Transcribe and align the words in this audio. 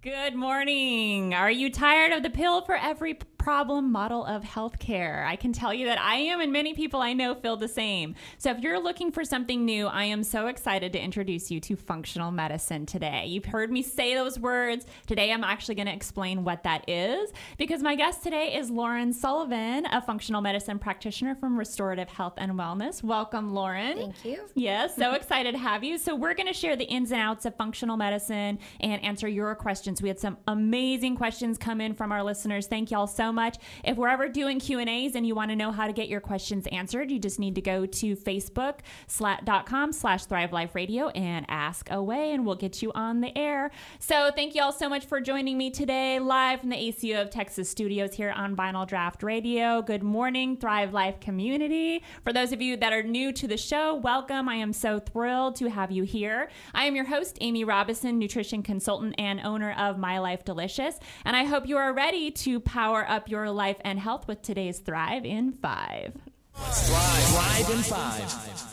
Good 0.00 0.36
morning. 0.36 1.34
Are 1.34 1.50
you 1.50 1.72
tired 1.72 2.12
of 2.12 2.22
the 2.22 2.30
pill 2.30 2.60
for 2.60 2.76
every 2.76 3.14
problem 3.48 3.90
model 3.90 4.26
of 4.26 4.42
healthcare? 4.42 5.26
I 5.26 5.34
can 5.34 5.54
tell 5.54 5.72
you 5.72 5.86
that 5.86 5.98
I 5.98 6.16
am, 6.16 6.42
and 6.42 6.52
many 6.52 6.74
people 6.74 7.00
I 7.00 7.14
know 7.14 7.34
feel 7.34 7.56
the 7.56 7.66
same. 7.66 8.14
So, 8.36 8.50
if 8.50 8.58
you're 8.58 8.78
looking 8.78 9.10
for 9.10 9.24
something 9.24 9.64
new, 9.64 9.86
I 9.86 10.04
am 10.04 10.22
so 10.22 10.48
excited 10.48 10.92
to 10.92 11.02
introduce 11.02 11.50
you 11.50 11.58
to 11.60 11.74
functional 11.74 12.30
medicine 12.30 12.84
today. 12.84 13.24
You've 13.26 13.46
heard 13.46 13.72
me 13.72 13.80
say 13.80 14.14
those 14.14 14.38
words. 14.38 14.84
Today, 15.06 15.32
I'm 15.32 15.44
actually 15.44 15.76
going 15.76 15.86
to 15.86 15.94
explain 15.94 16.44
what 16.44 16.62
that 16.64 16.86
is 16.90 17.32
because 17.56 17.82
my 17.82 17.94
guest 17.94 18.22
today 18.22 18.54
is 18.54 18.68
Lauren 18.68 19.14
Sullivan, 19.14 19.86
a 19.86 20.02
functional 20.02 20.42
medicine 20.42 20.78
practitioner 20.78 21.34
from 21.34 21.58
Restorative 21.58 22.10
Health 22.10 22.34
and 22.36 22.52
Wellness. 22.52 23.02
Welcome, 23.02 23.54
Lauren. 23.54 23.96
Thank 23.96 24.24
you. 24.26 24.44
Yes, 24.56 24.94
so 24.94 25.12
excited 25.14 25.52
to 25.52 25.58
have 25.58 25.82
you. 25.82 25.96
So, 25.96 26.14
we're 26.14 26.34
going 26.34 26.48
to 26.48 26.52
share 26.52 26.76
the 26.76 26.84
ins 26.84 27.12
and 27.12 27.22
outs 27.22 27.46
of 27.46 27.56
functional 27.56 27.96
medicine 27.96 28.58
and 28.80 29.02
answer 29.02 29.26
your 29.26 29.54
questions. 29.54 30.02
We 30.02 30.08
had 30.08 30.18
some 30.18 30.36
amazing 30.46 31.16
questions 31.16 31.56
come 31.56 31.80
in 31.80 31.94
from 31.94 32.12
our 32.12 32.22
listeners. 32.22 32.66
Thank 32.66 32.90
y'all 32.90 33.06
so 33.06 33.32
much. 33.32 33.37
If 33.84 33.96
we're 33.96 34.08
ever 34.08 34.28
doing 34.28 34.58
Q 34.58 34.80
and 34.80 34.88
A's 34.88 35.14
and 35.14 35.26
you 35.26 35.34
want 35.34 35.50
to 35.50 35.56
know 35.56 35.70
how 35.70 35.86
to 35.86 35.92
get 35.92 36.08
your 36.08 36.20
questions 36.20 36.66
answered, 36.72 37.10
you 37.10 37.18
just 37.18 37.38
need 37.38 37.54
to 37.54 37.60
go 37.60 37.86
to 37.86 38.16
facebook.com 38.16 39.92
slash 39.92 40.24
Thrive 40.24 40.52
Life 40.52 40.74
Radio 40.74 41.08
and 41.10 41.46
ask 41.48 41.90
away, 41.90 42.32
and 42.32 42.44
we'll 42.44 42.56
get 42.56 42.82
you 42.82 42.92
on 42.92 43.20
the 43.20 43.36
air. 43.36 43.70
So 43.98 44.30
thank 44.34 44.54
y'all 44.54 44.72
so 44.72 44.88
much 44.88 45.06
for 45.06 45.20
joining 45.20 45.56
me 45.56 45.70
today 45.70 46.18
live 46.18 46.60
from 46.60 46.70
the 46.70 46.76
ACO 46.76 47.22
of 47.22 47.30
Texas 47.30 47.70
studios 47.70 48.14
here 48.14 48.32
on 48.32 48.56
Vinyl 48.56 48.88
Draught 48.88 49.22
Radio. 49.22 49.82
Good 49.82 50.02
morning, 50.02 50.56
Thrive 50.56 50.92
Life 50.92 51.20
community. 51.20 52.02
For 52.24 52.32
those 52.32 52.52
of 52.52 52.60
you 52.60 52.76
that 52.78 52.92
are 52.92 53.02
new 53.02 53.32
to 53.32 53.46
the 53.46 53.56
show, 53.56 53.94
welcome. 53.94 54.48
I 54.48 54.56
am 54.56 54.72
so 54.72 54.98
thrilled 54.98 55.56
to 55.56 55.68
have 55.68 55.90
you 55.90 56.02
here. 56.02 56.48
I 56.74 56.84
am 56.84 56.96
your 56.96 57.04
host, 57.04 57.38
Amy 57.40 57.64
Robison, 57.64 58.18
nutrition 58.18 58.62
consultant 58.62 59.14
and 59.18 59.40
owner 59.40 59.72
of 59.78 59.98
My 59.98 60.18
Life 60.18 60.44
Delicious. 60.44 60.98
And 61.24 61.36
I 61.36 61.44
hope 61.44 61.66
you 61.66 61.76
are 61.76 61.92
ready 61.92 62.30
to 62.30 62.60
power 62.60 63.04
up 63.08 63.17
your 63.26 63.50
life 63.50 63.78
and 63.80 63.98
health 63.98 64.28
with 64.28 64.42
today's 64.42 64.80
Thrive 64.80 65.24
in 65.24 65.52
Five. 65.52 66.12
Thrive, 66.54 67.64
Thrive 67.64 67.70
in 67.70 67.82
Five. 67.82 68.68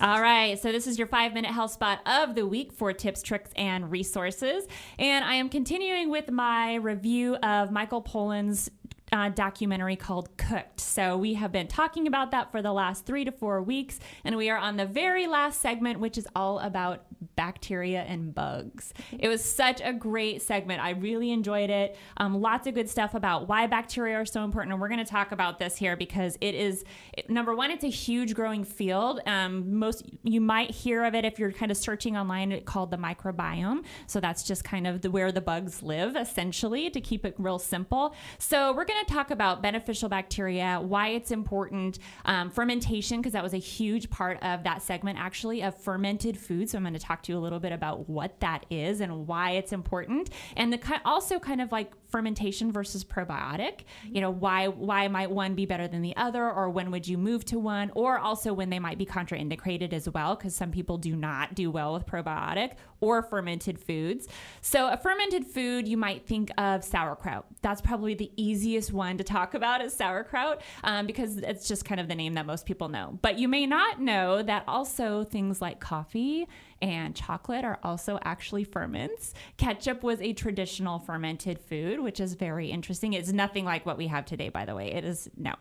All 0.00 0.20
right, 0.20 0.60
so 0.60 0.72
this 0.72 0.86
is 0.86 0.98
your 0.98 1.06
five 1.06 1.32
minute 1.32 1.52
health 1.52 1.72
spot 1.72 2.00
of 2.06 2.34
the 2.34 2.44
week 2.46 2.72
for 2.72 2.92
tips, 2.92 3.22
tricks, 3.22 3.50
and 3.54 3.88
resources. 3.90 4.66
And 4.98 5.24
I 5.24 5.34
am 5.34 5.48
continuing 5.48 6.10
with 6.10 6.28
my 6.30 6.74
review 6.74 7.36
of 7.36 7.70
Michael 7.70 8.02
Pollan's 8.02 8.68
uh, 9.12 9.28
documentary 9.28 9.96
called 9.96 10.36
Cooked. 10.38 10.80
So 10.80 11.16
we 11.16 11.34
have 11.34 11.52
been 11.52 11.68
talking 11.68 12.06
about 12.06 12.30
that 12.30 12.50
for 12.50 12.62
the 12.62 12.72
last 12.72 13.04
three 13.04 13.24
to 13.24 13.32
four 13.32 13.62
weeks, 13.62 14.00
and 14.24 14.36
we 14.36 14.48
are 14.48 14.58
on 14.58 14.76
the 14.76 14.86
very 14.86 15.26
last 15.26 15.60
segment, 15.60 16.00
which 16.00 16.16
is 16.16 16.26
all 16.34 16.58
about 16.60 17.04
bacteria 17.36 18.02
and 18.02 18.34
bugs. 18.34 18.92
It 19.18 19.28
was 19.28 19.44
such 19.44 19.80
a 19.82 19.92
great 19.92 20.42
segment. 20.42 20.82
I 20.82 20.90
really 20.90 21.30
enjoyed 21.30 21.70
it. 21.70 21.96
Um, 22.16 22.40
lots 22.40 22.66
of 22.66 22.74
good 22.74 22.88
stuff 22.88 23.14
about 23.14 23.48
why 23.48 23.66
bacteria 23.66 24.16
are 24.16 24.24
so 24.24 24.44
important, 24.44 24.72
and 24.72 24.80
we're 24.80 24.88
going 24.88 25.04
to 25.04 25.10
talk 25.10 25.32
about 25.32 25.58
this 25.58 25.76
here 25.76 25.96
because 25.96 26.36
it 26.40 26.54
is 26.54 26.84
number 27.28 27.54
one. 27.54 27.70
It's 27.70 27.84
a 27.84 27.88
huge 27.88 28.34
growing 28.34 28.64
field. 28.64 29.20
Um, 29.26 29.78
most 29.78 30.04
you 30.22 30.40
might 30.40 30.70
hear 30.70 31.04
of 31.04 31.14
it 31.14 31.24
if 31.24 31.38
you're 31.38 31.52
kind 31.52 31.70
of 31.70 31.76
searching 31.76 32.16
online. 32.16 32.50
It's 32.52 32.64
called 32.64 32.90
the 32.90 32.96
microbiome. 32.96 33.84
So 34.06 34.20
that's 34.20 34.42
just 34.42 34.64
kind 34.64 34.86
of 34.86 35.02
the, 35.02 35.10
where 35.10 35.32
the 35.32 35.40
bugs 35.40 35.82
live, 35.82 36.16
essentially, 36.16 36.88
to 36.90 37.00
keep 37.00 37.24
it 37.24 37.34
real 37.38 37.58
simple. 37.58 38.14
So 38.38 38.72
we're 38.72 38.84
going 38.84 39.00
to 39.00 39.01
to 39.06 39.12
talk 39.12 39.30
about 39.30 39.62
beneficial 39.62 40.08
bacteria, 40.08 40.80
why 40.80 41.08
it's 41.08 41.30
important, 41.30 41.98
um, 42.24 42.50
fermentation, 42.50 43.18
because 43.18 43.32
that 43.32 43.42
was 43.42 43.54
a 43.54 43.58
huge 43.58 44.10
part 44.10 44.42
of 44.42 44.62
that 44.64 44.82
segment, 44.82 45.18
actually, 45.18 45.62
of 45.62 45.76
fermented 45.76 46.36
food. 46.36 46.70
So 46.70 46.78
I'm 46.78 46.84
going 46.84 46.94
to 46.94 47.00
talk 47.00 47.22
to 47.24 47.32
you 47.32 47.38
a 47.38 47.40
little 47.40 47.60
bit 47.60 47.72
about 47.72 48.08
what 48.08 48.40
that 48.40 48.66
is 48.70 49.00
and 49.00 49.26
why 49.26 49.52
it's 49.52 49.72
important, 49.72 50.30
and 50.56 50.72
the 50.72 51.00
also 51.04 51.38
kind 51.38 51.60
of 51.60 51.72
like 51.72 51.92
fermentation 52.12 52.70
versus 52.70 53.02
probiotic. 53.02 53.80
You 54.04 54.20
know, 54.20 54.30
why 54.30 54.68
why 54.68 55.08
might 55.08 55.30
one 55.30 55.54
be 55.54 55.66
better 55.66 55.88
than 55.88 56.02
the 56.02 56.16
other, 56.16 56.48
or 56.48 56.70
when 56.70 56.90
would 56.90 57.08
you 57.08 57.18
move 57.18 57.44
to 57.46 57.58
one, 57.58 57.90
or 57.94 58.18
also 58.18 58.52
when 58.52 58.70
they 58.70 58.78
might 58.78 58.98
be 58.98 59.06
contraindicated 59.06 59.92
as 59.92 60.08
well, 60.08 60.36
because 60.36 60.54
some 60.54 60.70
people 60.70 60.98
do 60.98 61.16
not 61.16 61.54
do 61.54 61.70
well 61.70 61.94
with 61.94 62.06
probiotic 62.06 62.74
or 63.00 63.22
fermented 63.22 63.78
foods. 63.80 64.28
So 64.60 64.88
a 64.88 64.96
fermented 64.96 65.46
food, 65.46 65.88
you 65.88 65.96
might 65.96 66.26
think 66.26 66.50
of 66.56 66.84
sauerkraut. 66.84 67.46
That's 67.62 67.80
probably 67.80 68.14
the 68.14 68.30
easiest 68.36 68.92
one 68.92 69.18
to 69.18 69.24
talk 69.24 69.54
about 69.54 69.82
is 69.82 69.92
sauerkraut 69.92 70.62
um, 70.84 71.06
because 71.06 71.38
it's 71.38 71.66
just 71.66 71.84
kind 71.84 72.00
of 72.00 72.08
the 72.08 72.14
name 72.14 72.34
that 72.34 72.46
most 72.46 72.64
people 72.64 72.88
know. 72.88 73.18
But 73.22 73.38
you 73.38 73.48
may 73.48 73.66
not 73.66 74.00
know 74.00 74.42
that 74.42 74.64
also 74.68 75.24
things 75.24 75.60
like 75.60 75.80
coffee 75.80 76.46
and 76.82 77.14
chocolate 77.14 77.64
are 77.64 77.78
also 77.82 78.18
actually 78.24 78.64
ferments. 78.64 79.32
Ketchup 79.56 80.02
was 80.02 80.20
a 80.20 80.32
traditional 80.32 80.98
fermented 80.98 81.60
food, 81.60 82.00
which 82.00 82.18
is 82.20 82.34
very 82.34 82.70
interesting. 82.70 83.12
It's 83.12 83.32
nothing 83.32 83.64
like 83.64 83.86
what 83.86 83.96
we 83.96 84.08
have 84.08 84.26
today, 84.26 84.48
by 84.48 84.64
the 84.64 84.74
way. 84.74 84.92
It 84.92 85.04
is 85.04 85.30
no. 85.36 85.54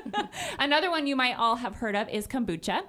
Another 0.58 0.90
one 0.90 1.06
you 1.06 1.16
might 1.16 1.38
all 1.38 1.56
have 1.56 1.76
heard 1.76 1.96
of 1.96 2.08
is 2.10 2.26
kombucha. 2.26 2.82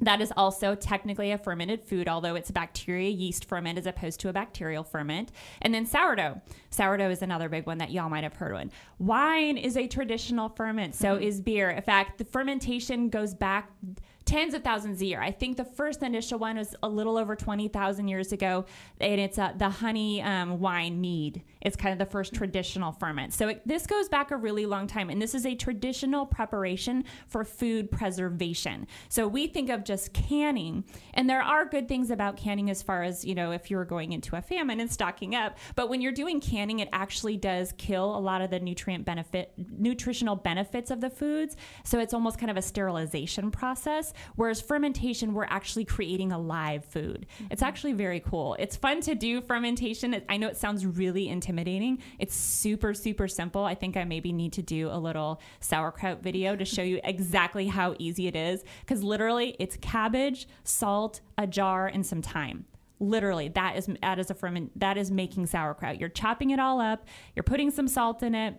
That 0.00 0.20
is 0.20 0.32
also 0.36 0.74
technically 0.74 1.30
a 1.30 1.38
fermented 1.38 1.84
food, 1.84 2.08
although 2.08 2.34
it's 2.34 2.50
a 2.50 2.52
bacteria 2.52 3.10
yeast 3.10 3.44
ferment 3.44 3.78
as 3.78 3.86
opposed 3.86 4.18
to 4.20 4.28
a 4.28 4.32
bacterial 4.32 4.82
ferment. 4.82 5.30
And 5.60 5.72
then 5.72 5.86
sourdough. 5.86 6.40
Sourdough 6.70 7.10
is 7.10 7.22
another 7.22 7.48
big 7.48 7.66
one 7.66 7.78
that 7.78 7.92
y'all 7.92 8.08
might 8.08 8.24
have 8.24 8.34
heard 8.34 8.56
of. 8.56 8.70
Wine 8.98 9.56
is 9.56 9.76
a 9.76 9.86
traditional 9.86 10.48
ferment, 10.48 10.96
so 10.96 11.14
mm-hmm. 11.14 11.22
is 11.22 11.40
beer. 11.40 11.70
In 11.70 11.82
fact, 11.82 12.18
the 12.18 12.24
fermentation 12.24 13.10
goes 13.10 13.32
back 13.32 13.70
tens 14.24 14.54
of 14.54 14.62
thousands 14.62 15.00
a 15.00 15.06
year. 15.06 15.20
I 15.20 15.30
think 15.30 15.56
the 15.56 15.64
first 15.64 16.02
initial 16.02 16.38
one 16.38 16.56
was 16.56 16.74
a 16.82 16.88
little 16.88 17.16
over 17.16 17.34
20,000 17.34 18.08
years 18.08 18.32
ago, 18.32 18.64
and 19.00 19.20
it's 19.20 19.38
uh, 19.38 19.52
the 19.56 19.68
honey 19.68 20.22
um, 20.22 20.60
wine 20.60 21.00
mead. 21.00 21.42
It's 21.60 21.76
kind 21.76 21.92
of 21.92 21.98
the 21.98 22.10
first 22.10 22.34
traditional 22.34 22.92
ferment. 22.92 23.32
So 23.32 23.48
it, 23.48 23.66
this 23.66 23.86
goes 23.86 24.08
back 24.08 24.30
a 24.30 24.36
really 24.36 24.66
long 24.66 24.86
time, 24.86 25.10
and 25.10 25.20
this 25.20 25.34
is 25.34 25.46
a 25.46 25.54
traditional 25.54 26.26
preparation 26.26 27.04
for 27.28 27.44
food 27.44 27.90
preservation. 27.90 28.86
So 29.08 29.26
we 29.26 29.46
think 29.46 29.70
of 29.70 29.84
just 29.84 30.12
canning, 30.12 30.84
and 31.14 31.28
there 31.28 31.42
are 31.42 31.64
good 31.64 31.88
things 31.88 32.10
about 32.10 32.36
canning 32.36 32.70
as 32.70 32.82
far 32.82 33.02
as, 33.02 33.24
you 33.24 33.34
know, 33.34 33.52
if 33.52 33.70
you're 33.70 33.84
going 33.84 34.12
into 34.12 34.36
a 34.36 34.42
famine 34.42 34.80
and 34.80 34.90
stocking 34.90 35.34
up. 35.34 35.58
But 35.74 35.88
when 35.88 36.00
you're 36.00 36.12
doing 36.12 36.40
canning, 36.40 36.80
it 36.80 36.88
actually 36.92 37.36
does 37.36 37.72
kill 37.78 38.16
a 38.16 38.18
lot 38.18 38.42
of 38.42 38.50
the 38.50 38.60
nutrient 38.60 39.04
benefit, 39.04 39.52
nutritional 39.56 40.36
benefits 40.36 40.90
of 40.90 41.00
the 41.00 41.10
foods. 41.10 41.56
So 41.84 41.98
it's 41.98 42.14
almost 42.14 42.38
kind 42.38 42.50
of 42.50 42.56
a 42.56 42.62
sterilization 42.62 43.50
process. 43.50 44.11
Whereas 44.36 44.60
fermentation, 44.60 45.34
we're 45.34 45.44
actually 45.44 45.84
creating 45.84 46.32
a 46.32 46.38
live 46.38 46.84
food. 46.84 47.26
Mm-hmm. 47.34 47.52
It's 47.52 47.62
actually 47.62 47.92
very 47.92 48.20
cool. 48.20 48.56
It's 48.58 48.76
fun 48.76 49.00
to 49.02 49.14
do 49.14 49.40
fermentation. 49.40 50.22
I 50.28 50.36
know 50.36 50.48
it 50.48 50.56
sounds 50.56 50.86
really 50.86 51.28
intimidating. 51.28 51.98
It's 52.18 52.34
super, 52.34 52.94
super 52.94 53.28
simple. 53.28 53.64
I 53.64 53.74
think 53.74 53.96
I 53.96 54.04
maybe 54.04 54.32
need 54.32 54.52
to 54.54 54.62
do 54.62 54.88
a 54.90 54.98
little 54.98 55.40
sauerkraut 55.60 56.22
video 56.22 56.56
to 56.56 56.64
show 56.64 56.82
you 56.82 57.00
exactly 57.04 57.66
how 57.66 57.94
easy 57.98 58.26
it 58.26 58.36
is. 58.36 58.64
Because 58.80 59.02
literally, 59.02 59.56
it's 59.58 59.76
cabbage, 59.76 60.48
salt, 60.64 61.20
a 61.38 61.46
jar, 61.46 61.86
and 61.86 62.04
some 62.04 62.22
thyme 62.22 62.64
literally 63.02 63.48
that 63.48 63.76
is 63.76 63.90
that 64.00 64.20
is 64.20 64.30
a 64.30 64.34
ferment 64.34 64.70
that 64.78 64.96
is 64.96 65.10
making 65.10 65.44
sauerkraut 65.44 65.98
you're 65.98 66.08
chopping 66.08 66.50
it 66.50 66.60
all 66.60 66.80
up 66.80 67.04
you're 67.34 67.42
putting 67.42 67.68
some 67.68 67.88
salt 67.88 68.22
in 68.22 68.32
it 68.32 68.54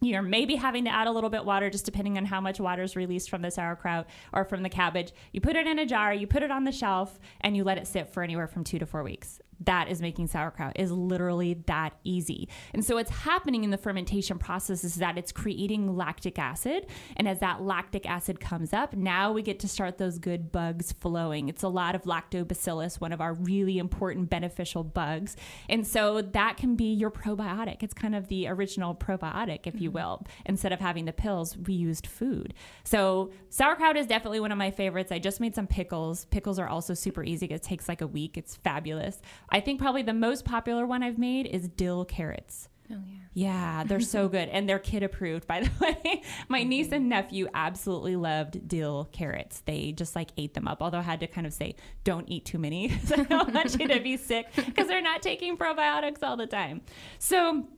you're 0.00 0.22
maybe 0.22 0.56
having 0.56 0.84
to 0.84 0.90
add 0.90 1.06
a 1.06 1.12
little 1.12 1.30
bit 1.30 1.44
water 1.44 1.68
just 1.70 1.84
depending 1.84 2.16
on 2.16 2.24
how 2.24 2.40
much 2.40 2.58
water 2.58 2.82
is 2.82 2.96
released 2.96 3.28
from 3.28 3.42
the 3.42 3.50
sauerkraut 3.50 4.06
or 4.32 4.44
from 4.44 4.62
the 4.62 4.68
cabbage. 4.68 5.12
You 5.32 5.40
put 5.40 5.56
it 5.56 5.66
in 5.66 5.78
a 5.78 5.86
jar, 5.86 6.14
you 6.14 6.26
put 6.26 6.42
it 6.42 6.50
on 6.50 6.64
the 6.64 6.72
shelf, 6.72 7.18
and 7.42 7.56
you 7.56 7.64
let 7.64 7.78
it 7.78 7.86
sit 7.86 8.08
for 8.08 8.22
anywhere 8.22 8.46
from 8.46 8.64
two 8.64 8.78
to 8.78 8.86
four 8.86 9.02
weeks 9.02 9.40
that 9.60 9.88
is 9.88 10.00
making 10.00 10.26
sauerkraut 10.26 10.72
is 10.76 10.90
literally 10.90 11.54
that 11.66 11.94
easy. 12.04 12.48
And 12.72 12.84
so 12.84 12.94
what's 12.96 13.10
happening 13.10 13.64
in 13.64 13.70
the 13.70 13.78
fermentation 13.78 14.38
process 14.38 14.84
is 14.84 14.96
that 14.96 15.18
it's 15.18 15.32
creating 15.32 15.96
lactic 15.96 16.38
acid. 16.38 16.86
And 17.16 17.28
as 17.28 17.40
that 17.40 17.62
lactic 17.62 18.08
acid 18.08 18.40
comes 18.40 18.72
up, 18.72 18.94
now 18.94 19.32
we 19.32 19.42
get 19.42 19.60
to 19.60 19.68
start 19.68 19.98
those 19.98 20.18
good 20.18 20.50
bugs 20.50 20.92
flowing. 20.92 21.48
It's 21.48 21.62
a 21.62 21.68
lot 21.68 21.94
of 21.94 22.02
lactobacillus, 22.02 23.00
one 23.00 23.12
of 23.12 23.20
our 23.20 23.34
really 23.34 23.78
important 23.78 24.30
beneficial 24.30 24.82
bugs. 24.82 25.36
And 25.68 25.86
so 25.86 26.22
that 26.22 26.56
can 26.56 26.74
be 26.76 26.92
your 26.92 27.10
probiotic. 27.10 27.82
It's 27.82 27.94
kind 27.94 28.14
of 28.14 28.28
the 28.28 28.48
original 28.48 28.94
probiotic, 28.94 29.66
if 29.66 29.80
you 29.80 29.90
mm-hmm. 29.90 29.98
will. 29.98 30.26
Instead 30.46 30.72
of 30.72 30.80
having 30.80 31.04
the 31.04 31.12
pills, 31.12 31.56
we 31.56 31.74
used 31.74 32.06
food. 32.06 32.54
So 32.84 33.30
sauerkraut 33.50 33.96
is 33.96 34.06
definitely 34.06 34.40
one 34.40 34.52
of 34.52 34.58
my 34.58 34.70
favorites. 34.70 35.12
I 35.12 35.18
just 35.18 35.40
made 35.40 35.54
some 35.54 35.66
pickles. 35.66 36.24
Pickles 36.26 36.58
are 36.58 36.68
also 36.68 36.94
super 36.94 37.22
easy. 37.22 37.46
It 37.46 37.62
takes 37.62 37.88
like 37.88 38.00
a 38.00 38.06
week. 38.06 38.38
It's 38.38 38.56
fabulous. 38.56 39.20
I 39.50 39.60
think 39.60 39.80
probably 39.80 40.02
the 40.02 40.14
most 40.14 40.44
popular 40.44 40.86
one 40.86 41.02
I've 41.02 41.18
made 41.18 41.46
is 41.46 41.68
dill 41.68 42.04
carrots. 42.04 42.68
Oh 42.90 42.96
yeah. 43.06 43.16
Yeah, 43.32 43.84
they're 43.84 44.00
so 44.00 44.28
good 44.28 44.48
and 44.48 44.68
they're 44.68 44.80
kid 44.80 45.04
approved 45.04 45.46
by 45.46 45.60
the 45.60 45.70
way. 45.80 46.22
My 46.48 46.64
niece 46.64 46.90
and 46.90 47.08
nephew 47.08 47.48
absolutely 47.54 48.16
loved 48.16 48.66
dill 48.66 49.08
carrots. 49.12 49.60
They 49.60 49.92
just 49.92 50.16
like 50.16 50.30
ate 50.36 50.54
them 50.54 50.66
up. 50.66 50.82
Although 50.82 50.98
I 50.98 51.02
had 51.02 51.20
to 51.20 51.28
kind 51.28 51.46
of 51.46 51.52
say 51.52 51.76
don't 52.02 52.28
eat 52.28 52.44
too 52.44 52.58
many. 52.58 52.90
I 53.16 53.22
don't 53.22 53.54
want 53.54 53.78
you 53.78 53.86
to 53.86 54.00
be 54.00 54.16
sick 54.16 54.48
because 54.56 54.88
they're 54.88 55.00
not 55.00 55.22
taking 55.22 55.56
probiotics 55.56 56.22
all 56.22 56.36
the 56.36 56.48
time. 56.48 56.80
So 57.20 57.68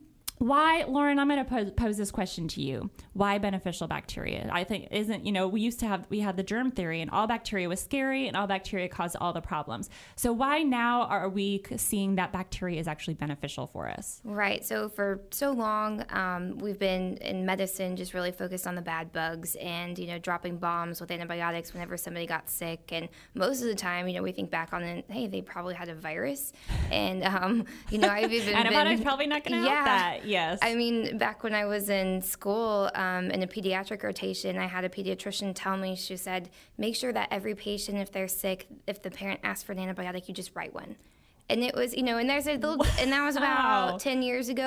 why 0.42 0.84
lauren 0.88 1.18
i'm 1.18 1.28
going 1.28 1.42
to 1.42 1.48
pose, 1.48 1.70
pose 1.72 1.96
this 1.96 2.10
question 2.10 2.48
to 2.48 2.62
you. 2.62 2.90
Why 3.12 3.38
beneficial 3.38 3.86
bacteria? 3.86 4.48
I 4.52 4.64
think 4.64 4.88
isn't 4.90 5.24
you 5.24 5.32
know 5.32 5.48
we 5.48 5.60
used 5.60 5.80
to 5.80 5.86
have 5.86 6.06
we 6.10 6.20
had 6.20 6.36
the 6.36 6.42
germ 6.42 6.70
theory 6.70 7.00
and 7.00 7.10
all 7.10 7.26
bacteria 7.26 7.68
was 7.68 7.80
scary 7.80 8.28
and 8.28 8.36
all 8.36 8.46
bacteria 8.46 8.88
caused 8.88 9.16
all 9.20 9.32
the 9.32 9.40
problems. 9.40 9.90
So 10.16 10.32
why 10.32 10.62
now 10.62 11.02
are 11.02 11.28
we 11.28 11.62
seeing 11.76 12.16
that 12.16 12.32
bacteria 12.32 12.80
is 12.80 12.88
actually 12.88 13.14
beneficial 13.14 13.66
for 13.66 13.88
us? 13.88 14.20
Right. 14.24 14.64
So 14.64 14.88
for 14.88 15.22
so 15.30 15.52
long, 15.52 16.04
um, 16.10 16.58
we've 16.58 16.78
been 16.78 17.16
in 17.18 17.46
medicine 17.46 17.96
just 17.96 18.14
really 18.14 18.32
focused 18.32 18.66
on 18.66 18.74
the 18.74 18.82
bad 18.82 19.12
bugs 19.12 19.54
and 19.56 19.98
you 19.98 20.06
know 20.06 20.18
dropping 20.18 20.58
bombs 20.58 21.00
with 21.00 21.10
antibiotics 21.10 21.72
whenever 21.72 21.96
somebody 21.96 22.26
got 22.26 22.50
sick. 22.50 22.92
And 22.92 23.08
most 23.34 23.60
of 23.60 23.68
the 23.68 23.74
time, 23.74 24.08
you 24.08 24.14
know, 24.14 24.22
we 24.22 24.32
think 24.32 24.50
back 24.50 24.72
on 24.72 24.82
it, 24.82 25.04
hey, 25.08 25.26
they 25.26 25.42
probably 25.42 25.74
had 25.74 25.88
a 25.88 25.94
virus, 25.94 26.52
and 26.90 27.22
um, 27.24 27.64
you 27.90 27.98
know, 27.98 28.08
I've 28.08 28.32
even 28.32 28.54
antibiotics 28.54 29.00
been, 29.00 29.06
probably 29.06 29.26
not 29.26 29.44
going 29.44 29.62
to 29.62 29.68
help 29.68 29.84
that 29.84 30.24
yes 30.36 30.58
I 30.62 30.74
mean, 30.82 31.18
back 31.24 31.38
when 31.44 31.54
I 31.62 31.64
was 31.74 31.84
in 32.00 32.08
school 32.34 32.90
um, 33.04 33.24
in 33.34 33.40
a 33.42 33.46
pediatric 33.56 34.00
rotation, 34.08 34.52
I 34.66 34.68
had 34.76 34.82
a 34.84 34.88
pediatrician 34.96 35.48
tell 35.62 35.76
me, 35.84 35.90
she 36.06 36.16
said, 36.16 36.42
make 36.84 36.94
sure 36.96 37.12
that 37.18 37.26
every 37.36 37.54
patient, 37.68 37.96
if 38.04 38.10
they're 38.14 38.28
sick, 38.44 38.58
if 38.86 38.96
the 39.06 39.10
parent 39.10 39.40
asks 39.50 39.62
for 39.64 39.72
an 39.72 39.78
antibiotic, 39.84 40.22
you 40.28 40.34
just 40.42 40.52
write 40.56 40.72
one. 40.82 40.96
And 41.50 41.62
it 41.68 41.74
was, 41.74 41.92
you 41.98 42.04
know, 42.08 42.16
and 42.20 42.30
there's 42.30 42.46
a 42.46 42.54
little, 42.54 42.86
and 43.00 43.08
that 43.12 43.22
was 43.28 43.34
Wow. 43.36 43.42
about 43.42 44.00
10 44.00 44.22
years 44.22 44.48
ago. 44.48 44.62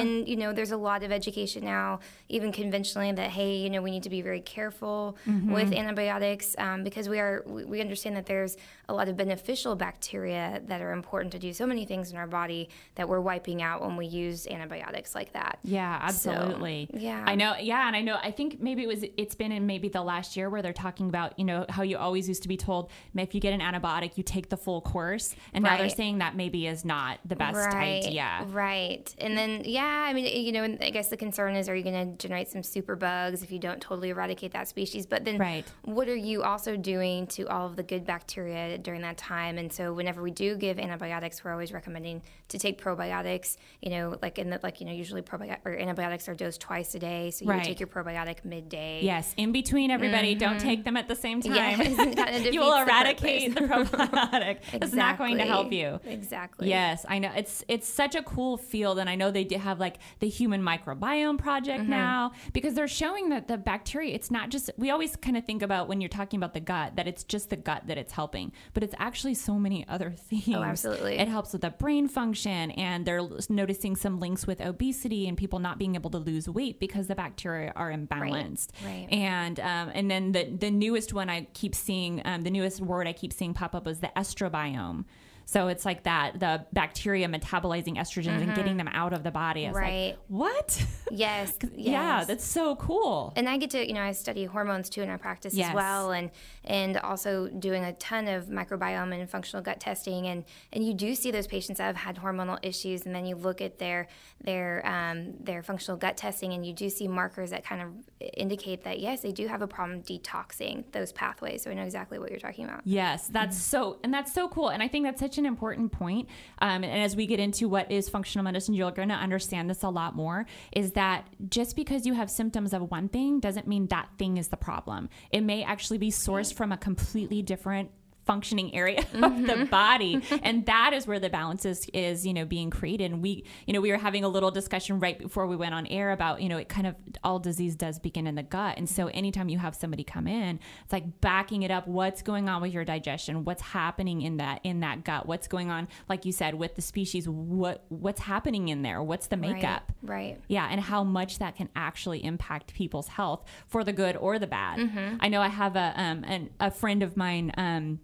And, 0.00 0.26
you 0.26 0.36
know, 0.36 0.50
there's 0.52 0.72
a 0.72 0.76
lot 0.90 1.00
of 1.06 1.12
education 1.12 1.64
now, 1.64 2.00
even 2.28 2.50
conventionally, 2.50 3.12
that, 3.12 3.30
hey, 3.38 3.52
you 3.62 3.70
know, 3.70 3.82
we 3.86 3.90
need 3.92 4.02
to 4.04 4.10
be 4.18 4.22
very 4.30 4.40
careful 4.40 5.16
with 5.56 5.70
antibiotics 5.72 6.56
um, 6.58 6.82
because 6.82 7.08
we 7.08 7.18
are, 7.20 7.44
we 7.46 7.80
understand 7.80 8.16
that 8.16 8.26
there's 8.26 8.56
a 8.88 8.94
lot 8.94 9.08
of 9.08 9.16
beneficial 9.16 9.74
bacteria 9.76 10.60
that 10.66 10.80
are 10.80 10.92
important 10.92 11.32
to 11.32 11.38
do 11.38 11.52
so 11.52 11.66
many 11.66 11.84
things 11.86 12.10
in 12.10 12.16
our 12.16 12.26
body 12.26 12.68
that 12.96 13.08
we're 13.08 13.20
wiping 13.20 13.62
out 13.62 13.80
when 13.80 13.96
we 13.96 14.06
use 14.06 14.46
antibiotics 14.46 15.14
like 15.14 15.32
that. 15.32 15.58
Yeah, 15.64 16.06
So, 16.08 16.30
absolutely. 16.30 16.90
yeah. 16.92 17.24
I 17.26 17.34
know. 17.34 17.54
Yeah, 17.60 17.86
and 17.86 17.96
I 17.96 18.02
know. 18.02 18.18
I 18.22 18.30
think 18.30 18.60
maybe 18.60 18.82
it 18.82 18.88
was. 18.88 19.04
It's 19.16 19.34
been 19.34 19.52
in 19.52 19.66
maybe 19.66 19.88
the 19.88 20.02
last 20.02 20.36
year 20.36 20.50
where 20.50 20.60
they're 20.62 20.72
talking 20.72 21.08
about 21.08 21.38
you 21.38 21.44
know 21.44 21.64
how 21.68 21.82
you 21.82 21.96
always 21.96 22.28
used 22.28 22.42
to 22.42 22.48
be 22.48 22.56
told 22.56 22.90
if 23.16 23.34
you 23.34 23.40
get 23.40 23.52
an 23.52 23.60
antibiotic 23.60 24.16
you 24.18 24.22
take 24.22 24.48
the 24.50 24.56
full 24.56 24.80
course, 24.80 25.34
and 25.52 25.64
now 25.64 25.76
they're 25.76 25.88
saying 25.88 26.18
that 26.18 26.36
maybe 26.36 26.66
is 26.66 26.84
not 26.84 27.18
the 27.24 27.36
best 27.36 27.74
idea. 27.74 28.44
Right. 28.50 29.14
And 29.18 29.36
then, 29.36 29.62
yeah, 29.64 30.06
I 30.08 30.12
mean, 30.12 30.26
you 30.44 30.52
know, 30.52 30.64
I 30.80 30.90
guess 30.90 31.08
the 31.08 31.16
concern 31.16 31.56
is 31.56 31.68
are 31.68 31.74
you 31.76 31.82
going 31.82 32.16
to 32.16 32.16
generate 32.28 32.48
some 32.48 32.62
super 32.62 32.96
bugs 32.96 33.42
if 33.42 33.50
you 33.50 33.58
don't 33.58 33.80
totally 33.80 34.10
eradicate 34.10 34.52
that 34.52 34.68
species? 34.68 35.06
But 35.06 35.24
then, 35.24 35.38
Right. 35.38 35.64
what 35.84 36.08
are 36.08 36.14
you 36.16 36.42
also 36.42 36.76
doing 36.76 37.26
to 37.28 37.44
all 37.48 37.66
of 37.66 37.76
the 37.76 37.82
good 37.82 38.04
bacteria 38.06 38.73
during 38.82 39.02
that 39.02 39.16
time? 39.16 39.58
And 39.58 39.72
so, 39.72 39.92
whenever 39.92 40.22
we 40.22 40.30
do 40.30 40.56
give 40.56 40.78
antibiotics, 40.78 41.44
we're 41.44 41.52
always 41.52 41.72
recommending 41.72 42.22
to 42.48 42.58
take 42.58 42.80
probiotics. 42.80 43.56
You 43.80 43.90
know, 43.90 44.18
like 44.22 44.38
in 44.38 44.50
the 44.50 44.60
like 44.62 44.80
you 44.80 44.86
know, 44.86 44.92
usually 44.92 45.22
probiotic 45.22 45.58
or 45.64 45.72
antibiotics 45.76 46.28
are 46.28 46.34
dosed 46.34 46.60
twice 46.60 46.94
a 46.94 46.98
day, 46.98 47.30
so 47.30 47.44
you 47.44 47.50
Right. 47.50 47.64
take 47.64 47.78
your 47.80 47.86
probiotic 47.86 48.44
midday. 48.44 49.00
Yes, 49.02 49.34
in 49.36 49.52
between 49.52 49.90
everybody, 49.90 50.34
don't 50.34 50.58
take 50.58 50.84
them 50.84 50.96
at 50.96 51.08
the 51.08 51.16
same 51.16 51.40
time. 51.42 51.54
Yes, 51.54 52.44
you 52.52 52.60
will 52.60 52.72
the 52.74 52.82
eradicate 52.82 53.54
the, 53.54 53.62
purpose. 53.62 53.90
probiotic. 53.90 54.58
It's 54.72 54.92
not 54.92 55.18
going 55.18 55.38
to 55.38 55.44
help 55.44 55.72
you. 55.72 56.00
Exactly. 56.04 56.68
Yes, 56.68 57.04
I 57.08 57.18
know. 57.18 57.30
It's 57.36 57.64
it's 57.68 57.88
such 57.88 58.14
a 58.14 58.22
cool 58.22 58.56
field, 58.56 58.98
and 58.98 59.08
I 59.10 59.14
know 59.14 59.30
they 59.30 59.44
do 59.44 59.56
have 59.56 59.78
like 59.80 59.96
the 60.20 60.28
Human 60.28 60.62
Microbiome 60.62 61.38
Project 61.38 61.74
Mm-hmm. 61.74 61.90
now 61.90 62.32
because 62.52 62.74
they're 62.74 62.86
showing 62.86 63.30
that 63.30 63.48
the 63.48 63.56
bacteria. 63.56 64.14
It's 64.14 64.30
not 64.30 64.50
just 64.50 64.70
we 64.76 64.90
always 64.90 65.16
kind 65.16 65.36
of 65.36 65.44
think 65.44 65.62
about 65.62 65.88
when 65.88 66.00
you're 66.00 66.08
talking 66.08 66.38
about 66.38 66.54
the 66.54 66.60
gut 66.60 66.96
that 66.96 67.06
it's 67.08 67.24
just 67.24 67.50
the 67.50 67.56
gut 67.56 67.86
that 67.86 67.98
it's 67.98 68.12
helping, 68.12 68.52
but 68.72 68.82
it's 68.82 68.94
actually 68.98 69.34
so 69.34 69.58
many 69.58 69.86
other 69.88 70.10
things. 70.16 70.48
Oh, 70.48 70.62
absolutely. 70.62 71.18
It 71.18 71.28
helps 71.28 71.52
with 71.52 71.62
the 71.62 71.70
brain 71.70 72.08
function, 72.08 72.70
and 72.72 73.04
they're 73.04 73.28
noticing 73.48 73.96
some 73.96 74.18
links 74.18 74.46
with 74.46 74.60
obesity 74.60 75.28
and 75.28 75.36
people 75.36 75.58
not 75.58 75.78
being 75.78 75.94
able 75.94 76.10
to 76.10 76.18
lose 76.18 76.48
weight 76.48 76.80
because 76.80 77.06
the 77.06 77.14
bacteria 77.14 77.72
are 77.76 77.92
imbalanced. 77.92 78.68
right. 78.84 79.06
And 79.10 79.60
um, 79.60 79.90
and 79.94 80.10
then 80.10 80.32
the 80.32 80.44
the 80.44 80.70
newest 80.70 81.12
one 81.12 81.28
I 81.28 81.46
keep 81.54 81.74
seeing, 81.74 82.22
um, 82.24 82.42
the 82.42 82.50
newest 82.50 82.80
word 82.80 83.06
I 83.06 83.12
keep 83.12 83.32
seeing 83.32 83.54
pop 83.54 83.74
up 83.74 83.86
is 83.86 84.00
the 84.00 84.10
estrobolome. 84.16 85.04
So 85.46 85.68
it's 85.68 85.84
like 85.84 86.04
that 86.04 86.40
the 86.40 86.64
bacteria 86.72 87.28
metabolizing 87.28 87.96
estrogens 87.96 88.42
and 88.42 88.54
getting 88.54 88.76
them 88.76 88.88
out 88.88 89.12
of 89.12 89.22
the 89.22 89.30
body. 89.30 89.64
It's 89.66 89.74
Mm-hmm. 89.76 89.84
Right. 89.84 90.06
like 90.10 90.18
what? 90.28 90.86
Yes. 91.10 91.52
Yeah, 91.76 92.24
that's 92.24 92.44
so 92.44 92.76
cool. 92.76 93.32
and 93.36 93.48
I 93.48 93.56
get 93.58 93.70
to, 93.70 93.86
you 93.86 93.92
know, 93.94 94.00
I 94.02 94.12
study 94.12 94.44
hormones 94.44 94.88
too 94.88 95.02
in 95.02 95.08
our 95.10 95.18
practice 95.18 95.54
Yes. 95.54 95.68
as 95.70 95.74
well, 95.74 96.12
and 96.12 96.30
and 96.64 96.96
also 96.98 97.48
doing 97.48 97.84
a 97.84 97.92
ton 97.94 98.26
of 98.28 98.46
microbiome 98.46 99.12
and 99.18 99.28
functional 99.28 99.62
gut 99.62 99.80
testing, 99.80 100.26
and 100.26 100.44
and 100.72 100.84
you 100.86 100.94
do 100.94 101.14
see 101.14 101.30
those 101.30 101.46
patients 101.46 101.78
that 101.78 101.84
have 101.86 101.96
had 101.96 102.16
hormonal 102.16 102.58
issues, 102.62 103.04
and 103.06 103.14
then 103.14 103.26
you 103.26 103.36
look 103.36 103.60
at 103.60 103.78
their 103.78 104.08
their 104.42 104.86
um, 104.86 105.34
their 105.40 105.62
functional 105.62 105.98
gut 105.98 106.16
testing, 106.16 106.52
and 106.52 106.64
you 106.66 106.72
do 106.72 106.88
see 106.88 107.06
markers 107.06 107.50
that 107.50 107.64
kind 107.64 107.82
of 107.82 107.88
indicate 108.36 108.84
that 108.84 109.00
yes, 109.00 109.20
they 109.20 109.32
do 109.32 109.46
have 109.46 109.60
a 109.62 109.66
problem 109.68 110.02
detoxing 110.02 110.84
those 110.92 111.12
pathways. 111.12 111.62
So 111.62 111.70
I 111.70 111.74
know 111.74 111.82
exactly 111.82 112.18
what 112.18 112.30
you're 112.30 112.40
talking 112.40 112.64
about. 112.64 112.80
Yes, 112.84 113.28
that's 113.28 113.56
so, 113.58 113.98
and 114.02 114.12
that's 114.14 114.32
so 114.32 114.48
cool. 114.48 114.68
And 114.70 114.82
I 114.82 114.88
think 114.88 115.04
that's 115.04 115.20
such 115.20 115.33
an 115.38 115.46
important 115.46 115.92
point. 115.92 116.28
Um, 116.58 116.84
and 116.84 117.02
as 117.02 117.16
we 117.16 117.26
get 117.26 117.40
into 117.40 117.68
what 117.68 117.90
is 117.90 118.08
functional 118.08 118.44
medicine, 118.44 118.74
you're 118.74 118.90
going 118.90 119.08
to 119.08 119.14
understand 119.14 119.68
this 119.68 119.82
a 119.82 119.88
lot 119.88 120.14
more. 120.14 120.46
Is 120.72 120.92
that 120.92 121.26
just 121.48 121.76
because 121.76 122.06
you 122.06 122.14
have 122.14 122.30
symptoms 122.30 122.72
of 122.72 122.90
one 122.90 123.08
thing 123.08 123.40
doesn't 123.40 123.66
mean 123.66 123.86
that 123.88 124.08
thing 124.18 124.36
is 124.36 124.48
the 124.48 124.56
problem. 124.56 125.08
It 125.30 125.42
may 125.42 125.62
actually 125.62 125.98
be 125.98 126.10
sourced 126.10 126.54
from 126.54 126.72
a 126.72 126.76
completely 126.76 127.42
different 127.42 127.90
functioning 128.24 128.74
area 128.74 129.00
of 129.14 129.46
the 129.46 129.68
body. 129.70 130.22
And 130.42 130.66
that 130.66 130.92
is 130.92 131.06
where 131.06 131.20
the 131.20 131.30
balance 131.30 131.64
is 131.64 131.88
is 131.94 132.26
you 132.26 132.34
know 132.34 132.44
being 132.44 132.70
created. 132.70 133.12
And 133.12 133.22
we 133.22 133.44
you 133.66 133.72
know 133.72 133.80
we 133.80 133.90
were 133.90 133.98
having 133.98 134.24
a 134.24 134.28
little 134.28 134.50
discussion 134.50 134.98
right 135.00 135.18
before 135.18 135.46
we 135.46 135.56
went 135.56 135.74
on 135.74 135.86
air 135.86 136.10
about 136.12 136.42
you 136.42 136.48
know 136.48 136.58
it 136.58 136.68
kind 136.68 136.86
of 136.86 136.94
all 137.22 137.38
disease 137.38 137.76
does 137.76 137.98
begin 137.98 138.26
in 138.26 138.34
the 138.34 138.42
gut. 138.42 138.76
And 138.76 138.88
so 138.88 139.06
anytime 139.08 139.48
you 139.48 139.58
have 139.58 139.74
somebody 139.74 140.04
come 140.04 140.26
in 140.26 140.60
it's 140.82 140.92
like 140.92 141.20
backing 141.20 141.62
it 141.62 141.70
up. 141.70 141.86
What's 141.86 142.22
going 142.22 142.48
on 142.48 142.60
with 142.62 142.72
your 142.72 142.84
digestion? 142.84 143.44
What's 143.44 143.62
happening 143.62 144.22
in 144.22 144.36
that 144.38 144.60
in 144.64 144.80
that 144.80 145.04
gut? 145.04 145.26
What's 145.26 145.48
going 145.48 145.70
on 145.70 145.88
like 146.08 146.24
you 146.24 146.32
said 146.32 146.54
with 146.54 146.74
the 146.74 146.82
species? 146.82 147.28
What 147.28 147.84
what's 147.88 148.20
happening 148.20 148.68
in 148.68 148.82
there? 148.82 149.02
What's 149.02 149.28
the 149.28 149.36
makeup? 149.36 149.92
Right. 150.02 150.40
yeah, 150.48 150.68
and 150.70 150.80
how 150.80 151.04
much 151.04 151.38
that 151.38 151.56
can 151.56 151.68
actually 151.76 152.24
impact 152.24 152.74
people's 152.74 153.08
health 153.08 153.44
for 153.66 153.84
the 153.84 153.92
good 153.92 154.16
or 154.16 154.38
the 154.38 154.46
bad. 154.46 154.78
I 155.20 155.28
know 155.28 155.40
I 155.40 155.48
have 155.48 155.76
a 155.76 155.92
um 155.96 156.24
an, 156.24 156.50
a 156.60 156.70
friend 156.70 157.02
of 157.02 157.16
mine 157.16 157.52
um 157.56 158.00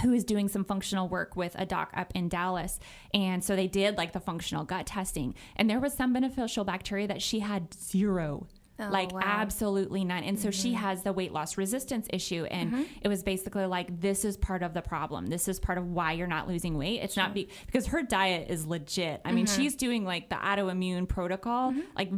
who 0.00 0.12
is 0.12 0.24
doing 0.24 0.48
some 0.48 0.64
functional 0.64 1.08
work 1.08 1.36
with 1.36 1.54
a 1.58 1.66
doc 1.66 1.90
up 1.94 2.12
in 2.14 2.28
Dallas. 2.28 2.80
And 3.12 3.44
so 3.44 3.54
they 3.54 3.68
did 3.68 3.96
like 3.96 4.12
the 4.12 4.20
functional 4.20 4.64
gut 4.64 4.86
testing. 4.86 5.34
And 5.56 5.68
there 5.68 5.80
was 5.80 5.92
some 5.94 6.12
beneficial 6.12 6.64
bacteria 6.64 7.06
that 7.08 7.22
she 7.22 7.40
had 7.40 7.74
zero. 7.74 8.46
Oh, 8.80 8.88
like 8.90 9.12
wow. 9.12 9.20
absolutely 9.22 10.02
none. 10.02 10.24
And 10.24 10.38
so 10.38 10.50
she 10.50 10.70
mm-hmm. 10.70 10.82
has 10.82 11.02
the 11.02 11.12
weight 11.12 11.30
loss 11.30 11.58
resistance 11.58 12.06
issue. 12.10 12.44
And 12.44 12.72
mm-hmm. 12.72 12.82
it 13.02 13.08
was 13.08 13.22
basically 13.22 13.66
like, 13.66 14.00
this 14.00 14.24
is 14.24 14.38
part 14.38 14.62
of 14.62 14.72
the 14.72 14.80
problem. 14.80 15.26
This 15.26 15.46
is 15.46 15.60
part 15.60 15.76
of 15.76 15.86
why 15.88 16.12
you're 16.12 16.26
not 16.26 16.48
losing 16.48 16.78
weight. 16.78 17.00
It's 17.02 17.16
not 17.16 17.34
be- 17.34 17.48
because 17.66 17.88
her 17.88 18.02
diet 18.02 18.48
is 18.48 18.66
legit. 18.66 19.20
I 19.26 19.32
mean, 19.32 19.44
mm-hmm. 19.44 19.60
she's 19.60 19.76
doing 19.76 20.04
like 20.04 20.30
the 20.30 20.36
autoimmune 20.36 21.06
protocol, 21.06 21.74
like 21.96 22.10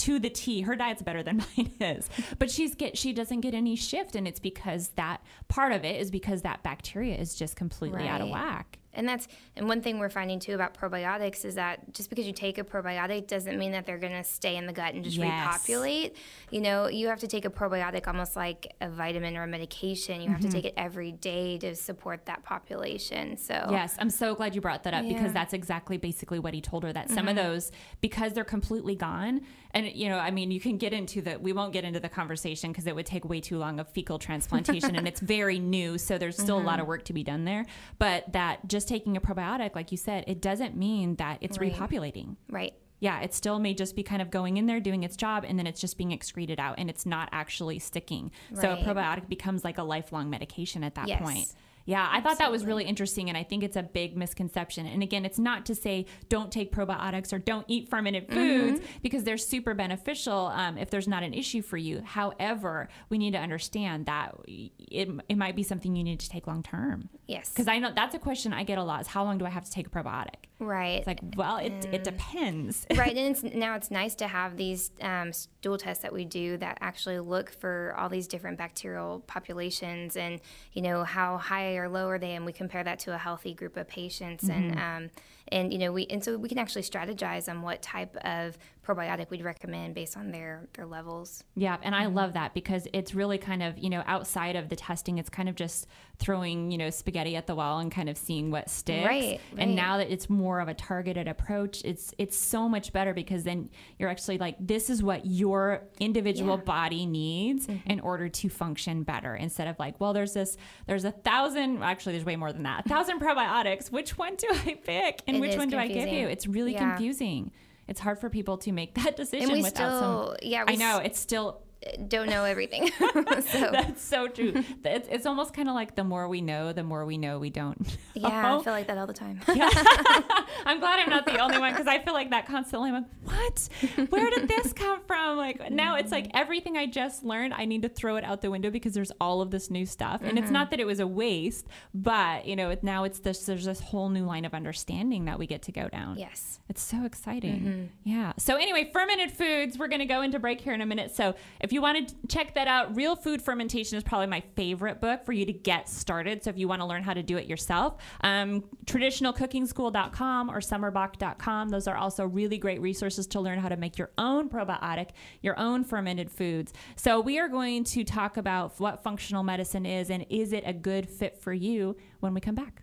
to 0.00 0.18
the 0.18 0.30
T. 0.30 0.62
Her 0.62 0.76
diet's 0.76 1.02
better 1.02 1.22
than 1.22 1.38
mine 1.56 1.72
is, 1.80 2.08
but 2.38 2.50
she's 2.50 2.74
get 2.74 2.98
she 2.98 3.12
doesn't 3.12 3.40
get 3.40 3.54
any 3.54 3.76
shift, 3.76 4.16
and 4.16 4.26
it's 4.26 4.40
because 4.40 4.88
that 4.96 5.22
part 5.48 5.72
of 5.72 5.84
it 5.84 6.00
is 6.00 6.10
because 6.10 6.42
that 6.42 6.62
bacteria 6.62 7.16
is 7.16 7.34
just 7.34 7.56
completely 7.56 8.08
out 8.08 8.20
of 8.20 8.28
whack. 8.28 8.79
And 8.92 9.08
that's 9.08 9.28
and 9.56 9.68
one 9.68 9.82
thing 9.82 9.98
we're 10.00 10.08
finding 10.10 10.40
too 10.40 10.54
about 10.54 10.74
probiotics 10.76 11.44
is 11.44 11.54
that 11.54 11.94
just 11.94 12.10
because 12.10 12.26
you 12.26 12.32
take 12.32 12.58
a 12.58 12.64
probiotic 12.64 13.28
doesn't 13.28 13.56
mean 13.56 13.70
that 13.72 13.86
they're 13.86 13.98
going 13.98 14.12
to 14.12 14.24
stay 14.24 14.56
in 14.56 14.66
the 14.66 14.72
gut 14.72 14.94
and 14.94 15.04
just 15.04 15.16
Yes. 15.16 15.26
repopulate. 15.28 16.16
You 16.50 16.60
know, 16.60 16.88
you 16.88 17.06
have 17.08 17.20
to 17.20 17.28
take 17.28 17.44
a 17.44 17.50
probiotic 17.50 18.08
almost 18.08 18.34
like 18.34 18.74
a 18.80 18.88
vitamin 18.90 19.36
or 19.36 19.44
a 19.44 19.46
medication. 19.46 20.20
You 20.20 20.30
have 20.30 20.40
Mm-hmm. 20.40 20.48
to 20.48 20.54
take 20.54 20.64
it 20.64 20.74
every 20.76 21.12
day 21.12 21.58
to 21.58 21.74
support 21.76 22.26
that 22.26 22.42
population. 22.42 23.36
So 23.36 23.54
Yes, 23.70 23.94
I'm 23.98 24.10
so 24.10 24.34
glad 24.34 24.54
you 24.54 24.60
brought 24.60 24.82
that 24.84 24.94
up 24.94 25.04
Yeah. 25.04 25.12
because 25.12 25.32
that's 25.32 25.52
exactly 25.52 25.96
basically 25.96 26.38
what 26.38 26.54
he 26.54 26.60
told 26.60 26.82
her 26.84 26.92
that 26.92 27.10
some 27.10 27.28
of 27.28 27.36
those 27.36 27.70
because 28.00 28.32
they're 28.32 28.44
completely 28.44 28.94
gone 28.96 29.42
and 29.72 29.86
you 29.92 30.08
know 30.08 30.18
I 30.18 30.30
mean 30.30 30.50
you 30.50 30.58
can 30.60 30.78
get 30.78 30.92
into 30.92 31.20
the 31.22 31.38
we 31.38 31.52
won't 31.52 31.72
get 31.72 31.84
into 31.84 32.00
the 32.00 32.08
conversation 32.08 32.72
because 32.72 32.86
it 32.86 32.94
would 32.94 33.06
take 33.06 33.24
way 33.24 33.40
too 33.40 33.58
long 33.58 33.78
of 33.78 33.88
fecal 33.88 34.18
transplantation 34.18 34.96
and 34.96 35.06
it's 35.06 35.20
very 35.36 35.58
new 35.58 35.96
so 35.98 36.18
there's 36.18 36.36
still 36.36 36.58
a 36.58 36.62
lot 36.62 36.80
of 36.80 36.86
work 36.86 37.04
to 37.04 37.12
be 37.12 37.22
done 37.22 37.44
there 37.44 37.64
but 37.98 38.32
that 38.32 38.66
just 38.68 38.79
taking 38.84 39.16
a 39.16 39.20
probiotic 39.20 39.74
like 39.74 39.90
you 39.90 39.98
said 39.98 40.24
it 40.26 40.40
doesn't 40.40 40.76
mean 40.76 41.16
that 41.16 41.38
it's 41.40 41.58
Right. 41.58 41.72
repopulating 41.74 42.36
right. 42.48 42.72
yeah, 43.00 43.20
it 43.22 43.32
still 43.34 43.58
may 43.58 43.72
just 43.74 43.96
be 43.96 44.02
kind 44.02 44.20
of 44.20 44.30
going 44.30 44.56
in 44.58 44.66
there 44.66 44.80
doing 44.80 45.02
its 45.04 45.16
job 45.16 45.44
and 45.48 45.58
then 45.58 45.66
it's 45.66 45.80
just 45.80 45.96
being 45.96 46.12
excreted 46.12 46.60
out 46.60 46.74
and 46.78 46.90
it's 46.90 47.06
not 47.06 47.28
actually 47.32 47.78
sticking. 47.78 48.30
So 48.54 48.72
a 48.72 48.76
probiotic 48.76 49.28
becomes 49.28 49.64
like 49.64 49.78
a 49.78 49.82
lifelong 49.82 50.28
medication 50.28 50.84
at 50.84 50.94
that 50.96 51.08
Yes. 51.08 51.22
point. 51.22 51.46
Yeah, 51.86 52.06
I 52.12 52.20
thought 52.20 52.38
that 52.38 52.52
was 52.52 52.64
really 52.66 52.84
interesting 52.84 53.30
and 53.30 53.38
I 53.38 53.42
think 53.42 53.64
it's 53.64 53.74
a 53.76 53.82
big 53.82 54.16
misconception. 54.16 54.86
And 54.86 55.02
again, 55.02 55.24
it's 55.24 55.38
not 55.38 55.64
to 55.66 55.74
say 55.74 56.04
don't 56.28 56.52
take 56.52 56.72
probiotics 56.72 57.32
or 57.32 57.38
don't 57.38 57.64
eat 57.68 57.88
fermented 57.88 58.30
foods 58.30 58.80
because 59.02 59.24
they're 59.24 59.38
super 59.38 59.72
beneficial 59.74 60.48
um, 60.54 60.76
if 60.76 60.90
there's 60.90 61.08
not 61.08 61.22
an 61.22 61.32
issue 61.32 61.62
for 61.62 61.78
you. 61.78 62.02
However, 62.04 62.88
we 63.08 63.16
need 63.18 63.32
to 63.32 63.38
understand 63.38 64.06
that 64.06 64.34
it, 64.46 65.08
it 65.28 65.36
might 65.38 65.56
be 65.56 65.62
something 65.62 65.96
you 65.96 66.04
need 66.04 66.20
to 66.20 66.28
take 66.28 66.46
long 66.46 66.62
term. 66.62 67.08
Yes. 67.30 67.50
Because 67.50 67.68
I 67.68 67.78
know 67.78 67.92
that's 67.94 68.14
a 68.16 68.18
question 68.18 68.52
I 68.52 68.64
get 68.64 68.76
a 68.76 68.82
lot 68.82 69.02
is 69.02 69.06
how 69.06 69.22
long 69.22 69.38
do 69.38 69.46
I 69.46 69.50
have 69.50 69.64
to 69.64 69.70
take 69.70 69.86
a 69.86 69.90
probiotic? 69.90 70.48
Right. 70.58 70.98
It's 70.98 71.06
like, 71.06 71.20
well, 71.36 71.58
it, 71.58 71.86
it 71.92 72.02
depends. 72.02 72.86
right, 72.96 73.16
and 73.16 73.36
it's, 73.36 73.42
now 73.54 73.76
it's 73.76 73.90
nice 73.90 74.16
to 74.16 74.26
have 74.26 74.56
these 74.56 74.90
um, 75.00 75.32
stool 75.32 75.78
tests 75.78 76.02
that 76.02 76.12
we 76.12 76.24
do 76.24 76.56
that 76.56 76.78
actually 76.80 77.20
look 77.20 77.50
for 77.50 77.94
all 77.96 78.08
these 78.08 78.26
different 78.26 78.58
bacterial 78.58 79.22
populations, 79.28 80.16
and 80.16 80.40
you 80.72 80.82
know 80.82 81.04
how 81.04 81.38
high 81.38 81.76
or 81.76 81.88
low 81.88 82.08
are 82.08 82.18
they, 82.18 82.34
and 82.34 82.44
we 82.44 82.52
compare 82.52 82.82
that 82.82 82.98
to 83.00 83.14
a 83.14 83.18
healthy 83.18 83.54
group 83.54 83.76
of 83.76 83.86
patients, 83.86 84.48
and 84.48 84.76
um, 84.78 85.10
and 85.52 85.72
you 85.72 85.78
know 85.78 85.92
we 85.92 86.06
and 86.06 86.22
so 86.24 86.36
we 86.36 86.48
can 86.48 86.58
actually 86.58 86.82
strategize 86.82 87.48
on 87.48 87.62
what 87.62 87.82
type 87.82 88.16
of 88.24 88.56
probiotic 88.86 89.30
we'd 89.30 89.44
recommend 89.44 89.94
based 89.94 90.16
on 90.16 90.30
their 90.32 90.66
their 90.74 90.86
levels. 90.86 91.44
Yeah, 91.54 91.76
and 91.82 91.94
I 91.94 92.06
love 92.06 92.32
that 92.32 92.54
because 92.54 92.88
it's 92.92 93.14
really 93.14 93.38
kind 93.38 93.62
of, 93.62 93.78
you 93.78 93.90
know, 93.90 94.02
outside 94.06 94.56
of 94.56 94.68
the 94.68 94.74
testing, 94.76 95.18
it's 95.18 95.28
kind 95.30 95.48
of 95.48 95.54
just 95.54 95.86
throwing, 96.18 96.70
you 96.70 96.78
know, 96.78 96.90
spaghetti 96.90 97.36
at 97.36 97.46
the 97.46 97.54
wall 97.54 97.78
and 97.78 97.90
kind 97.92 98.08
of 98.08 98.16
seeing 98.16 98.50
what 98.50 98.68
sticks. 98.68 99.06
Right, 99.06 99.40
And 99.56 99.70
right. 99.70 99.76
now 99.76 99.98
that 99.98 100.10
it's 100.10 100.28
more 100.28 100.60
of 100.60 100.68
a 100.68 100.74
targeted 100.74 101.28
approach, 101.28 101.82
it's 101.84 102.14
it's 102.18 102.36
so 102.36 102.68
much 102.68 102.92
better 102.92 103.14
because 103.14 103.44
then 103.44 103.70
you're 103.98 104.08
actually 104.08 104.38
like 104.38 104.56
this 104.58 104.90
is 104.90 105.02
what 105.02 105.24
your 105.26 105.82
individual 106.00 106.52
Yeah. 106.52 106.56
Mm-hmm. 106.56 106.64
body 106.64 107.06
needs 107.06 107.68
in 107.86 108.00
order 108.00 108.28
to 108.28 108.48
function 108.48 109.02
better 109.02 109.36
instead 109.36 109.68
of 109.68 109.78
like, 109.78 110.00
well, 110.00 110.12
there's 110.12 110.32
this 110.32 110.56
there's 110.86 111.04
a 111.04 111.12
thousand 111.12 111.82
actually 111.82 112.12
there's 112.12 112.24
way 112.24 112.36
more 112.36 112.52
than 112.52 112.64
that. 112.64 112.86
A 112.86 112.88
thousand 112.88 113.20
probiotics. 113.20 113.92
Which 113.92 114.16
one 114.18 114.34
do 114.36 114.48
I 114.50 114.78
pick? 114.82 115.20
And 115.28 115.39
It 115.44 115.48
which 115.48 115.58
one 115.58 115.68
do 115.68 115.76
I 115.78 115.88
give 115.88 116.08
you? 116.08 116.28
It's 116.28 116.46
really 116.46 116.72
Yeah. 116.72 116.90
confusing. 116.90 117.50
It's 117.88 118.00
hard 118.00 118.18
for 118.20 118.30
people 118.30 118.56
to 118.58 118.72
make 118.72 118.94
that 118.94 119.16
decision 119.22 119.62
without 119.62 119.76
some 119.76 120.34
still- 120.36 120.36
yeah, 120.42 120.64
I 120.66 120.76
know 120.76 120.98
it's 120.98 121.18
still 121.18 121.62
Don't 122.08 122.28
know 122.28 122.44
everything, 122.44 122.90
so 122.98 123.02
that's 123.72 124.02
so 124.02 124.28
true. 124.28 124.52
it's, 124.84 125.08
it's 125.10 125.24
almost 125.24 125.54
kind 125.54 125.66
of 125.66 125.74
like 125.74 125.96
the 125.96 126.04
more 126.04 126.28
we 126.28 126.42
know, 126.42 126.74
the 126.74 126.82
more 126.82 127.06
we 127.06 127.16
know 127.16 127.38
we 127.38 127.48
don't. 127.48 127.96
yeah. 128.14 128.56
I 128.56 128.62
feel 128.62 128.74
like 128.74 128.86
that 128.88 128.98
all 128.98 129.06
the 129.06 129.14
time. 129.14 129.40
I'm 129.48 130.78
glad 130.78 130.98
I'm 130.98 131.08
not 131.08 131.24
the 131.24 131.38
only 131.38 131.58
one 131.58 131.72
because 131.72 131.86
I 131.86 131.98
feel 131.98 132.12
like 132.12 132.30
that 132.30 132.46
constantly. 132.46 132.90
I'm 132.90 132.96
like, 132.96 133.04
what? 133.24 133.68
Where 134.10 134.30
did 134.30 134.46
this 134.46 134.74
come 134.74 135.00
from? 135.06 135.38
Like 135.38 135.70
now 135.70 135.94
it's 135.96 136.12
like 136.12 136.24
mm-hmm. 136.28 136.36
everything 136.36 136.76
I 136.76 136.84
just 136.84 137.24
learned, 137.24 137.54
I 137.54 137.64
need 137.64 137.80
to 137.82 137.88
throw 137.88 138.16
it 138.16 138.24
out 138.24 138.42
the 138.42 138.50
window 138.50 138.70
because 138.70 138.92
there's 138.92 139.12
all 139.18 139.40
of 139.40 139.50
this 139.50 139.70
new 139.70 139.86
stuff. 139.86 140.20
And 140.22 140.36
it's 140.36 140.46
mm-hmm. 140.46 140.52
not 140.52 140.70
that 140.72 140.80
it 140.80 140.86
was 140.86 141.00
a 141.00 141.06
waste, 141.06 141.66
but 141.94 142.44
you 142.44 142.56
know, 142.56 142.70
it, 142.70 142.84
now 142.84 143.04
it's 143.04 143.20
this. 143.20 143.46
There's 143.46 143.64
this 143.64 143.80
whole 143.80 144.10
new 144.10 144.26
line 144.26 144.44
of 144.44 144.52
understanding 144.52 145.24
that 145.24 145.38
we 145.38 145.46
get 145.46 145.62
to 145.62 145.72
go 145.72 145.88
down. 145.88 146.18
yes. 146.18 146.60
It's 146.70 146.82
so 146.82 147.04
exciting. 147.04 147.60
Mm-hmm. 147.60 147.84
Yeah. 148.04 148.32
So 148.36 148.54
anyway, 148.54 148.90
fermented 148.92 149.32
foods. 149.32 149.76
We're 149.76 149.88
going 149.88 150.00
to 150.00 150.06
go 150.06 150.22
into 150.22 150.38
break 150.38 150.60
here 150.60 150.72
in 150.72 150.80
a 150.80 150.86
minute. 150.86 151.10
So 151.14 151.34
if 151.58 151.69
you 151.72 151.82
want 151.82 152.08
to 152.08 152.14
check 152.28 152.54
that 152.54 152.66
out, 152.66 152.96
Real 152.96 153.16
Food 153.16 153.42
Fermentation 153.42 153.96
is 153.96 154.04
probably 154.04 154.26
my 154.26 154.42
favorite 154.56 155.00
book 155.00 155.24
for 155.24 155.32
you 155.32 155.44
to 155.46 155.52
get 155.52 155.88
started. 155.88 156.42
So 156.44 156.50
if 156.50 156.58
you 156.58 156.68
want 156.68 156.80
to 156.80 156.86
learn 156.86 157.02
how 157.02 157.14
to 157.14 157.22
do 157.22 157.36
it 157.36 157.46
yourself, 157.46 157.96
um, 158.22 158.64
traditionalcookingschool.com 158.86 160.50
or 160.50 160.60
summerbock.com. 160.60 161.68
Those 161.68 161.86
are 161.86 161.96
also 161.96 162.26
really 162.26 162.58
great 162.58 162.80
resources 162.80 163.26
to 163.28 163.40
learn 163.40 163.58
how 163.58 163.68
to 163.68 163.76
make 163.76 163.98
your 163.98 164.10
own 164.18 164.48
probiotic, 164.48 165.10
your 165.42 165.58
own 165.58 165.84
fermented 165.84 166.30
foods. 166.30 166.72
So 166.96 167.20
we 167.20 167.38
are 167.38 167.48
going 167.48 167.84
to 167.84 168.04
talk 168.04 168.36
about 168.36 168.78
what 168.80 169.02
functional 169.02 169.42
medicine 169.42 169.86
is 169.86 170.10
and 170.10 170.26
is 170.30 170.52
it 170.52 170.64
a 170.66 170.72
good 170.72 171.08
fit 171.08 171.38
for 171.38 171.52
you 171.52 171.96
when 172.20 172.34
we 172.34 172.40
come 172.40 172.54
back. 172.54 172.82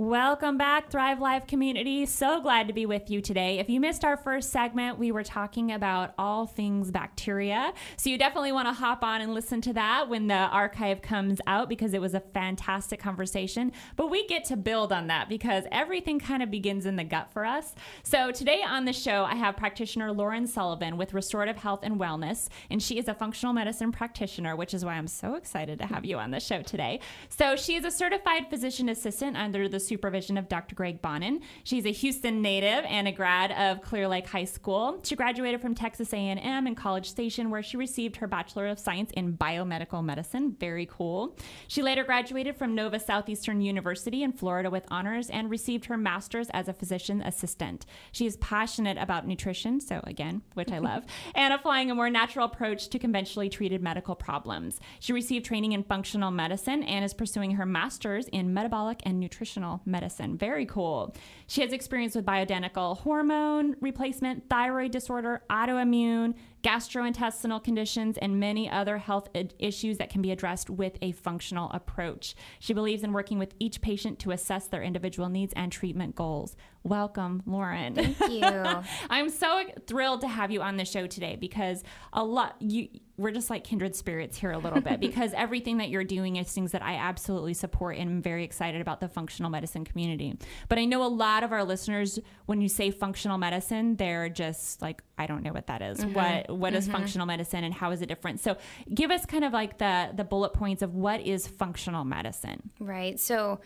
Welcome 0.00 0.58
back, 0.58 0.90
Thrive 0.92 1.20
Life 1.20 1.48
community. 1.48 2.06
So 2.06 2.40
glad 2.40 2.68
to 2.68 2.72
be 2.72 2.86
with 2.86 3.10
you 3.10 3.20
today. 3.20 3.58
If 3.58 3.68
you 3.68 3.80
missed 3.80 4.04
our 4.04 4.16
first 4.16 4.52
segment, 4.52 4.96
we 4.96 5.10
were 5.10 5.24
talking 5.24 5.72
about 5.72 6.14
all 6.16 6.46
things 6.46 6.92
bacteria. 6.92 7.74
So 7.96 8.08
you 8.08 8.16
definitely 8.16 8.52
want 8.52 8.68
to 8.68 8.72
hop 8.72 9.02
on 9.02 9.22
and 9.22 9.34
listen 9.34 9.60
to 9.62 9.72
that 9.72 10.08
when 10.08 10.28
the 10.28 10.36
archive 10.36 11.02
comes 11.02 11.40
out 11.48 11.68
because 11.68 11.94
it 11.94 12.00
was 12.00 12.14
a 12.14 12.20
fantastic 12.20 13.00
conversation. 13.00 13.72
But 13.96 14.08
we 14.08 14.24
get 14.28 14.44
to 14.44 14.56
build 14.56 14.92
on 14.92 15.08
that 15.08 15.28
because 15.28 15.64
everything 15.72 16.20
kind 16.20 16.44
of 16.44 16.50
begins 16.52 16.86
in 16.86 16.94
the 16.94 17.02
gut 17.02 17.32
for 17.32 17.44
us. 17.44 17.74
So 18.04 18.30
today 18.30 18.62
on 18.62 18.84
the 18.84 18.92
show, 18.92 19.24
I 19.24 19.34
have 19.34 19.56
practitioner 19.56 20.12
Lauren 20.12 20.46
Sullivan 20.46 20.96
with 20.96 21.12
Restorative 21.12 21.56
Health 21.56 21.80
and 21.82 21.98
Wellness, 21.98 22.50
and 22.70 22.80
she 22.80 23.00
is 23.00 23.08
a 23.08 23.14
functional 23.14 23.52
medicine 23.52 23.90
practitioner, 23.90 24.54
which 24.54 24.74
is 24.74 24.84
why 24.84 24.92
I'm 24.92 25.08
so 25.08 25.34
excited 25.34 25.80
to 25.80 25.86
have 25.86 26.04
you 26.04 26.18
on 26.18 26.30
the 26.30 26.38
show 26.38 26.62
today. 26.62 27.00
So 27.30 27.56
she 27.56 27.74
is 27.74 27.84
a 27.84 27.90
certified 27.90 28.48
physician 28.48 28.88
assistant 28.88 29.36
under 29.36 29.68
the 29.68 29.87
supervision 29.88 30.36
of 30.36 30.48
Dr. 30.48 30.74
Greg 30.74 31.02
Bonin. 31.02 31.40
She's 31.64 31.86
a 31.86 31.92
Houston 31.92 32.42
native 32.42 32.84
and 32.86 33.08
a 33.08 33.12
grad 33.12 33.52
of 33.52 33.82
Clear 33.82 34.06
Lake 34.06 34.26
High 34.26 34.44
School. 34.44 35.00
She 35.02 35.16
graduated 35.16 35.60
from 35.60 35.74
Texas 35.74 36.12
A&M 36.12 36.66
in 36.66 36.74
College 36.74 37.08
Station, 37.08 37.50
where 37.50 37.62
she 37.62 37.76
received 37.76 38.16
her 38.16 38.26
Bachelor 38.26 38.66
of 38.68 38.78
Science 38.78 39.10
in 39.12 39.36
Biomedical 39.36 40.04
Medicine. 40.04 40.54
Very 40.58 40.86
cool. 40.86 41.36
She 41.66 41.82
later 41.82 42.04
graduated 42.04 42.56
from 42.56 42.74
Nova 42.74 43.00
Southeastern 43.00 43.60
University 43.60 44.22
in 44.22 44.32
Florida 44.32 44.70
with 44.70 44.84
honors 44.88 45.30
and 45.30 45.50
received 45.50 45.86
her 45.86 45.96
master's 45.96 46.50
as 46.50 46.68
a 46.68 46.72
physician 46.72 47.22
assistant. 47.22 47.86
She 48.12 48.26
is 48.26 48.36
passionate 48.36 48.98
about 48.98 49.26
nutrition, 49.26 49.80
so 49.80 50.00
again, 50.04 50.42
which 50.54 50.70
I 50.70 50.78
love, 50.78 51.04
and 51.34 51.52
applying 51.54 51.90
a 51.90 51.94
more 51.94 52.10
natural 52.10 52.46
approach 52.46 52.88
to 52.88 52.98
conventionally 52.98 53.48
treated 53.48 53.82
medical 53.82 54.14
problems. 54.14 54.80
She 55.00 55.12
received 55.12 55.46
training 55.46 55.72
in 55.72 55.84
functional 55.84 56.30
medicine 56.30 56.82
and 56.82 57.04
is 57.04 57.14
pursuing 57.14 57.52
her 57.52 57.66
master's 57.66 58.28
in 58.28 58.52
metabolic 58.52 59.00
and 59.04 59.18
nutritional 59.18 59.77
medicine. 59.84 60.36
Very 60.36 60.66
cool. 60.66 61.14
She 61.46 61.60
has 61.62 61.72
experience 61.72 62.14
with 62.14 62.24
bioidentical 62.24 62.98
hormone 62.98 63.76
replacement, 63.80 64.48
thyroid 64.48 64.90
disorder, 64.90 65.42
autoimmune, 65.50 66.34
gastrointestinal 66.62 67.62
conditions, 67.62 68.18
and 68.18 68.40
many 68.40 68.68
other 68.70 68.98
health 68.98 69.28
issues 69.58 69.98
that 69.98 70.10
can 70.10 70.22
be 70.22 70.30
addressed 70.30 70.70
with 70.70 70.98
a 71.02 71.12
functional 71.12 71.70
approach. 71.72 72.34
She 72.58 72.74
believes 72.74 73.02
in 73.02 73.12
working 73.12 73.38
with 73.38 73.54
each 73.58 73.80
patient 73.80 74.18
to 74.20 74.32
assess 74.32 74.66
their 74.66 74.82
individual 74.82 75.28
needs 75.28 75.52
and 75.54 75.70
treatment 75.70 76.14
goals. 76.14 76.56
Welcome, 76.84 77.42
Lauren. 77.44 77.94
Thank 77.94 78.18
you. 78.30 78.82
I'm 79.10 79.28
so 79.28 79.62
thrilled 79.86 80.22
to 80.22 80.28
have 80.28 80.50
you 80.50 80.62
on 80.62 80.76
the 80.76 80.84
show 80.84 81.06
today 81.06 81.36
because 81.36 81.82
a 82.12 82.24
lot 82.24 82.56
you 82.60 82.88
we're 83.16 83.32
just 83.32 83.50
like 83.50 83.64
kindred 83.64 83.96
spirits 83.96 84.38
here 84.38 84.52
a 84.52 84.58
little 84.58 84.80
bit 84.80 85.00
because 85.00 85.32
everything 85.34 85.78
that 85.78 85.88
you're 85.88 86.04
doing 86.04 86.36
is 86.36 86.52
things 86.52 86.70
that 86.70 86.84
I 86.84 86.94
absolutely 86.94 87.52
support 87.52 87.96
and 87.96 88.08
I'm 88.08 88.22
very 88.22 88.44
excited 88.44 88.80
about 88.80 89.00
the 89.00 89.08
functional 89.08 89.50
medicine 89.50 89.84
community. 89.84 90.38
But 90.68 90.78
I 90.78 90.84
know 90.84 91.02
a 91.02 91.08
lot 91.08 91.42
of 91.42 91.50
our 91.50 91.64
listeners 91.64 92.20
when 92.46 92.60
you 92.60 92.68
say 92.68 92.92
functional 92.92 93.36
medicine, 93.36 93.96
they're 93.96 94.28
just 94.28 94.80
like 94.80 95.02
I 95.18 95.26
don't 95.26 95.42
know 95.42 95.52
what 95.52 95.66
that 95.66 95.82
is. 95.82 95.98
Mm-hmm. 95.98 96.14
What 96.14 96.47
what 96.48 96.74
is 96.74 96.84
mm-hmm. 96.84 96.94
functional 96.94 97.26
medicine 97.26 97.64
and 97.64 97.74
how 97.74 97.90
is 97.90 98.02
it 98.02 98.06
different? 98.06 98.40
So 98.40 98.56
give 98.92 99.10
us 99.10 99.26
kind 99.26 99.44
of 99.44 99.52
like 99.52 99.78
the 99.78 100.10
the 100.14 100.24
bullet 100.24 100.52
points 100.52 100.82
of 100.82 100.94
what 100.94 101.20
is 101.20 101.46
functional 101.46 102.04
medicine. 102.04 102.70
Right. 102.80 103.18
So, 103.20 103.60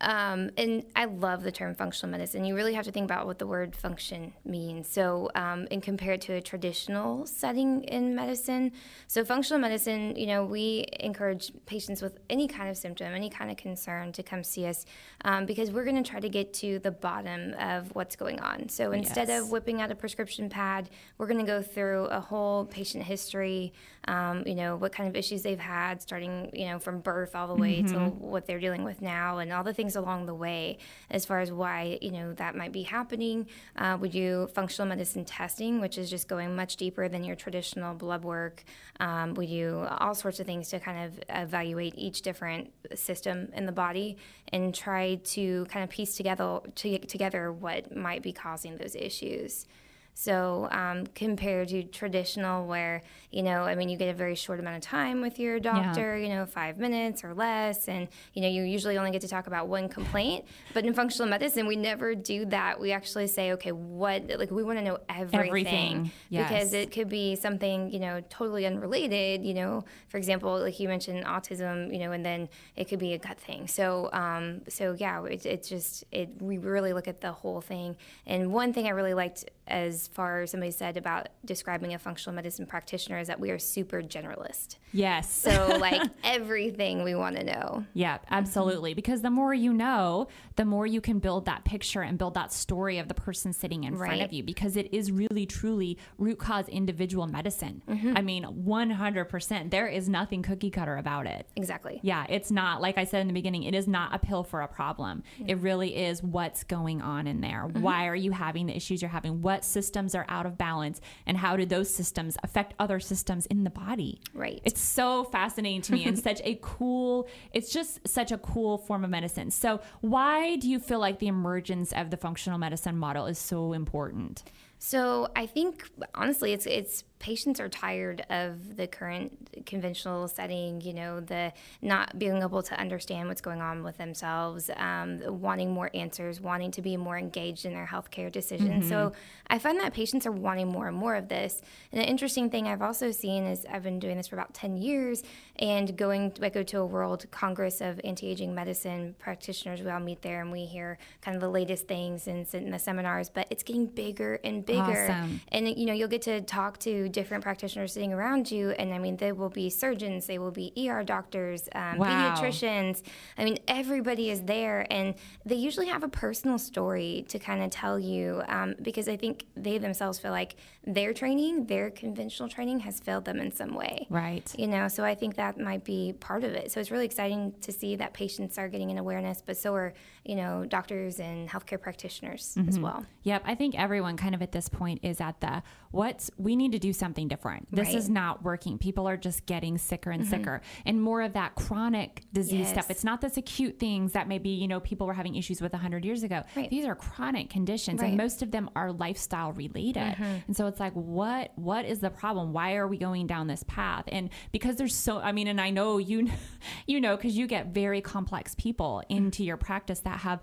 um, 0.00 0.50
and 0.56 0.84
I 0.96 1.04
love 1.04 1.42
the 1.42 1.52
term 1.52 1.74
functional 1.74 2.10
medicine. 2.10 2.44
You 2.44 2.54
really 2.54 2.74
have 2.74 2.84
to 2.86 2.92
think 2.92 3.04
about 3.04 3.26
what 3.26 3.38
the 3.38 3.46
word 3.46 3.76
function 3.76 4.32
means. 4.44 4.88
So, 4.88 5.30
um, 5.34 5.66
and 5.70 5.82
compare 5.82 6.12
it 6.14 6.20
to 6.22 6.34
a 6.34 6.40
traditional 6.40 7.26
setting 7.26 7.82
in 7.84 8.14
medicine. 8.14 8.72
So, 9.08 9.24
functional 9.24 9.60
medicine, 9.60 10.16
you 10.16 10.26
know, 10.26 10.44
we 10.44 10.86
encourage 11.00 11.52
patients 11.66 12.00
with 12.02 12.18
any 12.30 12.48
kind 12.48 12.70
of 12.70 12.76
symptom, 12.76 13.12
any 13.14 13.28
kind 13.30 13.50
of 13.50 13.56
concern 13.56 14.12
to 14.12 14.22
come 14.22 14.42
see 14.42 14.66
us 14.66 14.86
um, 15.24 15.44
because 15.46 15.70
we're 15.70 15.84
going 15.84 16.02
to 16.02 16.08
try 16.10 16.20
to 16.20 16.28
get 16.28 16.54
to 16.54 16.78
the 16.78 16.90
bottom 16.90 17.54
of 17.60 17.94
what's 17.94 18.16
going 18.16 18.40
on. 18.40 18.68
So, 18.68 18.92
instead 18.92 19.28
Yes. 19.28 19.42
of 19.42 19.50
whipping 19.50 19.82
out 19.82 19.90
a 19.90 19.94
prescription 19.94 20.48
pad, 20.48 20.88
we're 21.18 21.26
going 21.26 21.40
to 21.40 21.46
go 21.46 21.60
through 21.62 22.04
a 22.06 22.20
whole 22.20 22.64
patient 22.64 23.04
history, 23.04 23.72
um, 24.08 24.44
you 24.46 24.54
know, 24.54 24.76
what 24.76 24.92
kind 24.92 25.08
of 25.08 25.14
issues 25.16 25.42
they've 25.42 25.58
had, 25.58 26.00
starting, 26.00 26.50
you 26.54 26.66
know, 26.68 26.78
from 26.78 27.00
birth 27.00 27.36
all 27.36 27.46
the 27.48 27.54
way 27.54 27.82
to 27.82 27.98
what 28.18 28.46
they're 28.46 28.58
dealing 28.58 28.82
with 28.84 29.02
now, 29.02 29.38
and 29.38 29.52
all 29.52 29.62
the 29.62 29.74
things 29.74 29.89
along 29.96 30.26
the 30.26 30.34
way 30.34 30.78
as 31.10 31.24
far 31.24 31.40
as 31.40 31.52
why, 31.52 31.98
you 32.00 32.10
know, 32.10 32.32
that 32.34 32.54
might 32.54 32.72
be 32.72 32.82
happening. 32.82 33.46
Uh, 33.76 33.96
we 34.00 34.08
do 34.08 34.48
functional 34.54 34.88
medicine 34.88 35.24
testing, 35.24 35.80
which 35.80 35.98
is 35.98 36.10
just 36.10 36.28
going 36.28 36.54
much 36.54 36.76
deeper 36.76 37.08
than 37.08 37.24
your 37.24 37.36
traditional 37.36 37.94
blood 37.94 38.24
work. 38.24 38.64
Um, 38.98 39.34
we 39.34 39.46
do 39.46 39.86
all 39.98 40.14
sorts 40.14 40.40
of 40.40 40.46
things 40.46 40.68
to 40.70 40.80
kind 40.80 41.06
of 41.06 41.20
evaluate 41.28 41.94
each 41.96 42.22
different 42.22 42.70
system 42.94 43.50
in 43.54 43.66
the 43.66 43.72
body 43.72 44.16
and 44.52 44.74
try 44.74 45.16
to 45.24 45.66
kind 45.66 45.84
of 45.84 45.90
piece 45.90 46.16
together 46.16 46.60
to, 46.74 46.98
together 46.98 47.52
what 47.52 47.94
might 47.94 48.22
be 48.22 48.32
causing 48.32 48.76
those 48.76 48.94
issues. 48.94 49.66
So 50.14 50.68
um, 50.70 51.06
compared 51.14 51.68
to 51.68 51.82
traditional, 51.84 52.66
where 52.66 53.02
you 53.30 53.42
know, 53.42 53.62
I 53.62 53.74
mean, 53.76 53.88
you 53.88 53.96
get 53.96 54.08
a 54.08 54.14
very 54.14 54.34
short 54.34 54.58
amount 54.58 54.76
of 54.76 54.82
time 54.82 55.20
with 55.20 55.38
your 55.38 55.60
doctor, 55.60 56.18
you 56.18 56.28
know, 56.28 56.44
five 56.46 56.78
minutes 56.78 57.22
or 57.22 57.32
less, 57.32 57.88
and 57.88 58.08
you 58.34 58.42
know, 58.42 58.48
you 58.48 58.64
usually 58.64 58.98
only 58.98 59.12
get 59.12 59.20
to 59.20 59.28
talk 59.28 59.46
about 59.46 59.68
one 59.68 59.88
complaint. 59.88 60.44
But 60.74 60.84
in 60.84 60.94
functional 60.94 61.28
medicine, 61.30 61.66
we 61.66 61.76
never 61.76 62.14
do 62.14 62.44
that. 62.46 62.80
We 62.80 62.92
actually 62.92 63.28
say, 63.28 63.52
okay, 63.52 63.72
what 63.72 64.28
like 64.38 64.50
we 64.50 64.62
want 64.64 64.78
to 64.78 64.84
know 64.84 64.98
everything, 65.08 65.48
Everything, 65.48 66.10
because 66.48 66.72
it 66.74 66.90
could 66.92 67.08
be 67.08 67.36
something 67.36 67.90
you 67.92 68.00
know 68.00 68.20
totally 68.28 68.66
unrelated. 68.66 69.44
You 69.44 69.54
know, 69.54 69.84
for 70.08 70.16
example, 70.18 70.58
like 70.58 70.78
you 70.80 70.88
mentioned 70.88 71.24
autism, 71.24 71.92
you 71.92 71.98
know, 72.00 72.12
and 72.12 72.24
then 72.24 72.48
it 72.76 72.88
could 72.88 72.98
be 72.98 73.12
a 73.14 73.18
gut 73.18 73.38
thing. 73.38 73.68
So, 73.68 74.10
um, 74.12 74.62
so 74.68 74.96
yeah, 74.98 75.24
it, 75.24 75.46
it's 75.46 75.68
just 75.68 76.04
it. 76.10 76.30
We 76.40 76.58
really 76.58 76.92
look 76.92 77.06
at 77.08 77.20
the 77.20 77.32
whole 77.32 77.60
thing. 77.60 77.96
And 78.26 78.52
one 78.52 78.72
thing 78.72 78.86
I 78.86 78.90
really 78.90 79.14
liked 79.14 79.44
as 79.68 79.99
as 80.00 80.08
far 80.08 80.42
as 80.42 80.50
somebody 80.50 80.72
said 80.72 80.96
about 80.96 81.28
describing 81.44 81.92
a 81.94 81.98
functional 81.98 82.34
medicine 82.34 82.66
practitioner 82.66 83.18
is 83.18 83.28
that 83.28 83.38
we 83.38 83.50
are 83.50 83.58
super 83.58 84.00
generalist. 84.02 84.76
Yes. 84.92 85.30
So 85.32 85.76
like 85.80 86.02
everything 86.24 87.04
we 87.04 87.14
want 87.14 87.36
to 87.36 87.44
know. 87.44 87.84
Yeah, 87.92 88.18
absolutely. 88.30 88.94
Because 88.94 89.20
the 89.22 89.30
more 89.30 89.52
you 89.52 89.72
know, 89.72 90.28
the 90.56 90.64
more 90.64 90.86
you 90.86 91.00
can 91.00 91.18
build 91.18 91.44
that 91.46 91.64
picture 91.64 92.02
and 92.02 92.18
build 92.18 92.34
that 92.34 92.52
story 92.52 92.98
of 92.98 93.08
the 93.08 93.14
person 93.14 93.52
sitting 93.52 93.84
in 93.84 93.96
front 93.96 94.22
of 94.22 94.32
you 94.32 94.42
because 94.42 94.76
it 94.76 94.92
is 94.92 95.12
really, 95.12 95.46
truly 95.46 95.98
root 96.18 96.38
cause 96.38 96.68
individual 96.68 97.26
medicine. 97.26 97.82
Mm-hmm. 97.88 98.16
I 98.16 98.22
mean, 98.22 98.44
100%. 98.44 99.70
There 99.70 99.86
is 99.86 100.08
nothing 100.08 100.42
cookie 100.42 100.70
cutter 100.70 100.96
about 100.96 101.26
it. 101.26 101.46
Exactly. 101.56 102.00
Yeah, 102.02 102.26
it's 102.28 102.50
not, 102.50 102.80
like 102.80 102.96
I 102.96 103.04
said 103.04 103.20
in 103.20 103.26
the 103.26 103.32
beginning, 103.32 103.64
it 103.64 103.74
is 103.74 103.86
not 103.86 104.14
a 104.14 104.18
pill 104.18 104.44
for 104.44 104.62
a 104.62 104.68
problem. 104.68 105.22
It 105.46 105.58
really 105.58 105.96
is 105.96 106.22
what's 106.22 106.64
going 106.64 107.02
on 107.02 107.26
in 107.26 107.40
there. 107.40 107.66
Mm-hmm. 107.66 107.82
Why 107.82 108.06
are 108.06 108.16
you 108.16 108.32
having 108.32 108.66
the 108.66 108.76
issues 108.76 109.02
you're 109.02 109.10
having? 109.10 109.42
What 109.42 109.64
systems 109.90 110.14
are 110.14 110.24
out 110.28 110.46
of 110.46 110.56
balance? 110.56 111.00
And 111.26 111.36
how 111.36 111.56
do 111.56 111.66
those 111.66 111.92
systems 111.92 112.36
affect 112.44 112.74
other 112.78 113.00
systems 113.00 113.46
in 113.46 113.64
the 113.64 113.70
body? 113.70 114.20
Right. 114.32 114.60
It's 114.64 114.80
so 114.80 115.24
fascinating 115.24 115.82
to 115.82 115.92
me 115.92 116.04
and 116.04 116.16
such 116.30 116.40
a 116.44 116.58
cool, 116.62 117.28
it's 117.52 117.72
just 117.72 118.06
such 118.06 118.30
a 118.30 118.38
cool 118.38 118.78
form 118.78 119.02
of 119.02 119.10
medicine. 119.10 119.50
So, 119.50 119.80
why 120.00 120.56
do 120.56 120.68
you 120.68 120.78
feel 120.78 121.00
like 121.00 121.18
the 121.18 121.26
emergence 121.26 121.92
of 121.92 122.10
the 122.10 122.16
functional 122.16 122.58
medicine 122.58 122.96
model 122.96 123.26
is 123.26 123.38
so 123.38 123.72
important? 123.72 124.44
So 124.78 125.28
I 125.36 125.44
think 125.44 125.90
honestly, 126.14 126.52
it's 126.52 126.66
it's 126.66 127.04
patients 127.20 127.60
are 127.60 127.68
tired 127.68 128.24
of 128.30 128.76
the 128.76 128.88
current 128.88 129.64
conventional 129.66 130.26
setting. 130.26 130.80
You 130.80 130.94
know, 130.94 131.20
the 131.20 131.52
not 131.80 132.18
being 132.18 132.42
able 132.42 132.62
to 132.64 132.80
understand 132.80 133.28
what's 133.28 133.42
going 133.42 133.60
on 133.60 133.84
with 133.84 133.98
themselves, 133.98 134.70
um, 134.76 135.20
wanting 135.40 135.70
more 135.70 135.90
answers, 135.94 136.40
wanting 136.40 136.72
to 136.72 136.82
be 136.82 136.96
more 136.96 137.16
engaged 137.18 137.64
in 137.64 137.74
their 137.74 137.86
healthcare 137.86 138.32
decisions. 138.32 138.88
So 138.88 139.12
I 139.46 139.58
find 139.58 139.78
that 139.80 139.92
patients 139.92 140.26
are 140.26 140.32
wanting 140.32 140.68
more 140.68 140.88
and 140.88 140.96
more 140.96 141.14
of 141.14 141.28
this. 141.28 141.62
And 141.92 142.00
an 142.00 142.08
interesting 142.08 142.50
thing 142.50 142.66
I've 142.66 142.82
also 142.82 143.12
seen 143.12 143.44
is 143.44 143.66
I've 143.70 143.82
been 143.84 144.00
doing 144.00 144.16
this 144.16 144.28
for 144.28 144.36
about 144.36 144.54
ten 144.54 144.76
years, 144.76 145.22
and 145.58 145.96
going 145.96 146.32
I 146.42 146.48
go 146.48 146.62
to 146.62 146.78
a 146.78 146.86
World 146.86 147.26
Congress 147.30 147.80
of 147.82 148.00
Anti-Aging 148.02 148.54
Medicine 148.54 149.14
practitioners. 149.18 149.82
We 149.82 149.90
all 149.90 150.00
meet 150.00 150.22
there 150.22 150.40
and 150.40 150.50
we 150.50 150.64
hear 150.64 150.96
kind 151.20 151.34
of 151.34 151.42
the 151.42 151.50
latest 151.50 151.86
things 151.86 152.26
and 152.26 152.48
sit 152.48 152.62
in 152.62 152.70
the 152.70 152.78
seminars. 152.78 153.28
But 153.28 153.46
it's 153.50 153.62
getting 153.62 153.86
bigger 153.86 154.40
and 154.42 154.64
bigger 154.64 154.80
Awesome. 155.10 155.42
and 155.48 155.68
you 155.68 155.84
know 155.84 155.92
you'll 155.92 156.08
get 156.08 156.22
to 156.22 156.40
talk 156.40 156.78
to 156.80 157.09
different 157.10 157.42
practitioners 157.42 157.92
sitting 157.92 158.12
around 158.12 158.50
you 158.50 158.70
and 158.70 158.92
i 158.94 158.98
mean 158.98 159.16
they 159.16 159.32
will 159.32 159.48
be 159.48 159.68
surgeons 159.70 160.26
they 160.26 160.38
will 160.38 160.50
be 160.50 160.72
er 160.88 161.02
doctors 161.02 161.68
um, 161.74 161.98
Wow. 161.98 162.34
pediatricians. 162.34 163.02
I 163.36 163.44
mean 163.44 163.58
everybody 163.68 164.30
is 164.30 164.42
there 164.42 164.86
and 164.90 165.14
they 165.44 165.54
usually 165.56 165.88
have 165.88 166.02
a 166.02 166.08
personal 166.08 166.58
story 166.58 167.24
to 167.28 167.38
kind 167.38 167.62
of 167.62 167.70
tell 167.70 167.98
you 167.98 168.42
um, 168.48 168.74
because 168.82 169.08
i 169.08 169.16
think 169.16 169.46
they 169.56 169.78
themselves 169.78 170.18
feel 170.18 170.30
like 170.32 170.56
their 170.86 171.12
training 171.12 171.66
their 171.66 171.90
conventional 171.90 172.48
training 172.48 172.80
has 172.80 173.00
failed 173.00 173.24
them 173.24 173.38
in 173.38 173.50
some 173.52 173.74
way. 173.74 174.06
Right. 174.10 174.52
you 174.58 174.66
know 174.66 174.88
so 174.88 175.04
i 175.04 175.14
think 175.14 175.36
that 175.36 175.58
might 175.58 175.84
be 175.84 176.12
part 176.20 176.44
of 176.44 176.52
it. 176.52 176.70
So 176.72 176.80
it's 176.80 176.90
really 176.90 177.04
exciting 177.06 177.54
to 177.62 177.72
see 177.72 177.96
that 177.96 178.12
patients 178.14 178.58
are 178.58 178.68
getting 178.68 178.90
an 178.90 178.98
awareness 178.98 179.42
but 179.44 179.56
so 179.56 179.74
are 179.74 179.92
you 180.24 180.36
know 180.36 180.64
doctors 180.66 181.18
and 181.20 181.48
healthcare 181.48 181.80
practitioners 181.80 182.56
as 182.68 182.78
well. 182.78 183.04
Yep, 183.22 183.42
I 183.46 183.54
think 183.54 183.78
everyone 183.78 184.16
kind 184.16 184.34
of 184.34 184.42
at 184.42 184.52
this 184.52 184.68
point 184.68 185.00
is 185.02 185.20
at 185.20 185.40
the 185.40 185.62
what's 185.90 186.30
we 186.36 186.54
need 186.56 186.72
to 186.72 186.78
do 186.78 186.92
something 186.92 187.26
different. 187.28 187.68
This 187.70 187.78
Right. 187.86 187.88
Mm-hmm. 187.88 187.98
is 187.98 188.08
not 188.08 188.42
working. 188.44 188.78
People 188.78 189.08
are 189.08 189.16
just 189.16 189.46
getting 189.46 189.76
sicker 189.78 190.10
and 190.10 190.26
sicker 190.26 190.60
and 190.86 191.02
more 191.02 191.22
of 191.22 191.32
that 191.32 191.54
chronic 191.56 192.22
disease 192.32 192.68
stuff. 192.68 192.90
It's 192.90 193.02
not 193.04 193.20
this 193.20 193.36
acute 193.36 193.78
things 193.78 194.12
that 194.12 194.28
maybe, 194.28 194.50
you 194.50 194.68
know, 194.68 194.80
people 194.80 195.06
were 195.06 195.14
having 195.14 195.34
issues 195.34 195.60
with 195.60 195.72
100 195.72 196.04
years 196.04 196.22
ago. 196.22 196.42
Right. 196.56 196.70
These 196.70 196.84
are 196.84 196.94
chronic 196.94 197.50
conditions 197.50 198.00
and 198.00 198.02
Right. 198.02 198.08
Mm-hmm. 198.10 198.16
most 198.18 198.42
of 198.42 198.50
them 198.50 198.70
are 198.76 198.92
lifestyle 198.92 199.52
related. 199.52 200.14
And 200.46 200.56
so 200.56 200.66
it's 200.66 200.78
like 200.80 200.92
what 200.94 201.52
what 201.56 201.84
is 201.84 201.98
the 202.00 202.10
problem? 202.10 202.52
Why 202.52 202.74
are 202.74 202.86
we 202.86 202.96
going 202.98 203.26
down 203.26 203.46
this 203.48 203.64
path? 203.66 204.04
And 204.08 204.30
because 204.52 204.76
there's 204.76 204.94
so 204.94 205.18
I 205.18 205.32
mean 205.32 205.48
and 205.48 205.60
I 205.60 205.70
know 205.70 205.98
you 205.98 206.28
you 206.86 207.00
know 207.00 207.16
cuz 207.16 207.36
you 207.36 207.46
get 207.46 207.68
very 207.68 208.00
complex 208.00 208.54
people 208.54 209.02
Mm-hmm. 209.10 209.16
into 209.16 209.44
your 209.44 209.56
practice 209.56 210.00
that 210.00 210.20
have 210.20 210.40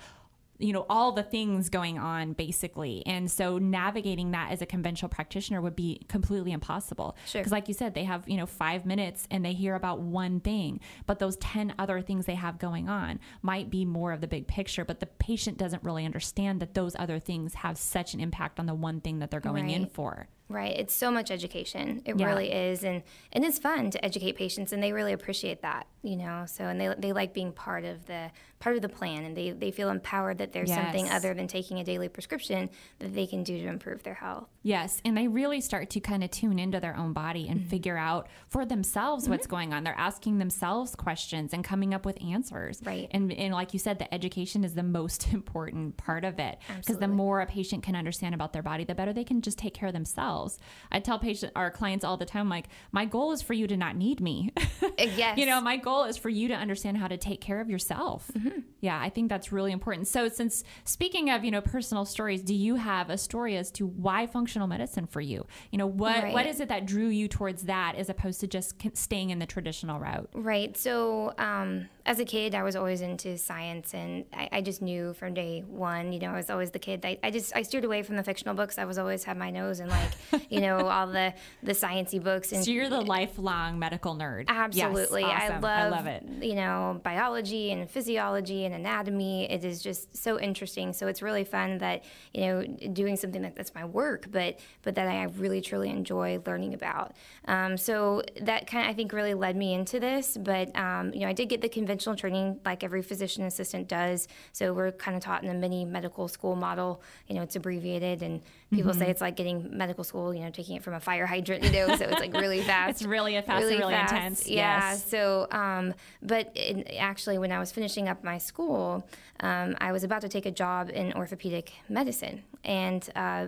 you 0.59 0.73
know 0.73 0.85
all 0.89 1.11
the 1.11 1.23
things 1.23 1.69
going 1.69 1.97
on 1.99 2.33
basically 2.33 3.03
and 3.05 3.29
so 3.29 3.57
navigating 3.57 4.31
that 4.31 4.51
as 4.51 4.61
a 4.61 4.65
conventional 4.65 5.09
practitioner 5.09 5.61
would 5.61 5.75
be 5.75 6.01
completely 6.07 6.51
impossible 6.51 7.15
Sure. 7.25 7.41
because 7.41 7.51
like 7.51 7.67
you 7.67 7.73
said 7.73 7.93
they 7.93 8.03
have 8.05 8.27
you 8.27 8.37
know 8.37 8.45
five 8.45 8.85
minutes 8.85 9.27
and 9.29 9.45
they 9.45 9.53
hear 9.53 9.75
about 9.75 9.99
one 9.99 10.39
thing 10.39 10.79
but 11.05 11.19
those 11.19 11.37
10 11.37 11.75
other 11.77 12.01
things 12.01 12.25
they 12.25 12.35
have 12.35 12.57
going 12.57 12.89
on 12.89 13.19
might 13.41 13.69
be 13.69 13.85
more 13.85 14.11
of 14.11 14.21
the 14.21 14.27
big 14.27 14.47
picture 14.47 14.83
but 14.83 14.99
the 14.99 15.05
patient 15.05 15.57
doesn't 15.57 15.83
really 15.83 16.05
understand 16.05 16.59
that 16.59 16.73
those 16.73 16.95
other 16.97 17.19
things 17.19 17.53
have 17.55 17.77
such 17.77 18.13
an 18.13 18.19
impact 18.19 18.59
on 18.59 18.65
the 18.65 18.73
one 18.75 18.99
thing 19.01 19.19
that 19.19 19.29
they're 19.31 19.39
going 19.39 19.69
in 19.69 19.85
for 19.87 20.27
Right. 20.49 20.79
It's 20.79 20.93
so 20.93 21.11
much 21.11 21.29
education. 21.29 22.01
It 22.05 22.17
Yeah. 22.17 22.25
really 22.25 22.49
is. 22.49 22.85
And, 22.85 23.03
and 23.33 23.43
it's 23.43 23.59
fun 23.59 23.91
to 23.91 24.05
educate 24.05 24.37
patients 24.37 24.71
and 24.71 24.81
they 24.81 24.93
really 24.93 25.11
appreciate 25.11 25.61
that, 25.63 25.87
you 26.03 26.15
know. 26.15 26.45
So 26.47 26.63
and 26.63 26.79
they, 26.79 26.95
they 26.97 27.11
like 27.11 27.33
being 27.33 27.51
part 27.51 27.83
of 27.83 28.05
the 28.05 28.31
part 28.59 28.75
of 28.75 28.81
the 28.81 28.89
plan 28.89 29.23
and 29.23 29.37
they, 29.37 29.51
they 29.51 29.69
feel 29.71 29.89
empowered 29.89 30.39
that 30.39 30.51
there's 30.51 30.73
something 30.73 31.07
other 31.09 31.33
than 31.33 31.47
taking 31.47 31.79
a 31.79 31.83
daily 31.83 32.09
prescription 32.09 32.69
that 32.99 33.13
they 33.13 33.27
can 33.27 33.43
do 33.43 33.57
to 33.61 33.67
improve 33.67 34.01
their 34.03 34.15
health. 34.15 34.47
Yes, 34.63 34.99
and 35.05 35.15
they 35.15 35.27
really 35.27 35.61
start 35.61 35.89
to 35.91 35.99
kind 35.99 36.23
of 36.23 36.31
tune 36.31 36.57
into 36.59 36.79
their 36.79 36.95
own 36.97 37.13
body 37.13 37.47
and 37.47 37.57
Mm-hmm. 37.59 37.69
figure 37.69 37.97
out 37.97 38.27
for 38.49 38.65
themselves 38.65 39.27
what's 39.27 39.47
going 39.47 39.73
on. 39.73 39.83
They're 39.83 39.95
asking 39.97 40.37
themselves 40.37 40.95
questions 40.95 41.53
and 41.53 41.63
coming 41.63 41.93
up 41.93 42.05
with 42.05 42.21
answers. 42.23 42.81
Right. 42.83 43.07
And 43.11 43.31
and 43.33 43.53
like 43.53 43.73
you 43.73 43.79
said, 43.79 43.99
the 43.99 44.13
education 44.13 44.63
is 44.63 44.73
the 44.75 44.83
most 44.83 45.33
important 45.33 45.97
part 45.97 46.23
of 46.23 46.39
it 46.39 46.57
because 46.77 46.97
the 46.97 47.07
more 47.07 47.41
a 47.41 47.45
patient 47.45 47.83
can 47.83 47.95
understand 47.95 48.35
about 48.35 48.53
their 48.53 48.61
body, 48.63 48.83
the 48.83 48.95
better 48.95 49.11
they 49.13 49.23
can 49.23 49.41
just 49.41 49.57
take 49.57 49.73
care 49.73 49.87
of 49.87 49.93
themselves. 49.93 50.59
I 50.91 50.99
tell 50.99 51.19
patients, 51.19 51.51
our 51.55 51.71
clients 51.71 52.03
all 52.05 52.17
the 52.17 52.25
time, 52.25 52.47
like 52.49 52.67
my 52.91 53.05
goal 53.05 53.31
is 53.31 53.41
for 53.41 53.53
you 53.53 53.67
to 53.67 53.77
not 53.77 53.95
need 53.95 54.19
me. 54.21 54.51
Uh, 54.99 55.03
yes. 55.15 55.37
you 55.37 55.45
know, 55.45 55.61
my 55.61 55.77
goal 55.77 56.05
is 56.05 56.17
for 56.17 56.29
you 56.29 56.47
to 56.47 56.55
understand 56.55 56.97
how 56.97 57.07
to 57.07 57.17
take 57.17 57.39
care 57.39 57.59
of 57.61 57.69
yourself. 57.69 58.31
Mm-hmm. 58.35 58.46
Yeah, 58.79 58.99
I 58.99 59.09
think 59.09 59.29
that's 59.29 59.51
really 59.51 59.71
important. 59.71 60.07
So, 60.07 60.27
since 60.29 60.63
speaking 60.83 61.29
of, 61.31 61.43
you 61.43 61.49
know, 61.51 61.61
personal 61.61 62.05
stories, 62.05 62.41
do 62.43 62.53
you 62.53 62.75
have 62.75 63.09
a 63.09 63.17
story 63.17 63.57
as 63.57 63.71
to 63.71 63.87
why 63.87 64.27
functional 64.27 64.67
medicine 64.67 65.07
for 65.07 65.19
you? 65.19 65.45
You 65.71 65.79
know, 65.79 65.87
what 65.87 66.23
what 66.25 66.33
Right. 66.35 66.45
is 66.47 66.59
it 66.59 66.69
that 66.69 66.85
drew 66.85 67.07
you 67.07 67.27
towards 67.27 67.63
that 67.63 67.95
as 67.95 68.09
opposed 68.09 68.39
to 68.41 68.47
just 68.47 68.75
staying 68.93 69.31
in 69.31 69.39
the 69.39 69.45
traditional 69.47 69.99
route? 69.99 70.29
Right. 70.33 70.77
So, 70.77 71.33
um, 71.39 71.89
as 72.05 72.19
a 72.19 72.25
kid, 72.25 72.55
I 72.55 72.63
was 72.63 72.75
always 72.75 73.01
into 73.01 73.37
science, 73.37 73.93
and 73.93 74.23
I, 74.33 74.47
I 74.53 74.61
just 74.61 74.81
knew 74.81 75.13
from 75.13 75.33
day 75.33 75.63
one. 75.67 76.13
You 76.13 76.19
know, 76.19 76.29
I 76.31 76.35
was 76.37 76.49
always 76.49 76.71
the 76.71 76.79
kid. 76.79 77.01
That 77.01 77.19
I 77.23 77.31
just 77.31 77.55
I 77.55 77.63
steered 77.63 77.83
away 77.83 78.03
from 78.03 78.15
the 78.15 78.23
fictional 78.23 78.53
books. 78.55 78.77
I 78.77 78.85
was 78.85 78.97
always 78.97 79.23
had 79.23 79.37
my 79.37 79.49
nose 79.49 79.79
in 79.79 79.89
like, 79.89 80.11
you 80.49 80.61
know, 80.61 80.77
all 80.87 81.07
the 81.07 81.33
the 81.63 81.73
sciencey 81.73 82.23
books. 82.23 82.51
And 82.51 82.63
So 82.63 82.71
you're 82.71 82.89
the 82.89 83.01
lifelong 83.01 83.79
medical 83.79 84.15
nerd. 84.15 84.45
Yes, 84.47 84.85
Absolutely. 84.85 85.23
awesome. 85.23 85.55
I, 85.55 85.59
love, 85.59 85.63
I 85.65 85.89
love 85.89 86.05
it. 86.07 86.23
You 86.43 86.55
know, 86.55 87.01
biology 87.03 87.71
and 87.71 87.89
physiology 87.89 88.17
and 88.37 88.75
anatomy. 88.75 89.49
It 89.49 89.63
is 89.63 89.81
just 89.81 90.15
so 90.15 90.39
interesting. 90.39 90.93
So 90.93 91.07
it's 91.07 91.21
really 91.21 91.43
fun 91.43 91.77
that, 91.79 92.03
you 92.33 92.41
know, 92.41 92.63
doing 92.93 93.15
something 93.15 93.41
that, 93.41 93.55
that's 93.55 93.73
my 93.73 93.85
work, 93.85 94.27
but 94.31 94.59
but 94.83 94.95
that 94.95 95.07
I 95.07 95.23
really 95.23 95.61
truly 95.61 95.89
enjoy 95.89 96.39
learning 96.45 96.73
about. 96.73 97.15
Um, 97.45 97.77
so 97.77 98.21
that 98.41 98.67
kind 98.67 98.85
of 98.85 98.91
I 98.91 98.93
think 98.93 99.11
really 99.13 99.33
led 99.33 99.55
me 99.55 99.73
into 99.73 99.99
this. 99.99 100.37
But 100.37 100.75
um, 100.77 101.13
you 101.13 101.21
know, 101.21 101.27
I 101.27 101.33
did 101.33 101.49
get 101.49 101.61
the 101.61 101.69
conventional 101.69 102.15
training 102.15 102.59
like 102.65 102.83
every 102.83 103.01
physician 103.01 103.43
assistant 103.43 103.87
does. 103.87 104.27
So 104.51 104.73
we're 104.73 104.91
kind 104.91 105.17
of 105.17 105.23
taught 105.23 105.43
in 105.43 105.49
a 105.49 105.53
mini 105.53 105.85
medical 105.85 106.27
school 106.27 106.55
model. 106.55 107.01
You 107.27 107.35
know, 107.35 107.41
it's 107.41 107.55
abbreviated 107.55 108.21
and 108.21 108.41
people 108.71 108.91
Mm-hmm. 108.91 108.99
say 108.99 109.09
it's 109.09 109.21
like 109.21 109.35
getting 109.35 109.77
medical 109.77 110.03
school, 110.03 110.33
you 110.33 110.41
know, 110.41 110.49
taking 110.49 110.75
it 110.75 110.83
from 110.83 110.93
a 110.93 110.99
fire 110.99 111.25
hydrant, 111.25 111.63
you 111.63 111.71
know, 111.71 111.95
so 111.95 112.05
it's 112.05 112.19
like 112.19 112.33
really 112.33 112.61
fast. 112.71 112.89
It's 113.01 113.03
really 113.03 113.33
fast 113.41 113.49
and 113.49 113.65
really 113.79 113.93
fast. 113.93 114.13
intense. 114.13 114.47
Yeah. 114.47 114.89
Yes. 114.89 115.05
So, 115.09 115.47
um, 115.51 115.93
but 116.21 116.51
in, 116.55 116.85
actually, 116.97 117.37
when 117.37 117.51
I 117.51 117.59
was 117.59 117.71
finishing 117.71 118.07
up 118.09 118.23
my 118.23 118.37
school, 118.37 119.07
um, 119.39 119.75
I 119.79 119.91
was 119.91 120.03
about 120.03 120.21
to 120.21 120.29
take 120.29 120.45
a 120.45 120.51
job 120.51 120.89
in 120.89 121.13
orthopedic 121.13 121.71
medicine. 121.87 122.43
And 122.65 123.07
uh, 123.15 123.45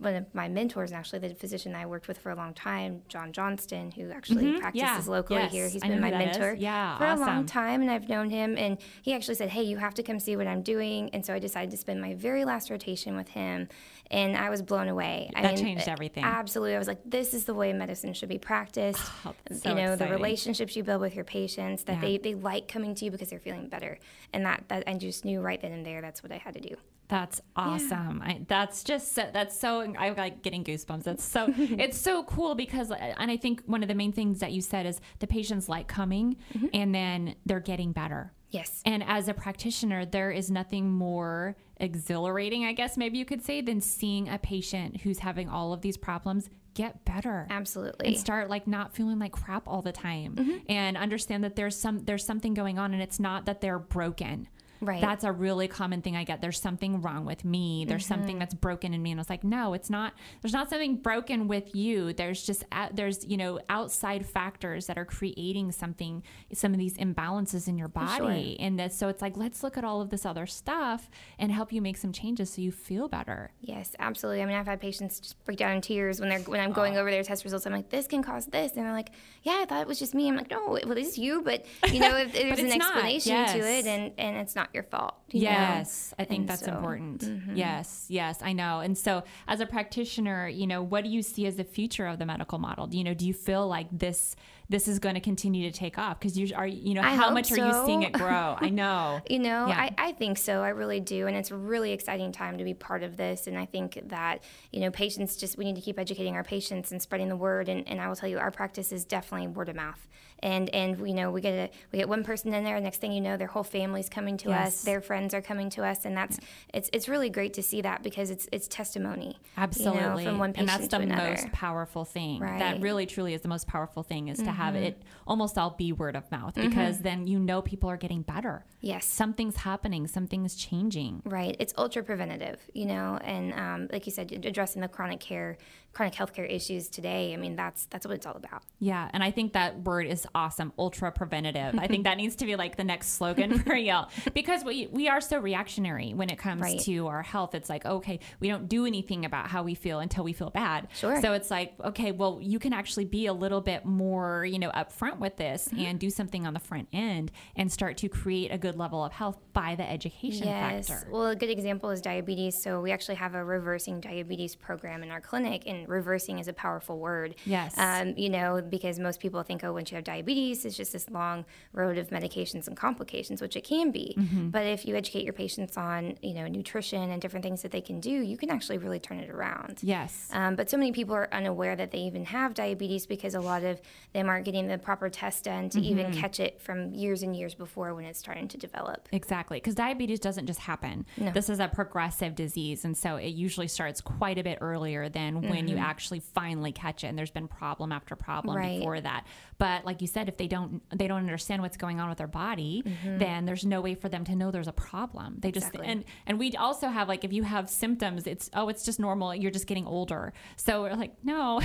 one 0.00 0.16
of 0.16 0.34
my 0.34 0.48
mentors, 0.48 0.90
and 0.90 0.98
actually 0.98 1.20
the 1.20 1.34
physician 1.34 1.74
I 1.74 1.86
worked 1.86 2.08
with 2.08 2.18
for 2.18 2.30
a 2.30 2.34
long 2.34 2.52
time, 2.52 3.00
John 3.08 3.32
Johnston, 3.32 3.90
who 3.92 4.10
actually 4.10 4.58
practices 4.58 4.88
Mm-hmm. 4.90 5.10
Yeah. 5.10 5.16
locally 5.16 5.40
Yes. 5.40 5.52
here, 5.52 5.68
he's 5.68 5.82
I 5.82 5.88
been 5.88 6.00
my 6.00 6.10
mentor 6.10 6.54
Yeah, 6.58 6.98
for 6.98 7.04
a 7.06 7.16
long 7.16 7.46
time, 7.46 7.80
and 7.80 7.90
I've 7.90 8.08
known 8.08 8.28
him. 8.28 8.58
And 8.58 8.76
he 9.00 9.14
actually 9.14 9.36
said, 9.36 9.48
"Hey, 9.50 9.62
you 9.62 9.78
have 9.78 9.94
to 9.94 10.02
come 10.02 10.18
see 10.20 10.36
what 10.36 10.46
I'm 10.46 10.60
doing." 10.62 11.08
And 11.14 11.24
so 11.24 11.32
I 11.32 11.38
decided 11.38 11.70
to 11.70 11.76
spend 11.78 12.02
my 12.02 12.14
very 12.14 12.44
last 12.44 12.68
rotation 12.68 13.16
with 13.16 13.28
him, 13.28 13.68
and 14.10 14.36
I 14.36 14.50
was 14.50 14.62
blown 14.62 14.88
away. 14.88 15.30
I 15.34 15.42
That 15.42 15.56
changed 15.56 15.88
eh, 15.88 15.92
everything. 15.92 16.24
Absolutely, 16.24 16.74
I 16.74 16.78
was 16.78 16.88
like, 16.88 17.00
"This 17.04 17.32
is 17.34 17.44
the 17.44 17.54
way 17.54 17.72
medicine 17.72 18.12
should 18.12 18.28
be 18.28 18.38
practiced." 18.38 19.00
Oh, 19.26 19.34
so 19.54 19.70
you 19.70 19.74
know, 19.74 19.96
the 19.96 20.08
relationships 20.08 20.74
you 20.74 20.82
build 20.82 21.02
with 21.02 21.14
your 21.14 21.24
patients, 21.24 21.84
that 21.84 21.96
Yeah. 21.96 22.00
they, 22.00 22.18
they 22.18 22.34
like 22.34 22.68
coming 22.68 22.94
to 22.94 23.04
you 23.04 23.10
because 23.10 23.28
they're 23.28 23.38
feeling 23.38 23.68
better, 23.68 23.98
and 24.32 24.46
that 24.46 24.64
that 24.68 24.84
I 24.86 24.94
just 24.94 25.24
knew 25.24 25.40
right 25.40 25.60
then 25.60 25.72
and 25.72 25.84
there 25.84 26.00
that's 26.00 26.22
what 26.22 26.32
I 26.32 26.38
had 26.38 26.54
to 26.54 26.60
do. 26.60 26.76
That's 27.08 27.40
awesome. 27.56 28.22
I, 28.24 28.40
that's 28.46 28.84
just 28.84 29.14
so, 29.14 29.28
that's 29.32 29.58
so 29.58 29.80
I'm 29.80 30.14
like 30.14 30.42
getting 30.42 30.62
goosebumps. 30.62 31.02
That's 31.02 31.24
so 31.24 31.52
it's 31.56 31.98
so 31.98 32.22
cool 32.24 32.54
because 32.54 32.92
uh, 32.92 32.94
and 32.94 33.30
I 33.30 33.36
think 33.36 33.62
one 33.66 33.82
of 33.82 33.88
the 33.88 33.96
main 33.96 34.12
things 34.12 34.38
that 34.38 34.52
you 34.52 34.60
said 34.60 34.86
is 34.86 35.00
the 35.18 35.26
patients 35.26 35.68
like 35.68 35.88
coming 35.88 36.36
mm-hmm. 36.54 36.68
and 36.72 36.94
then 36.94 37.34
they're 37.44 37.60
getting 37.60 37.92
better. 37.92 38.32
Yes. 38.50 38.80
And 38.84 39.02
as 39.04 39.28
a 39.28 39.34
practitioner, 39.34 40.04
there 40.04 40.30
is 40.30 40.50
nothing 40.50 40.90
more 40.90 41.56
exhilarating, 41.80 42.64
I 42.64 42.72
guess 42.72 42.96
maybe 42.96 43.18
you 43.18 43.24
could 43.24 43.42
say, 43.44 43.60
than 43.60 43.80
seeing 43.80 44.28
a 44.28 44.38
patient 44.38 45.00
who's 45.00 45.18
having 45.20 45.48
all 45.48 45.72
of 45.72 45.80
these 45.80 45.96
problems 45.96 46.48
get 46.74 47.04
better 47.04 47.46
Absolutely. 47.50 48.06
and 48.08 48.16
start 48.16 48.48
like 48.48 48.66
not 48.68 48.94
feeling 48.94 49.18
like 49.18 49.32
crap 49.32 49.64
all 49.66 49.82
the 49.82 49.90
time 49.92 50.34
Mm-hmm. 50.36 50.56
and 50.68 50.96
understand 50.96 51.42
that 51.42 51.56
there's 51.56 51.76
some 51.76 52.04
there's 52.04 52.24
something 52.24 52.54
going 52.54 52.78
on 52.78 52.92
and 52.94 53.02
it's 53.02 53.18
not 53.18 53.46
that 53.46 53.60
they're 53.60 53.78
broken 53.80 54.46
Right. 54.80 55.00
that's 55.00 55.24
a 55.24 55.32
really 55.32 55.68
common 55.68 56.02
thing 56.02 56.16
i 56.16 56.24
get 56.24 56.40
there's 56.40 56.60
something 56.60 57.02
wrong 57.02 57.24
with 57.24 57.44
me 57.44 57.84
there's 57.86 58.06
something 58.06 58.30
Mm-hmm. 58.30 58.38
that's 58.38 58.54
broken 58.54 58.94
in 58.94 59.02
me 59.02 59.10
and 59.10 59.18
i 59.18 59.22
was 59.22 59.30
like 59.30 59.44
no 59.44 59.74
it's 59.74 59.90
not 59.90 60.14
there's 60.42 60.52
not 60.52 60.70
something 60.70 60.96
broken 60.96 61.48
with 61.48 61.74
you 61.74 62.12
there's 62.12 62.42
just 62.44 62.64
a- 62.72 62.90
there's 62.92 63.24
you 63.26 63.36
know 63.36 63.60
outside 63.68 64.24
factors 64.26 64.86
that 64.86 64.96
are 64.98 65.04
creating 65.04 65.72
something 65.72 66.22
some 66.52 66.72
of 66.72 66.78
these 66.78 66.96
imbalances 66.96 67.68
in 67.68 67.76
your 67.78 67.88
body 67.88 68.56
and 68.60 68.78
that 68.78 68.92
so 68.92 69.08
it's 69.08 69.20
like 69.22 69.36
let's 69.36 69.62
look 69.62 69.76
at 69.76 69.84
all 69.84 70.00
of 70.00 70.10
this 70.10 70.24
other 70.24 70.46
stuff 70.46 71.10
and 71.38 71.52
help 71.52 71.72
you 71.72 71.82
make 71.82 71.96
some 71.96 72.12
changes 72.12 72.50
so 72.52 72.62
you 72.62 72.72
feel 72.72 73.08
better 73.08 73.50
Yes, 73.62 73.94
absolutely. 73.98 74.42
I 74.42 74.46
mean, 74.46 74.56
I've 74.56 74.66
had 74.66 74.80
patients 74.80 75.20
just 75.20 75.44
break 75.44 75.58
down 75.58 75.72
in 75.76 75.80
tears 75.80 76.18
when 76.20 76.28
they're 76.28 76.40
when 76.40 76.58
I'm 76.60 76.72
going 76.72 76.96
over 76.96 77.10
their 77.10 77.22
test 77.22 77.44
results. 77.44 77.66
I'm 77.66 77.72
like, 77.72 77.88
this 77.90 78.06
can 78.06 78.22
cause 78.22 78.46
this, 78.46 78.72
and 78.74 78.84
they're 78.84 78.92
like, 78.92 79.10
yeah, 79.42 79.58
I 79.60 79.64
thought 79.66 79.82
it 79.82 79.86
was 79.86 79.98
just 79.98 80.14
me. 80.14 80.28
I'm 80.28 80.36
like, 80.36 80.50
no, 80.50 80.66
well, 80.66 80.76
it 80.76 80.98
is 80.98 81.18
you, 81.18 81.42
but 81.42 81.64
you 81.92 82.00
know, 82.00 82.16
if 82.16 82.32
there's 82.32 82.58
an 82.58 82.66
it's 82.66 82.76
not. 82.76 82.92
explanation 83.04 83.46
to 83.46 83.58
it, 83.70 83.86
and 83.86 84.12
and 84.18 84.36
it's 84.38 84.56
not 84.56 84.69
your 84.74 84.84
fault. 84.84 85.14
you 85.30 85.44
know? 85.44 85.50
Yes, 85.50 86.14
I 86.18 86.24
think 86.24 86.40
And 86.40 86.48
that's 86.48 86.60
so- 86.60 86.68
mm-hmm. 86.68 86.76
important. 86.76 87.56
Yes, 87.56 88.06
yes, 88.08 88.40
I 88.42 88.52
know. 88.52 88.80
And 88.80 88.96
so, 88.96 89.22
as 89.48 89.60
a 89.60 89.66
practitioner, 89.66 90.48
you 90.48 90.66
know, 90.66 90.82
what 90.82 91.04
do 91.04 91.10
you 91.10 91.22
see 91.22 91.46
as 91.46 91.56
the 91.56 91.64
future 91.64 92.06
of 92.06 92.18
the 92.18 92.26
medical 92.26 92.58
model? 92.58 92.86
Do 92.86 92.96
you 92.98 93.04
know, 93.04 93.14
do 93.14 93.26
you 93.26 93.34
feel 93.34 93.66
like 93.68 93.86
this 93.92 94.36
this 94.70 94.88
is 94.88 94.98
going 94.98 95.16
to 95.16 95.20
continue 95.20 95.70
to 95.70 95.76
take 95.76 95.98
off? 95.98 96.18
Because 96.18 96.38
you 96.38 96.48
are, 96.56 96.66
you 96.66 96.94
know, 96.94 97.02
I 97.02 97.14
how 97.16 97.28
much 97.30 97.52
are 97.52 97.56
you 97.58 97.84
seeing 97.84 98.02
it 98.04 98.12
grow? 98.12 98.56
I 98.58 98.70
know. 98.80 99.20
You 99.28 99.40
know, 99.40 99.66
Yeah. 99.66 99.78
I, 99.78 99.94
I 99.98 100.12
think 100.12 100.38
so. 100.38 100.62
I 100.62 100.68
really 100.70 101.00
do. 101.00 101.26
And 101.26 101.36
it's 101.36 101.50
a 101.50 101.56
really 101.56 101.92
exciting 101.92 102.32
time 102.32 102.56
to 102.56 102.64
be 102.64 102.72
part 102.72 103.02
of 103.02 103.16
this. 103.18 103.46
And 103.48 103.58
I 103.58 103.66
think 103.66 104.00
that, 104.06 104.42
you 104.72 104.80
know, 104.80 104.90
patients 104.90 105.36
just, 105.36 105.58
we 105.58 105.64
need 105.66 105.74
to 105.76 105.82
keep 105.82 105.98
educating 105.98 106.34
our 106.36 106.44
patients 106.44 106.92
and 106.92 107.02
spreading 107.02 107.28
the 107.28 107.36
word. 107.36 107.68
And, 107.68 107.86
and 107.88 108.00
I 108.00 108.08
will 108.08 108.16
tell 108.16 108.28
you, 108.28 108.38
our 108.38 108.50
practice 108.50 108.92
is 108.92 109.04
definitely 109.04 109.48
word 109.48 109.68
of 109.68 109.76
mouth. 109.76 110.06
And, 110.42 110.70
and 110.74 111.06
you 111.06 111.12
know, 111.14 111.30
we 111.30 111.42
get 111.42 111.52
a, 111.52 111.70
we 111.92 111.98
get 111.98 112.08
one 112.08 112.24
person 112.24 112.54
in 112.54 112.64
there. 112.64 112.80
Next 112.80 112.96
thing 112.98 113.12
you 113.12 113.20
know, 113.20 113.36
their 113.36 113.46
whole 113.46 113.62
family's 113.62 114.08
coming 114.08 114.38
to 114.38 114.48
Yes. 114.48 114.68
us. 114.68 114.82
Their 114.84 115.02
friends 115.02 115.34
are 115.34 115.42
coming 115.42 115.68
to 115.70 115.84
us. 115.84 116.06
And 116.06 116.16
that's, 116.16 116.38
it's, 116.72 116.88
it's 116.94 117.08
really 117.10 117.28
great 117.28 117.52
to 117.54 117.62
see 117.62 117.82
that 117.82 118.02
because 118.02 118.30
it's, 118.30 118.48
it's 118.50 118.66
testimony. 118.66 119.38
Absolutely. 119.58 120.00
You 120.22 120.28
know, 120.28 120.30
from 120.30 120.38
one 120.38 120.48
and 120.56 120.66
patient 120.68 120.90
that's 120.90 121.04
the 121.04 121.06
most 121.14 121.52
powerful 121.52 122.04
thing. 122.06 122.40
That 122.40 122.46
Right. 122.50 122.74
Mm-hmm. 122.74 122.82
really 122.82 123.06
truly 123.06 123.34
is 123.34 123.42
the 123.42 123.48
most 123.48 123.66
powerful 123.66 124.02
thing 124.02 124.28
is 124.28 124.38
to 124.38 124.50
have 124.60 124.74
it 124.76 125.02
almost 125.26 125.56
all 125.58 125.70
be 125.70 125.92
word 125.92 126.16
of 126.16 126.30
mouth 126.30 126.54
because 126.54 127.00
then 127.00 127.26
you 127.26 127.38
know 127.38 127.62
people 127.62 127.88
are 127.88 127.96
getting 127.96 128.22
better. 128.22 128.64
Yes. 128.80 129.06
Something's 129.06 129.56
happening, 129.56 130.06
something's 130.06 130.54
changing. 130.54 131.22
Right. 131.24 131.56
It's 131.58 131.74
ultra 131.76 132.02
preventative, 132.02 132.60
you 132.74 132.86
know, 132.86 133.18
and 133.22 133.52
um, 133.54 133.88
like 133.92 134.06
you 134.06 134.12
said, 134.12 134.32
addressing 134.44 134.82
the 134.82 134.88
chronic 134.88 135.20
care, 135.20 135.58
chronic 135.92 136.14
healthcare 136.14 136.48
issues 136.50 136.88
today. 136.88 137.34
I 137.34 137.36
mean, 137.36 137.56
that's 137.56 137.86
that's 137.86 138.06
what 138.06 138.14
it's 138.14 138.26
all 138.26 138.36
about. 138.36 138.62
Yeah, 138.78 139.08
and 139.12 139.22
I 139.24 139.30
think 139.30 139.52
that 139.54 139.82
word 139.82 140.06
is 140.06 140.26
awesome, 140.34 140.72
ultra 140.78 141.10
preventative. 141.12 141.74
I 141.78 141.86
think 141.86 142.04
that 142.08 142.16
needs 142.16 142.36
to 142.36 142.46
be 142.46 142.56
like 142.56 142.76
the 142.76 142.84
next 142.84 143.14
slogan 143.14 143.58
for 143.58 143.74
y'all 143.74 144.08
because 144.34 144.64
we 144.64 144.86
we 144.92 145.08
are 145.08 145.20
so 145.20 145.38
reactionary 145.38 146.14
when 146.14 146.30
it 146.30 146.38
comes 146.38 146.60
Right. 146.62 146.80
to 146.80 147.06
our 147.08 147.22
health. 147.22 147.54
It's 147.54 147.68
like, 147.68 147.84
okay, 147.84 148.20
we 148.38 148.48
don't 148.48 148.68
do 148.68 148.86
anything 148.86 149.24
about 149.24 149.48
how 149.48 149.62
we 149.62 149.74
feel 149.74 149.98
until 150.00 150.24
we 150.24 150.32
feel 150.32 150.50
bad. 150.50 150.88
Sure. 150.94 151.20
So 151.20 151.32
it's 151.32 151.50
like, 151.50 151.74
okay, 151.84 152.12
well, 152.12 152.38
you 152.40 152.58
can 152.58 152.72
actually 152.72 153.04
be 153.06 153.26
a 153.26 153.32
little 153.32 153.60
bit 153.60 153.84
more, 153.84 154.44
you 154.44 154.58
know, 154.58 154.70
upfront 154.70 155.18
with 155.18 155.36
this 155.36 155.68
Mm-hmm. 155.70 155.80
and 155.86 155.98
do 156.00 156.10
something 156.10 156.46
on 156.46 156.54
the 156.54 156.60
front 156.60 156.88
end 156.92 157.30
and 157.56 157.70
start 157.70 157.96
to 157.98 158.08
create 158.08 158.50
a 158.52 158.58
good 158.58 158.76
level 158.76 159.04
of 159.04 159.12
health 159.12 159.38
by 159.52 159.74
the 159.74 159.88
education 159.88 160.46
Yes. 160.46 160.88
factor. 160.88 161.10
Well, 161.10 161.26
a 161.26 161.36
good 161.36 161.50
example 161.50 161.90
is 161.90 162.00
diabetes. 162.00 162.60
So 162.62 162.80
we 162.80 162.92
actually 162.92 163.16
have 163.16 163.34
a 163.34 163.44
reversing 163.44 164.00
diabetes 164.00 164.54
program 164.56 165.02
in 165.02 165.10
our 165.10 165.20
clinic, 165.20 165.64
and 165.66 165.79
reversing 165.88 166.38
is 166.38 166.48
a 166.48 166.52
powerful 166.52 166.98
word. 166.98 167.34
Yes. 167.44 167.76
Um, 167.76 168.14
you 168.16 168.30
know, 168.30 168.62
because 168.62 168.98
most 168.98 169.20
people 169.20 169.42
think, 169.42 169.64
oh, 169.64 169.72
once 169.72 169.90
you 169.90 169.96
have 169.96 170.04
diabetes, 170.04 170.64
it's 170.64 170.76
just 170.76 170.92
this 170.92 171.10
long 171.10 171.44
road 171.72 171.98
of 171.98 172.10
medications 172.10 172.68
and 172.68 172.76
complications, 172.76 173.42
which 173.42 173.56
it 173.56 173.64
can 173.64 173.90
be. 173.90 174.14
Mm-hmm. 174.18 174.50
But 174.50 174.66
if 174.66 174.86
you 174.86 174.96
educate 174.96 175.24
your 175.24 175.32
patients 175.32 175.76
on, 175.76 176.16
you 176.22 176.34
know, 176.34 176.46
nutrition 176.46 177.10
and 177.10 177.20
different 177.20 177.44
things 177.44 177.62
that 177.62 177.72
they 177.72 177.80
can 177.80 178.00
do, 178.00 178.10
you 178.10 178.36
can 178.36 178.50
actually 178.50 178.78
really 178.78 179.00
turn 179.00 179.18
it 179.18 179.30
around. 179.30 179.80
Yes. 179.82 180.28
Um, 180.32 180.54
but 180.56 180.70
so 180.70 180.76
many 180.76 180.92
people 180.92 181.14
are 181.14 181.28
unaware 181.32 181.74
that 181.76 181.90
they 181.90 181.98
even 181.98 182.24
have 182.26 182.54
diabetes 182.54 183.06
because 183.06 183.34
a 183.34 183.40
lot 183.40 183.64
of 183.64 183.80
them 184.12 184.28
aren't 184.28 184.44
getting 184.44 184.68
the 184.68 184.78
proper 184.78 185.08
test 185.08 185.44
done 185.44 185.68
to 185.70 185.80
Mm-hmm. 185.80 185.98
even 185.98 186.12
catch 186.12 186.40
it 186.40 186.60
from 186.60 186.92
years 186.92 187.22
and 187.22 187.34
years 187.34 187.54
before 187.54 187.94
when 187.94 188.04
it's 188.04 188.18
starting 188.18 188.46
to 188.48 188.58
develop. 188.58 189.08
Exactly, 189.12 189.56
because 189.56 189.74
diabetes 189.74 190.20
doesn't 190.20 190.46
just 190.46 190.60
happen. 190.60 191.06
This 191.32 191.48
is 191.48 191.58
a 191.58 191.68
progressive 191.68 192.34
disease, 192.34 192.84
and 192.84 192.94
so 192.96 193.16
it 193.16 193.28
usually 193.28 193.66
starts 193.66 194.02
quite 194.02 194.38
a 194.38 194.42
bit 194.42 194.58
earlier 194.60 195.08
than 195.08 195.40
when 195.48 195.66
you 195.70 195.76
mm. 195.76 195.80
actually 195.80 196.20
finally 196.20 196.72
catch 196.72 197.04
it. 197.04 197.08
And 197.08 197.18
there's 197.18 197.30
been 197.30 197.48
problem 197.48 197.92
after 197.92 198.16
problem 198.16 198.56
Right. 198.56 198.78
before 198.78 199.00
that. 199.00 199.26
But 199.58 199.84
like 199.84 200.00
you 200.00 200.06
said, 200.06 200.28
if 200.28 200.36
they 200.36 200.48
don't 200.48 200.82
they 200.96 201.06
don't 201.06 201.18
understand 201.18 201.62
what's 201.62 201.76
going 201.76 202.00
on 202.00 202.08
with 202.08 202.18
their 202.18 202.26
body, 202.26 202.82
mm-hmm. 202.84 203.18
then 203.18 203.44
there's 203.44 203.64
no 203.64 203.80
way 203.80 203.94
for 203.94 204.08
them 204.08 204.24
to 204.24 204.34
know 204.34 204.50
there's 204.50 204.68
a 204.68 204.72
problem. 204.72 205.36
They 205.38 205.52
just 205.52 205.68
Exactly. 205.68 205.86
and 205.86 206.04
and 206.26 206.38
we 206.38 206.54
also 206.56 206.88
have 206.88 207.08
like 207.08 207.24
if 207.24 207.32
you 207.32 207.42
have 207.42 207.68
symptoms, 207.68 208.26
it's 208.26 208.50
oh 208.54 208.68
it's 208.68 208.84
just 208.84 208.98
normal. 208.98 209.34
You're 209.34 209.50
just 209.50 209.66
getting 209.66 209.86
older. 209.86 210.32
So 210.56 210.82
we're 210.82 210.94
like 210.94 211.12
no, 211.22 211.60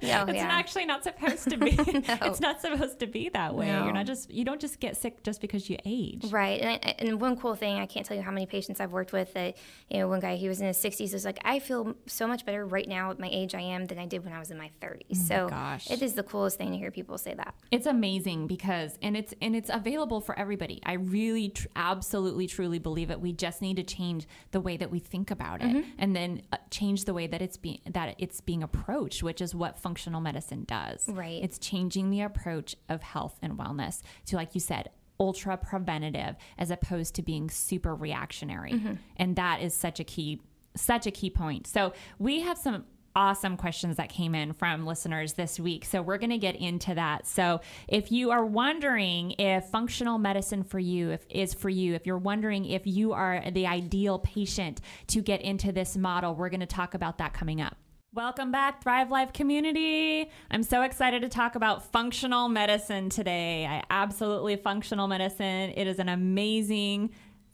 Yeah, 0.00 0.22
oh, 0.26 0.30
it's 0.30 0.36
yeah. 0.36 0.48
actually 0.50 0.86
not 0.86 1.02
supposed 1.02 1.50
to 1.50 1.56
be. 1.66 1.76
It's 1.78 2.40
not 2.40 2.60
supposed 2.60 3.00
to 3.00 3.06
be 3.06 3.28
that 3.30 3.54
way. 3.54 3.66
You're 3.66 3.92
not 3.92 4.06
just 4.06 4.30
you 4.30 4.44
don't 4.44 4.60
just 4.60 4.78
get 4.78 4.96
sick 4.96 5.22
just 5.22 5.40
because 5.40 5.68
you 5.68 5.76
age. 5.84 6.30
Right, 6.30 6.60
and, 6.60 6.70
I, 6.70 6.94
and 6.98 7.20
one 7.20 7.36
cool 7.36 7.56
thing 7.56 7.78
I 7.78 7.86
can't 7.86 8.06
tell 8.06 8.16
you 8.16 8.22
how 8.22 8.30
many 8.30 8.46
patients 8.46 8.80
I've 8.80 8.92
worked 8.92 9.12
with 9.12 9.34
that 9.34 9.56
you 9.90 9.98
know 9.98 10.08
one 10.08 10.20
guy 10.20 10.36
he 10.36 10.48
was 10.48 10.60
in 10.60 10.66
his 10.66 10.78
60s 10.78 11.12
was 11.12 11.24
like 11.24 11.38
I 11.44 11.58
feel 11.58 11.96
so 12.06 12.26
much 12.28 12.46
better 12.46 12.64
right 12.64 12.88
now 12.88 13.10
at 13.10 13.18
my 13.18 13.28
age 13.30 13.41
I 13.54 13.60
am 13.60 13.86
than 13.86 13.98
I 13.98 14.06
did 14.06 14.24
when 14.24 14.32
I 14.32 14.38
was 14.38 14.50
in 14.50 14.58
my 14.58 14.70
30s. 14.80 15.16
so 15.16 15.48
gosh. 15.48 15.90
it 15.90 16.02
is 16.02 16.14
the 16.14 16.22
coolest 16.22 16.58
thing 16.58 16.70
to 16.70 16.76
hear 16.76 16.90
people 16.90 17.18
say 17.18 17.34
that. 17.34 17.54
It's 17.70 17.86
amazing 17.86 18.46
because 18.46 18.98
and 19.02 19.16
it's 19.16 19.34
and 19.40 19.56
it's 19.56 19.70
available 19.72 20.20
for 20.20 20.38
everybody. 20.38 20.80
I 20.84 20.94
really 20.94 21.50
tr- 21.50 21.68
absolutely 21.76 22.46
truly 22.46 22.78
believe 22.78 23.10
it. 23.10 23.20
We 23.20 23.32
just 23.32 23.62
need 23.62 23.76
to 23.76 23.82
change 23.82 24.26
the 24.50 24.60
way 24.60 24.76
that 24.76 24.90
we 24.90 24.98
think 24.98 25.30
about 25.30 25.62
it 25.62 25.84
and 25.98 26.14
then 26.14 26.42
uh, 26.52 26.58
change 26.70 27.04
the 27.04 27.14
way 27.14 27.26
that 27.26 27.42
it's 27.42 27.56
being 27.56 27.80
that 27.90 28.14
it's 28.18 28.40
being 28.40 28.62
approached, 28.62 29.22
which 29.22 29.40
is 29.40 29.54
what 29.54 29.78
functional 29.78 30.20
medicine 30.20 30.64
does. 30.64 31.08
Right. 31.08 31.42
It's 31.42 31.58
changing 31.58 32.10
the 32.10 32.22
approach 32.22 32.76
of 32.88 33.02
health 33.02 33.38
and 33.42 33.58
wellness 33.58 34.02
to 34.26 34.36
like 34.36 34.54
you 34.54 34.60
said 34.60 34.90
ultra 35.20 35.56
preventative 35.56 36.36
as 36.58 36.70
opposed 36.70 37.14
to 37.14 37.22
being 37.22 37.48
super 37.48 37.94
reactionary. 37.94 38.98
And 39.16 39.36
that 39.36 39.62
is 39.62 39.74
such 39.74 40.00
a 40.00 40.04
key 40.04 40.40
such 40.74 41.06
a 41.06 41.10
key 41.10 41.30
point. 41.30 41.66
So 41.66 41.92
we 42.18 42.40
have 42.40 42.56
some 42.58 42.84
awesome 43.14 43.56
questions 43.56 43.96
that 43.96 44.08
came 44.08 44.34
in 44.34 44.52
from 44.52 44.86
listeners 44.86 45.34
this 45.34 45.58
week. 45.60 45.84
So 45.84 46.02
we're 46.02 46.18
going 46.18 46.30
to 46.30 46.38
get 46.38 46.56
into 46.56 46.94
that. 46.94 47.26
So 47.26 47.60
if 47.88 48.10
you 48.12 48.30
are 48.30 48.44
wondering 48.44 49.32
if 49.32 49.66
functional 49.66 50.18
medicine 50.18 50.64
for 50.64 50.78
you 50.78 51.10
if, 51.10 51.26
is 51.28 51.54
for 51.54 51.68
you, 51.68 51.94
if 51.94 52.06
you're 52.06 52.18
wondering 52.18 52.64
if 52.64 52.82
you 52.86 53.12
are 53.12 53.42
the 53.50 53.66
ideal 53.66 54.18
patient 54.18 54.80
to 55.08 55.20
get 55.20 55.40
into 55.42 55.72
this 55.72 55.96
model, 55.96 56.34
we're 56.34 56.50
going 56.50 56.60
to 56.60 56.66
talk 56.66 56.94
about 56.94 57.18
that 57.18 57.34
coming 57.34 57.60
up. 57.60 57.76
Welcome 58.14 58.52
back, 58.52 58.82
Thrive 58.82 59.10
Life 59.10 59.32
community. 59.32 60.30
I'm 60.50 60.62
so 60.62 60.82
excited 60.82 61.22
to 61.22 61.30
talk 61.30 61.54
about 61.54 61.90
functional 61.92 62.46
medicine 62.50 63.08
today. 63.08 63.64
I 63.64 63.82
absolutely 63.88 64.56
functional 64.56 65.08
medicine. 65.08 65.72
It 65.74 65.86
is 65.86 65.98
an 65.98 66.10
amazing 66.10 67.12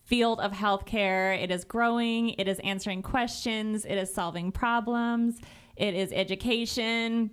field 0.08 0.40
of 0.40 0.52
healthcare. 0.52 1.40
It 1.40 1.50
is 1.50 1.64
growing, 1.64 2.30
it 2.30 2.48
is 2.48 2.58
answering 2.60 3.02
questions, 3.02 3.84
it 3.84 3.96
is 3.96 4.12
solving 4.12 4.50
problems, 4.50 5.38
it 5.76 5.94
is 5.94 6.12
education. 6.12 7.30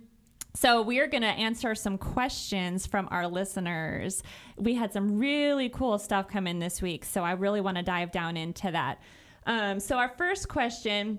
So, 0.54 0.80
we 0.82 1.00
are 1.00 1.06
going 1.06 1.22
to 1.22 1.28
answer 1.28 1.74
some 1.74 1.98
questions 1.98 2.86
from 2.86 3.08
our 3.10 3.26
listeners. 3.26 4.22
We 4.56 4.74
had 4.74 4.92
some 4.92 5.18
really 5.18 5.68
cool 5.68 5.98
stuff 5.98 6.28
come 6.28 6.46
in 6.46 6.58
this 6.58 6.80
week, 6.80 7.04
so 7.04 7.22
I 7.22 7.32
really 7.32 7.60
want 7.60 7.78
to 7.78 7.82
dive 7.82 8.10
down 8.10 8.36
into 8.36 8.70
that. 8.70 9.00
Um, 9.46 9.80
so, 9.80 9.96
our 9.96 10.12
first 10.16 10.48
question 10.48 11.18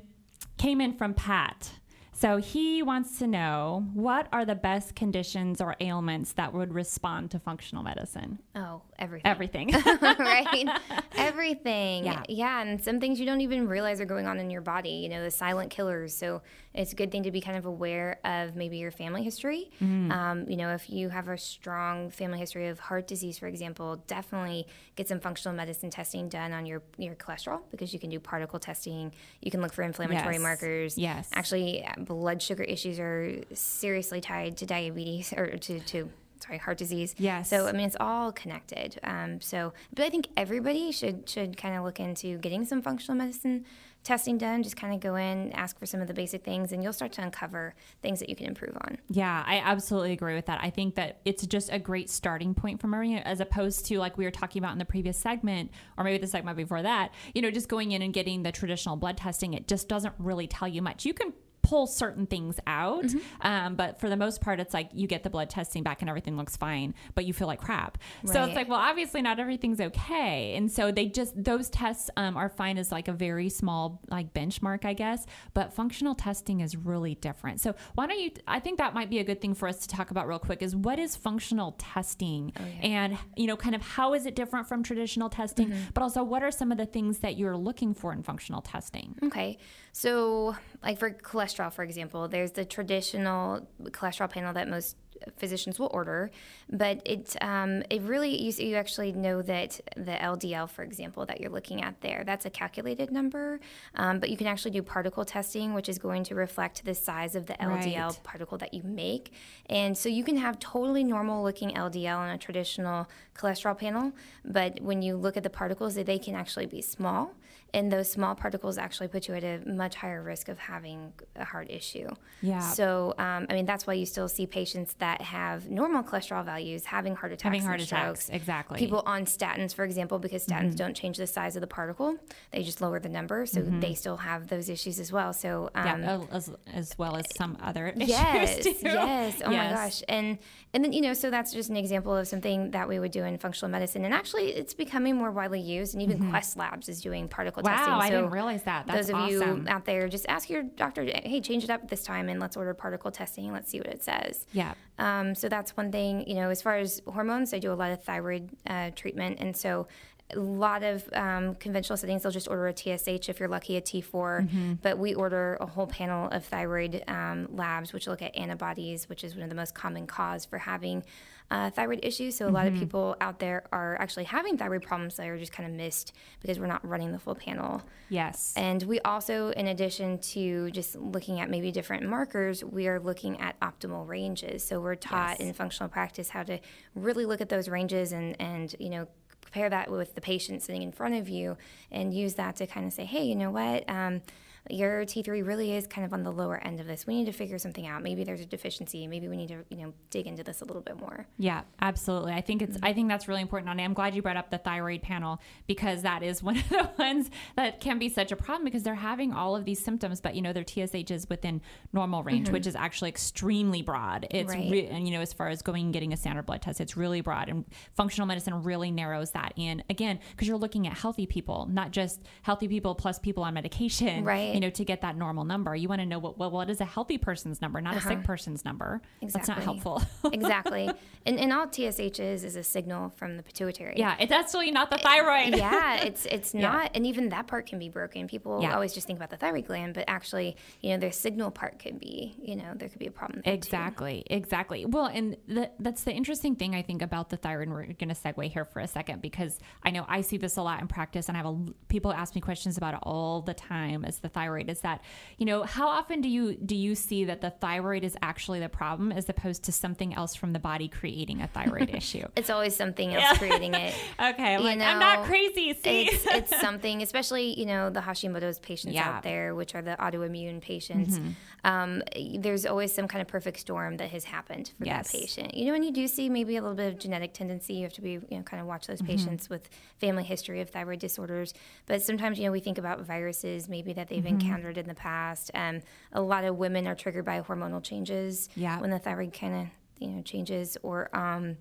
came 0.57 0.79
in 0.79 0.93
from 0.93 1.13
Pat. 1.13 1.71
So 2.19 2.37
he 2.37 2.81
wants 2.81 3.19
to 3.19 3.27
know 3.27 3.85
what 3.93 4.27
are 4.33 4.43
the 4.43 4.55
best 4.55 4.95
conditions 4.95 5.61
or 5.61 5.75
ailments 5.79 6.33
that 6.33 6.51
would 6.51 6.73
respond 6.73 7.29
to 7.29 7.39
functional 7.39 7.83
medicine? 7.83 8.39
Oh, 8.55 8.81
everything. 8.97 9.27
Everything. 9.27 9.71
right? 10.01 10.67
Everything. 11.15 12.05
Yeah. 12.05 12.23
Yeah. 12.27 12.61
And 12.63 12.83
some 12.83 12.99
things 12.99 13.19
you 13.19 13.27
don't 13.27 13.41
even 13.41 13.67
realize 13.67 14.01
are 14.01 14.05
going 14.05 14.25
on 14.25 14.39
in 14.39 14.49
your 14.49 14.61
body, 14.61 14.89
you 14.89 15.09
know, 15.09 15.23
the 15.23 15.29
silent 15.29 15.69
killers. 15.69 16.17
So 16.17 16.41
it's 16.77 16.93
a 16.93 16.95
good 16.95 17.11
thing 17.11 17.23
to 17.23 17.31
be 17.31 17.41
kind 17.41 17.57
of 17.57 17.65
aware 17.65 18.19
of 18.23 18.55
maybe 18.55 18.77
your 18.77 18.91
family 18.91 19.23
history. 19.23 19.69
Mm-hmm. 19.81 20.11
Um, 20.11 20.49
you 20.49 20.55
know, 20.55 20.73
if 20.73 20.89
you 20.89 21.09
have 21.09 21.27
a 21.27 21.37
strong 21.37 22.09
family 22.11 22.37
history 22.39 22.67
of 22.67 22.79
heart 22.79 23.07
disease, 23.07 23.37
for 23.39 23.47
example, 23.47 24.03
definitely 24.07 24.67
get 24.95 25.07
some 25.07 25.19
functional 25.19 25.55
medicine 25.55 25.89
testing 25.89 26.29
done 26.29 26.53
on 26.53 26.65
your, 26.65 26.83
your 26.97 27.15
cholesterol 27.15 27.61
because 27.71 27.93
you 27.93 27.99
can 27.99 28.09
do 28.09 28.19
particle 28.19 28.59
testing. 28.59 29.11
You 29.41 29.51
can 29.51 29.61
look 29.61 29.73
for 29.73 29.81
inflammatory 29.83 30.35
Yes. 30.35 30.41
markers. 30.41 30.97
Yes. 30.97 31.29
Actually, 31.33 31.85
blood 31.97 32.41
sugar 32.41 32.63
issues 32.63 32.99
are 32.99 33.33
seriously 33.53 34.21
tied 34.21 34.57
to 34.57 34.65
diabetes 34.65 35.33
or 35.33 35.57
to, 35.57 35.79
to 35.79 36.09
sorry, 36.39 36.59
heart 36.59 36.77
disease. 36.77 37.15
Yes. 37.17 37.49
So 37.49 37.67
I 37.67 37.71
mean, 37.71 37.87
it's 37.87 37.97
all 37.99 38.31
connected. 38.31 38.99
Um, 39.03 39.41
so, 39.41 39.73
but 39.93 40.05
I 40.05 40.09
think 40.09 40.27
everybody 40.37 40.91
should 40.91 41.27
should 41.27 41.57
kind 41.57 41.75
of 41.75 41.83
look 41.83 41.99
into 41.99 42.37
getting 42.37 42.65
some 42.65 42.81
functional 42.81 43.17
medicine 43.17 43.65
testing 44.07 44.37
done. 44.37 44.63
Just 44.63 44.77
kind 44.77 44.93
of 44.93 45.01
go 45.01 45.15
in, 45.15 45.51
ask 45.51 45.77
for 45.77 45.85
some 45.85 46.01
of 46.01 46.07
the 46.07 46.13
basic 46.13 46.43
things, 46.43 46.71
and 46.71 46.81
you'll 46.81 46.93
start 46.93 47.11
to 47.13 47.21
uncover 47.21 47.75
things 48.01 48.19
that 48.19 48.29
you 48.29 48.35
can 48.35 48.47
improve 48.47 48.75
on. 48.75 48.97
Yeah, 49.09 49.43
I 49.45 49.59
absolutely 49.59 50.13
agree 50.13 50.33
with 50.33 50.45
that. 50.45 50.59
I 50.63 50.69
think 50.69 50.95
that 50.95 51.19
it's 51.25 51.45
just 51.45 51.71
a 51.71 51.77
great 51.77 52.09
starting 52.09 52.53
point 52.53 52.79
for 52.79 52.87
Maria, 52.87 53.19
as 53.19 53.41
opposed 53.41 53.85
to 53.87 53.99
like 53.99 54.17
we 54.17 54.23
were 54.23 54.31
talking 54.31 54.61
about 54.61 54.71
in 54.71 54.79
the 54.79 54.85
previous 54.85 55.17
segment, 55.17 55.71
or 55.97 56.03
maybe 56.03 56.17
the 56.17 56.27
segment 56.27 56.55
before 56.57 56.81
that. 56.81 57.13
You 57.35 57.41
know, 57.41 57.51
just 57.51 57.67
going 57.67 57.91
in 57.91 58.01
and 58.01 58.13
getting 58.13 58.43
the 58.43 58.51
traditional 58.51 58.95
blood 58.95 59.17
testing, 59.17 59.53
it 59.53 59.67
just 59.67 59.89
doesn't 59.89 60.15
really 60.17 60.47
tell 60.47 60.67
you 60.67 60.81
much. 60.81 61.05
You 61.05 61.13
can 61.13 61.33
pull 61.67 61.85
certain 61.85 62.25
things 62.25 62.61
out. 62.65 63.03
Mm-hmm. 63.03 63.47
Um, 63.47 63.75
but 63.75 63.99
for 63.99 64.07
the 64.07 64.15
most 64.15 64.39
part, 64.39 64.61
it's 64.61 64.73
like 64.73 64.89
you 64.93 65.05
get 65.05 65.23
the 65.23 65.29
blood 65.29 65.49
testing 65.49 65.83
back 65.83 66.01
and 66.01 66.07
everything 66.07 66.37
looks 66.37 66.55
fine, 66.55 66.93
but 67.13 67.25
you 67.25 67.33
feel 67.33 67.47
like 67.47 67.59
crap. 67.59 67.97
So 68.23 68.41
it's 68.43 68.55
like, 68.55 68.69
well, 68.69 68.79
obviously 68.79 69.21
not 69.21 69.37
everything's 69.37 69.81
okay. 69.81 70.55
And 70.55 70.71
so 70.71 70.93
they 70.93 71.07
just, 71.07 71.43
those 71.43 71.69
tests 71.69 72.09
um, 72.15 72.37
are 72.37 72.47
fine 72.47 72.77
as 72.77 72.89
like 72.89 73.09
a 73.09 73.11
very 73.11 73.49
small 73.49 73.99
like 74.09 74.33
benchmark, 74.33 74.85
I 74.85 74.93
guess. 74.93 75.25
But 75.53 75.73
functional 75.73 76.15
testing 76.15 76.61
is 76.61 76.77
really 76.77 77.15
different. 77.15 77.59
So 77.59 77.75
why 77.95 78.07
don't 78.07 78.19
you, 78.19 78.31
I 78.47 78.61
think 78.61 78.77
that 78.77 78.93
might 78.93 79.09
be 79.09 79.19
a 79.19 79.25
good 79.25 79.41
thing 79.41 79.53
for 79.53 79.67
us 79.67 79.79
to 79.79 79.89
talk 79.89 80.09
about 80.09 80.25
real 80.25 80.39
quick 80.39 80.61
is 80.61 80.73
what 80.73 80.99
is 80.99 81.17
functional 81.17 81.75
testing 81.77 82.53
and, 82.81 83.17
you 83.35 83.47
know, 83.47 83.57
kind 83.57 83.75
of 83.75 83.81
how 83.81 84.13
is 84.13 84.25
it 84.25 84.37
different 84.37 84.69
from 84.69 84.83
traditional 84.83 85.29
testing, 85.29 85.73
but 85.93 86.01
also 86.01 86.23
what 86.23 86.43
are 86.43 86.51
some 86.51 86.71
of 86.71 86.77
the 86.77 86.85
things 86.85 87.19
that 87.19 87.35
you're 87.35 87.57
looking 87.57 87.93
for 87.93 88.13
in 88.13 88.23
functional 88.23 88.61
testing? 88.61 89.15
Okay. 89.21 89.57
So, 89.91 90.55
like 90.83 90.99
for 90.99 91.09
cholesterol, 91.09 91.56
for 91.73 91.83
example, 91.83 92.27
there's 92.27 92.51
the 92.51 92.65
traditional 92.65 93.67
cholesterol 93.83 94.29
panel 94.29 94.53
that 94.53 94.67
most 94.69 94.95
physicians 95.37 95.79
will 95.79 95.89
order, 95.93 96.29
but 96.69 97.01
it 97.03 97.35
um, 97.41 97.81
it 97.89 98.01
really 98.03 98.39
you, 98.39 98.51
you 98.51 98.75
actually 98.75 99.11
know 99.11 99.41
that 99.41 99.79
the 99.95 100.11
LDL, 100.11 100.69
for 100.69 100.83
example, 100.83 101.25
that 101.25 101.41
you're 101.41 101.49
looking 101.49 101.81
at 101.81 101.99
there, 102.01 102.23
that's 102.23 102.45
a 102.45 102.49
calculated 102.51 103.11
number, 103.11 103.59
um, 103.95 104.19
but 104.19 104.29
you 104.29 104.37
can 104.37 104.45
actually 104.47 104.71
do 104.71 104.83
particle 104.83 105.25
testing, 105.25 105.73
which 105.73 105.89
is 105.89 105.97
going 105.97 106.23
to 106.25 106.35
reflect 106.35 106.85
the 106.85 106.93
size 106.93 107.35
of 107.35 107.47
the 107.47 107.53
LDL 107.53 108.09
Right. 108.09 108.19
particle 108.23 108.57
that 108.59 108.73
you 108.75 108.83
make, 108.83 109.33
and 109.67 109.97
so 109.97 110.07
you 110.07 110.23
can 110.23 110.37
have 110.37 110.59
totally 110.59 111.03
normal 111.03 111.43
looking 111.43 111.71
LDL 111.71 112.17
on 112.17 112.29
a 112.29 112.37
traditional 112.37 113.07
cholesterol 113.35 113.77
panel, 113.77 114.13
but 114.45 114.79
when 114.81 115.01
you 115.01 115.15
look 115.17 115.35
at 115.35 115.43
the 115.43 115.49
particles, 115.49 115.95
they 115.95 116.19
can 116.19 116.35
actually 116.35 116.67
be 116.67 116.81
small 116.81 117.33
and 117.73 117.91
those 117.91 118.11
small 118.11 118.35
particles 118.35 118.77
actually 118.77 119.07
put 119.07 119.27
you 119.27 119.33
at 119.35 119.43
a 119.43 119.61
much 119.67 119.95
higher 119.95 120.21
risk 120.21 120.49
of 120.49 120.57
having 120.57 121.13
a 121.35 121.45
heart 121.45 121.69
issue. 121.69 122.09
Yeah. 122.41 122.59
So, 122.59 123.13
um, 123.17 123.45
I 123.49 123.53
mean, 123.53 123.65
that's 123.65 123.85
why 123.85 123.93
you 123.93 124.05
still 124.05 124.27
see 124.27 124.45
patients 124.47 124.95
that 124.99 125.21
have 125.21 125.69
normal 125.69 126.03
cholesterol 126.03 126.43
values 126.43 126.85
having 126.85 127.15
heart 127.15 127.33
attacks. 127.33 127.43
Having 127.43 127.63
heart 127.63 127.81
attacks, 127.81 128.25
strokes. 128.25 128.29
exactly. 128.29 128.79
People 128.79 129.03
on 129.05 129.25
statins, 129.25 129.73
for 129.73 129.83
example, 129.83 130.19
because 130.19 130.45
statins 130.45 130.75
don't 130.75 130.95
change 130.95 131.17
the 131.17 131.27
size 131.27 131.55
of 131.55 131.61
the 131.61 131.67
particle; 131.67 132.17
they 132.51 132.63
just 132.63 132.81
lower 132.81 132.99
the 132.99 133.09
number, 133.09 133.45
so 133.45 133.61
they 133.61 133.93
still 133.93 134.17
have 134.17 134.47
those 134.47 134.69
issues 134.69 134.99
as 134.99 135.11
well. 135.11 135.33
So, 135.33 135.69
um, 135.75 135.85
yeah, 135.85 136.21
as, 136.31 136.51
as 136.73 136.97
well 136.97 137.15
as 137.15 137.25
some 137.35 137.57
other 137.61 137.89
issues 137.89 138.09
Yes, 138.09 138.67
yes. 138.81 139.41
Oh 139.43 139.49
my 139.49 139.69
gosh. 139.69 140.03
And 140.07 140.37
and 140.73 140.83
then 140.83 140.93
you 140.93 141.01
know, 141.01 141.13
so 141.13 141.29
that's 141.29 141.53
just 141.53 141.69
an 141.69 141.77
example 141.77 142.15
of 142.15 142.27
something 142.27 142.71
that 142.71 142.87
we 142.87 142.99
would 142.99 143.11
do 143.11 143.23
in 143.23 143.37
functional 143.37 143.71
medicine. 143.71 144.05
And 144.05 144.13
actually, 144.13 144.51
it's 144.51 144.73
becoming 144.73 145.15
more 145.15 145.31
widely 145.31 145.59
used. 145.59 145.93
And 145.93 146.01
even 146.01 146.29
Quest 146.29 146.57
Labs 146.57 146.89
is 146.89 147.01
doing 147.01 147.27
particle 147.27 147.56
Mm-hmm. 147.65 147.73
Wow, 147.73 147.75
testing. 147.75 147.93
I 147.93 148.09
So 148.09 148.15
didn't 148.21 148.31
realize 148.31 148.63
that. 148.63 148.87
That's 148.87 149.07
those 149.07 149.09
of 149.09 149.15
awesome. 149.15 149.65
you 149.65 149.69
out 149.69 149.85
there, 149.85 150.07
just 150.07 150.25
ask 150.27 150.49
your 150.49 150.63
doctor, 150.63 151.03
hey, 151.03 151.41
change 151.41 151.63
it 151.63 151.69
up 151.69 151.89
this 151.89 152.03
time, 152.03 152.29
and 152.29 152.39
let's 152.39 152.55
order 152.57 152.73
particle 152.73 153.11
testing. 153.11 153.51
Let's 153.51 153.69
see 153.69 153.79
what 153.79 153.87
it 153.87 154.03
says. 154.03 154.45
Yeah. 154.53 154.73
Um, 154.99 155.35
so 155.35 155.49
that's 155.49 155.75
one 155.77 155.91
thing. 155.91 156.27
You 156.27 156.35
know, 156.35 156.49
as 156.49 156.61
far 156.61 156.77
as 156.77 157.01
hormones, 157.07 157.53
I 157.53 157.59
do 157.59 157.71
a 157.71 157.75
lot 157.75 157.91
of 157.91 158.03
thyroid 158.03 158.49
uh, 158.65 158.91
treatment, 158.95 159.39
and 159.39 159.55
so 159.55 159.87
a 160.35 160.39
lot 160.39 160.83
of 160.83 161.07
um, 161.13 161.55
conventional 161.55 161.95
settings, 161.95 162.23
they'll 162.23 162.33
just 162.33 162.49
order 162.49 162.67
a 162.67 162.75
TSH 162.75 163.29
if 163.29 163.39
you're 163.39 163.47
lucky, 163.47 163.77
a 163.77 163.81
T4. 163.81 164.77
But 164.81 164.97
we 164.97 165.13
order 165.13 165.57
a 165.61 165.65
whole 165.65 165.87
panel 165.87 166.27
of 166.31 166.43
thyroid 166.43 167.01
um, 167.07 167.47
labs, 167.55 167.93
which 167.93 168.07
look 168.07 168.21
at 168.21 168.35
antibodies, 168.35 169.07
which 169.07 169.23
is 169.23 169.35
one 169.35 169.43
of 169.43 169.49
the 169.49 169.55
most 169.55 169.73
common 169.73 170.05
cause 170.05 170.43
for 170.43 170.57
having 170.57 171.03
uh, 171.49 171.69
thyroid 171.69 171.99
issues. 172.03 172.35
So 172.35 172.47
a 172.47 172.51
lot 172.51 172.67
of 172.67 172.73
people 172.75 173.15
out 173.21 173.39
there 173.39 173.63
are 173.71 173.95
actually 174.01 174.25
having 174.25 174.57
thyroid 174.57 174.81
problems 174.83 175.15
that 175.15 175.27
are 175.27 175.37
just 175.37 175.53
kind 175.53 175.69
of 175.69 175.73
missed 175.75 176.13
because 176.41 176.59
we're 176.59 176.67
not 176.67 176.85
running 176.85 177.11
the 177.13 177.19
full 177.19 177.35
panel. 177.35 177.81
Yes. 178.09 178.53
And 178.57 178.83
we 178.83 178.99
also, 179.01 179.51
in 179.51 179.67
addition 179.67 180.19
to 180.19 180.69
just 180.71 180.95
looking 180.97 181.39
at 181.39 181.49
maybe 181.49 181.71
different 181.71 182.03
markers, 182.07 182.63
we 182.63 182.87
are 182.89 182.99
looking 182.99 183.39
at 183.39 183.57
optimal 183.61 184.07
ranges. 184.07 184.63
So 184.65 184.81
we're 184.81 184.95
taught 184.95 185.39
Yes. 185.39 185.47
in 185.47 185.53
functional 185.53 185.89
practice 185.89 186.29
how 186.29 186.43
to 186.43 186.59
really 186.95 187.25
look 187.25 187.39
at 187.39 187.49
those 187.49 187.69
ranges 187.69 188.11
and, 188.11 188.35
and 188.41 188.75
you 188.79 188.89
know, 188.89 189.07
compare 189.41 189.69
that 189.69 189.89
with 189.89 190.13
the 190.15 190.21
patient 190.21 190.61
sitting 190.61 190.81
in 190.81 190.91
front 190.91 191.15
of 191.15 191.29
you 191.29 191.57
and 191.91 192.13
use 192.13 192.33
that 192.33 192.57
to 192.57 192.67
kind 192.67 192.85
of 192.85 192.91
say, 192.91 193.05
hey, 193.05 193.23
you 193.23 193.35
know 193.35 193.51
what? 193.51 193.89
Um, 193.89 194.21
your 194.69 195.05
T3 195.05 195.45
really 195.45 195.73
is 195.75 195.87
kind 195.87 196.05
of 196.05 196.13
on 196.13 196.23
the 196.23 196.31
lower 196.31 196.57
end 196.57 196.79
of 196.79 196.87
this. 196.87 197.05
We 197.07 197.15
need 197.15 197.25
to 197.25 197.31
figure 197.31 197.57
something 197.57 197.85
out. 197.87 198.03
Maybe 198.03 198.23
there's 198.23 198.41
a 198.41 198.45
deficiency. 198.45 199.07
Maybe 199.07 199.27
we 199.27 199.37
need 199.37 199.49
to, 199.49 199.63
you 199.69 199.77
know, 199.77 199.93
dig 200.09 200.27
into 200.27 200.43
this 200.43 200.61
a 200.61 200.65
little 200.65 200.81
bit 200.81 200.99
more. 200.99 201.25
Yeah, 201.37 201.61
absolutely. 201.81 202.33
I 202.33 202.41
think 202.41 202.61
it's 202.61 202.77
Mm-hmm. 202.77 202.85
I 202.85 202.93
think 202.93 203.09
that's 203.09 203.27
really 203.27 203.41
important. 203.41 203.69
And 203.71 203.79
I'm 203.81 203.93
glad 203.93 204.13
you 204.13 204.21
brought 204.21 204.37
up 204.37 204.49
the 204.51 204.57
thyroid 204.57 205.01
panel 205.01 205.39
because 205.67 206.01
that 206.03 206.21
is 206.23 206.43
one 206.47 206.57
of 206.57 206.69
the 206.69 206.89
ones 206.99 207.29
that 207.55 207.79
can 207.79 207.97
be 207.99 208.09
such 208.09 208.31
a 208.31 208.35
problem 208.35 208.65
because 208.65 208.83
they're 208.83 208.93
having 208.95 209.31
all 209.33 209.55
of 209.55 209.63
these 209.65 209.79
symptoms, 209.83 210.21
but 210.21 210.35
you 210.35 210.41
know 210.41 210.53
their 210.53 210.65
TSH 210.67 211.11
is 211.11 211.27
within 211.29 211.61
normal 211.93 212.23
range, 212.23 212.49
which 212.49 212.67
is 212.67 212.75
actually 212.75 213.09
extremely 213.09 213.81
broad. 213.81 214.27
It's 214.31 214.51
Mm-hmm. 214.51 214.61
Right. 214.61 214.71
re- 214.71 214.87
and 214.87 215.07
you 215.07 215.13
know 215.13 215.21
as 215.21 215.33
far 215.33 215.47
as 215.49 215.61
going 215.61 215.85
and 215.85 215.93
getting 215.93 216.13
a 216.13 216.17
standard 216.17 216.45
blood 216.45 216.61
test, 216.61 216.79
it's 216.81 216.95
really 216.97 217.21
broad, 217.21 217.49
and 217.49 217.65
functional 217.95 218.27
medicine 218.27 218.63
really 218.63 218.91
narrows 218.91 219.31
that 219.31 219.53
in 219.55 219.83
again 219.89 220.19
because 220.31 220.47
you're 220.47 220.57
looking 220.57 220.87
at 220.87 220.93
healthy 220.93 221.25
people, 221.25 221.67
not 221.71 221.91
just 221.91 222.21
healthy 222.43 222.67
people 222.67 222.95
plus 222.95 223.17
people 223.19 223.43
on 223.43 223.53
medication, 223.53 224.23
Right. 224.23 224.55
You 224.57 224.61
know 224.61 224.69
to 224.71 224.83
get 224.85 225.01
that 225.01 225.15
normal 225.15 225.43
number, 225.45 225.75
you 225.75 225.87
want 225.87 226.01
to 226.01 226.05
know 226.05 226.17
what 226.19 226.37
well, 226.39 226.49
what 226.51 226.69
is 226.69 226.81
a 226.81 226.85
healthy 226.85 227.17
person's 227.17 227.61
number, 227.61 227.79
not 227.79 227.95
a 227.95 228.01
sick 228.01 228.23
person's 228.23 228.65
number. 228.65 229.01
Exactly. 229.21 229.27
That's 229.39 229.47
not 229.47 229.57
Uh-huh. 229.59 229.65
Helpful. 229.67 230.01
exactly. 230.33 230.89
And, 231.25 231.39
and 231.39 231.53
all 231.53 231.67
TSH 231.71 232.19
is 232.19 232.43
is 232.43 232.55
a 232.55 232.63
signal 232.63 233.11
from 233.15 233.37
the 233.37 233.43
pituitary. 233.43 233.95
Yeah, 233.97 234.15
it's 234.19 234.31
actually 234.31 234.71
not 234.71 234.89
the 234.89 234.97
thyroid. 234.97 235.55
yeah, 235.55 235.95
it's 236.07 236.25
it's 236.25 236.53
Yeah. 236.55 236.61
not, 236.71 236.91
and 236.95 237.05
even 237.05 237.29
that 237.29 237.45
part 237.47 237.65
can 237.67 237.77
be 237.79 237.89
broken. 237.89 238.27
People 238.27 238.59
Yeah. 238.61 238.73
always 238.73 238.93
just 238.93 239.05
think 239.07 239.19
about 239.19 239.29
the 239.29 239.37
thyroid 239.37 239.67
gland, 239.67 239.93
but 239.93 240.05
actually, 240.07 240.57
you 240.81 240.89
know, 240.91 240.97
their 240.97 241.11
signal 241.11 241.51
part 241.51 241.77
could 241.79 241.99
be, 241.99 242.35
you 242.41 242.55
know, 242.55 242.73
there 242.75 242.89
could 242.89 242.99
be 242.99 243.07
a 243.07 243.11
problem. 243.11 243.41
There 243.45 243.53
too. 243.53 243.57
Exactly, 243.57 244.23
exactly. 244.27 244.85
Well, 244.85 245.05
and 245.07 245.37
the, 245.47 245.69
that's 245.79 246.03
the 246.03 246.11
interesting 246.13 246.55
thing 246.55 246.73
I 246.75 246.81
think 246.81 247.01
about 247.01 247.29
the 247.29 247.37
thyroid. 247.37 247.67
And 247.67 247.73
we're 247.75 247.85
going 247.85 248.09
to 248.09 248.15
segue 248.15 248.51
here 248.51 248.65
for 248.65 248.79
a 248.79 248.87
second 248.87 249.21
because 249.21 249.59
I 249.83 249.91
know 249.91 250.05
I 250.07 250.21
see 250.21 250.37
this 250.37 250.57
a 250.57 250.61
lot 250.61 250.79
in 250.81 250.87
practice, 250.87 251.27
and 251.27 251.37
I 251.37 251.41
have 251.41 251.47
a, 251.47 251.57
people 251.89 252.11
ask 252.13 252.33
me 252.35 252.41
questions 252.41 252.77
about 252.77 252.93
it 252.95 252.99
all 253.03 253.41
the 253.41 253.53
time. 253.53 254.05
As 254.05 254.19
the 254.19 254.29
thyroid 254.37 254.69
is 254.69 254.81
that, 254.81 255.01
you 255.39 255.45
know, 255.49 255.63
how 255.63 255.87
often 255.87 256.21
do 256.21 256.29
you 256.29 256.55
do 256.71 256.75
you 256.75 256.93
see 256.95 257.25
that 257.25 257.41
the 257.41 257.49
thyroid 257.49 258.03
is 258.03 258.15
actually 258.21 258.59
the 258.59 258.69
problem 258.69 259.11
as 259.11 259.27
opposed 259.29 259.63
to 259.63 259.71
something 259.71 260.13
else 260.13 260.35
from 260.35 260.53
the 260.53 260.59
body 260.59 260.87
creating 260.99 261.41
a 261.41 261.47
thyroid 261.47 261.89
issue? 262.01 262.25
It's 262.35 262.49
always 262.49 262.75
something 262.75 263.13
else 263.15 263.37
creating 263.39 263.73
it. 263.73 263.93
Okay, 264.29 264.55
I'm 264.55 264.63
like 264.63 264.79
I'm 264.81 264.99
not 264.99 265.25
crazy. 265.25 265.73
See, 265.73 266.01
It's 266.09 266.25
it's 266.39 266.61
something, 266.61 267.01
especially 267.01 267.59
you 267.59 267.65
know 267.65 267.89
the 267.89 268.01
Hashimoto's 268.01 268.59
patients 268.59 268.93
Yeah. 268.93 269.05
Mm-hmm. 269.07 269.17
out 269.17 269.23
there, 269.23 269.55
which 269.55 269.73
are 269.75 269.81
the 269.81 269.95
autoimmune 269.99 270.59
patients. 270.61 271.19
Um, 271.63 272.01
there's 272.39 272.65
always 272.65 272.93
some 272.93 273.07
kind 273.07 273.21
of 273.21 273.27
perfect 273.27 273.59
storm 273.59 273.97
that 273.97 274.09
has 274.11 274.23
happened 274.25 274.71
for 274.77 274.85
Yes. 274.85 275.11
that 275.11 275.19
patient. 275.19 275.53
You 275.55 275.65
know, 275.67 275.73
and 275.73 275.83
you 275.83 275.91
do 275.91 276.07
see 276.07 276.29
maybe 276.29 276.55
a 276.57 276.61
little 276.61 276.75
bit 276.83 276.93
of 276.93 276.99
genetic 276.99 277.33
tendency. 277.33 277.73
You 277.75 277.83
have 277.83 277.93
to 277.93 278.01
be 278.01 278.11
you 278.11 278.37
know 278.37 278.43
kind 278.43 278.61
of 278.61 278.67
watch 278.67 278.85
those 278.87 278.97
Mm-hmm. 279.01 279.07
patients 279.13 279.49
with 279.49 279.63
family 279.99 280.23
history 280.23 280.59
of 280.61 280.69
thyroid 280.69 280.99
disorders. 280.99 281.53
But 281.85 282.01
sometimes 282.01 282.37
you 282.39 282.45
know 282.45 282.51
we 282.51 282.59
think 282.67 282.77
about 282.77 283.01
viruses 283.01 283.67
maybe 283.69 283.93
that 283.93 284.07
they've 284.09 284.26
Mm-hmm. 284.27 284.41
encountered 284.41 284.77
in 284.77 284.87
the 284.87 284.95
past. 284.95 285.49
Um, 285.53 285.81
a 286.11 286.21
lot 286.21 286.43
of 286.43 286.57
women 286.57 286.87
are 286.87 286.95
triggered 286.95 287.25
by 287.25 287.41
hormonal 287.41 287.83
changes. 287.83 288.49
Yeah. 288.55 288.79
when 288.79 288.89
the 288.91 288.99
thyroid 288.99 289.33
kind 289.33 289.55
of 289.55 289.67
you 289.99 290.09
know 290.09 290.21
changes 290.21 290.77
or 290.83 291.09
um, 291.15 291.57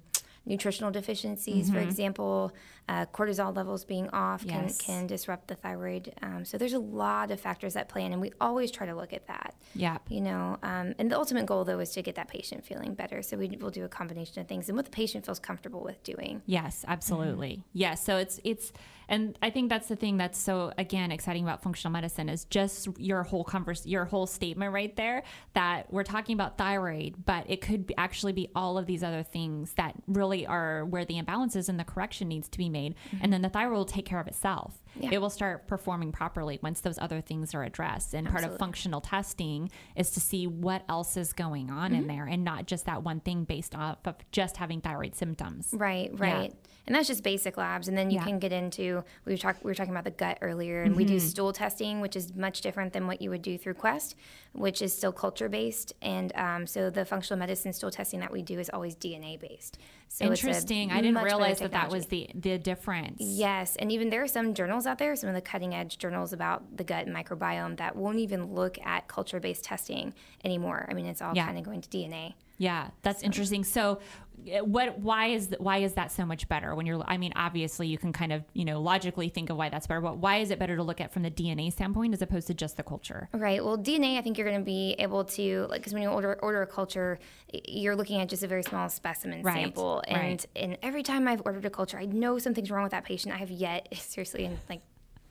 nutritional 0.48 0.92
deficiencies, 0.92 1.70
for 1.70 1.79
example, 1.81 2.52
uh, 2.88 3.05
cortisol 3.07 3.55
levels 3.57 3.85
being 3.85 4.09
off 4.11 4.44
Mm-hmm. 4.44 4.62
Yes. 4.66 4.81
can, 4.81 4.98
can 4.98 5.07
disrupt 5.09 5.48
the 5.48 5.57
thyroid. 5.57 6.12
Um, 6.22 6.44
so 6.44 6.57
there's 6.57 6.72
a 6.74 6.79
lot 6.79 7.31
of 7.33 7.40
factors 7.40 7.74
that 7.74 7.88
play 7.88 8.05
in, 8.05 8.12
and 8.12 8.20
we 8.20 8.33
always 8.40 8.70
try 8.70 8.87
to 8.87 8.94
look 8.94 9.12
at 9.12 9.26
that. 9.26 9.55
yeah, 9.74 9.98
You 10.09 10.20
know, 10.20 10.57
um, 10.62 10.94
and 10.98 11.11
the 11.11 11.16
ultimate 11.16 11.46
goal 11.46 11.64
though 11.64 11.81
is 11.81 11.90
to 11.92 12.02
get 12.02 12.14
that 12.14 12.29
patient 12.29 12.64
feeling 12.64 12.94
better. 12.94 13.22
So 13.22 13.37
we 13.37 13.48
will 13.61 13.70
do 13.70 13.85
a 13.85 13.88
combination 13.88 14.40
of 14.40 14.46
things 14.46 14.68
and 14.68 14.76
what 14.76 14.85
the 14.85 14.90
patient 14.92 15.24
feels 15.26 15.40
comfortable 15.40 15.83
with 15.83 16.00
doing. 16.05 16.42
Yes, 16.46 16.85
absolutely. 16.87 17.64
Yes. 17.72 18.05
So 18.05 18.16
it's 18.18 18.38
it's 18.44 18.72
and 19.09 19.38
I 19.42 19.51
think 19.51 19.69
that's 19.69 19.88
the 19.88 19.97
thing 19.97 20.16
that's 20.16 20.38
so 20.38 20.73
again 20.79 21.12
exciting 21.12 21.45
about 21.45 21.62
functional 21.62 21.92
medicine 21.92 22.29
is 22.29 22.45
just 22.47 22.88
your 22.99 23.23
whole 23.23 23.45
converse 23.45 23.87
your 23.87 24.05
whole 24.05 24.27
statement 24.27 24.73
right 24.73 24.95
there 24.97 25.23
that 25.55 25.92
we're 25.92 26.05
talking 26.05 26.35
about 26.35 26.59
thyroid, 26.59 27.25
but 27.25 27.45
it 27.49 27.61
could 27.61 27.87
be, 27.87 27.97
actually 27.97 28.33
be 28.33 28.51
all 28.55 28.79
of 28.79 28.87
these 28.87 29.03
other 29.03 29.23
things 29.23 29.73
that 29.75 29.95
really 30.07 30.47
are 30.47 30.85
where 30.85 31.05
the 31.05 31.19
imbalance 31.19 31.57
is 31.57 31.69
and 31.69 31.79
the 31.79 31.85
correction 31.85 32.29
needs 32.29 32.49
to 32.49 32.59
be 32.59 32.69
made, 32.69 32.95
mm-hmm. 33.09 33.19
and 33.23 33.33
then 33.33 33.42
the 33.42 33.49
thyroid 33.49 33.77
will 33.77 33.85
take 33.85 34.07
care 34.07 34.21
of 34.21 34.27
itself. 34.27 34.83
Yeah. 34.98 35.11
it 35.12 35.20
will 35.20 35.30
start 35.30 35.66
performing 35.66 36.12
properly 36.12 36.59
once 36.62 36.80
those 36.80 36.98
other 36.98 37.20
things 37.20 37.54
are 37.54 37.62
addressed. 37.62 38.14
And 38.14 38.26
part 38.28 38.44
of 38.44 38.56
functional 38.59 39.00
testing 39.00 39.70
is 39.94 40.11
to 40.12 40.20
see 40.20 40.46
what 40.46 40.82
else 40.88 41.16
is 41.16 41.32
going 41.32 41.70
on 41.70 41.90
Mm-hmm. 41.92 42.00
in 42.02 42.06
there 42.09 42.24
and 42.26 42.44
not 42.44 42.66
just 42.66 42.87
that 42.87 43.02
one 43.02 43.20
thing 43.20 43.44
based 43.44 43.74
off 43.74 43.98
of 44.06 44.16
just 44.32 44.56
having 44.56 44.80
thyroid 44.80 45.14
symptoms. 45.14 45.70
Right, 45.72 46.11
right. 46.18 46.52
And 46.87 46.94
that's 46.94 47.09
just 47.09 47.24
basic 47.24 47.56
labs, 47.56 47.88
and 47.88 47.98
then 47.98 48.11
you 48.11 48.18
Yeah. 48.18 48.24
can 48.24 48.38
get 48.38 48.52
into 48.52 49.02
we 49.24 49.32
were 49.32 49.37
talk 49.38 49.56
we 49.64 49.70
were 49.70 49.74
talking 49.74 49.90
about 49.92 50.04
the 50.04 50.12
gut 50.12 50.38
earlier, 50.40 50.82
and 50.82 50.94
we 50.94 51.04
do 51.04 51.16
Mm-hmm. 51.16 51.26
stool 51.26 51.52
testing, 51.52 52.00
which 52.00 52.14
is 52.14 52.35
much 52.37 52.61
different 52.61 52.92
than 52.92 53.06
what 53.09 53.20
you 53.20 53.28
would 53.30 53.42
do 53.42 53.59
through 53.59 53.74
Quest, 53.74 54.14
which 54.52 54.80
is 54.80 54.96
still 54.96 55.12
culture 55.12 55.48
based, 55.48 55.92
and 56.00 56.32
um, 56.37 56.64
so 56.66 56.88
the 56.88 57.04
functional 57.04 57.38
medicine 57.38 57.72
stool 57.72 57.90
testing 57.90 58.20
that 58.20 58.32
we 58.32 58.40
do 58.40 58.59
is 58.61 58.70
always 58.70 58.94
DNA 58.94 59.38
based. 59.38 59.78
So 60.09 60.25
Interesting. 60.27 60.90
I 60.90 61.01
didn't 61.03 61.23
realize 61.23 61.59
that 61.59 61.73
that 61.73 61.90
was 61.90 62.07
the 62.07 62.29
the 62.35 62.59
difference. 62.59 63.16
Yes, 63.21 63.77
and 63.77 63.92
even 63.92 64.09
there 64.11 64.23
are 64.23 64.29
some 64.29 64.55
journals 64.55 64.87
out 64.87 64.99
there, 64.99 65.14
some 65.16 65.29
of 65.29 65.35
the 65.35 65.40
cutting 65.40 65.75
edge 65.75 65.99
journals 65.99 66.33
about 66.33 66.77
the 66.77 66.85
gut 66.85 67.07
microbiome 67.07 67.77
that 67.77 67.97
won't 67.97 68.19
even 68.19 68.55
look 68.55 68.79
at 68.85 69.09
culture 69.09 69.40
based 69.40 69.64
testing 69.64 70.14
anymore. 70.45 70.87
I 70.90 70.95
mean, 70.95 71.07
it's 71.07 71.21
all 71.21 71.35
Yeah. 71.35 71.45
kind 71.47 71.59
of 71.59 71.64
going 71.64 71.81
to 71.83 71.88
DNA. 71.88 72.35
Yeah, 72.59 72.88
that's 73.03 73.23
interesting. 73.23 73.64
So, 73.64 74.01
uh, 74.47 74.64
what? 74.64 74.99
Why 74.99 75.29
is 75.29 75.55
why 75.59 75.79
is 75.79 75.95
that 75.95 76.12
so 76.12 76.25
much 76.25 76.49
better? 76.49 76.75
When 76.75 76.87
you're, 76.87 77.03
I 77.07 77.16
mean, 77.16 77.33
obviously 77.37 77.87
you 77.88 77.99
can 77.99 78.12
kind 78.12 78.33
of 78.33 78.45
you 78.55 78.64
know 78.64 78.81
logically 78.81 79.29
think 79.29 79.51
of 79.51 79.57
why 79.57 79.69
that's 79.69 79.87
better, 79.87 80.01
but 80.01 80.19
why 80.19 80.38
is 80.38 80.51
it 80.51 80.59
better 80.59 80.77
to 80.77 80.83
look 80.83 81.01
at 81.01 81.12
from 81.12 81.23
the 81.23 81.31
DNA 81.31 81.73
standpoint 81.73 82.14
as 82.14 82.23
opposed 82.23 82.47
to 82.47 82.55
just 82.55 82.77
the 82.77 82.83
culture? 82.83 83.29
Right. 83.33 83.64
Well, 83.64 83.77
DNA, 83.77 84.19
I 84.19 84.23
think 84.23 84.38
you're 84.38 84.47
going 84.49 84.61
to 84.61 84.64
be 84.64 84.95
able 84.99 85.25
to, 85.25 85.66
like, 85.69 85.81
because 85.81 85.92
when 85.92 86.03
you 86.03 86.09
order 86.09 86.38
order 86.42 86.62
a 86.62 86.66
culture, 86.66 87.19
you're 87.66 87.97
looking 87.97 88.21
at 88.21 88.29
just 88.29 88.42
a 88.42 88.47
very 88.47 88.62
small 88.62 88.88
specimen 88.88 89.42
Right, 89.42 89.64
sample, 89.64 90.03
and 90.07 90.16
right. 90.16 90.47
and 90.55 90.79
every 90.83 91.03
time 91.03 91.27
I've 91.29 91.42
ordered 91.45 91.64
a 91.64 91.71
culture, 91.71 91.99
I 91.99 92.07
know 92.07 92.38
something's 92.38 92.71
wrong 92.71 92.85
with 92.85 92.92
that 92.92 93.05
patient. 93.05 93.35
I 93.35 93.38
have 93.38 93.51
yet, 93.51 93.88
seriously, 93.97 94.45
in 94.45 94.59
like. 94.69 94.83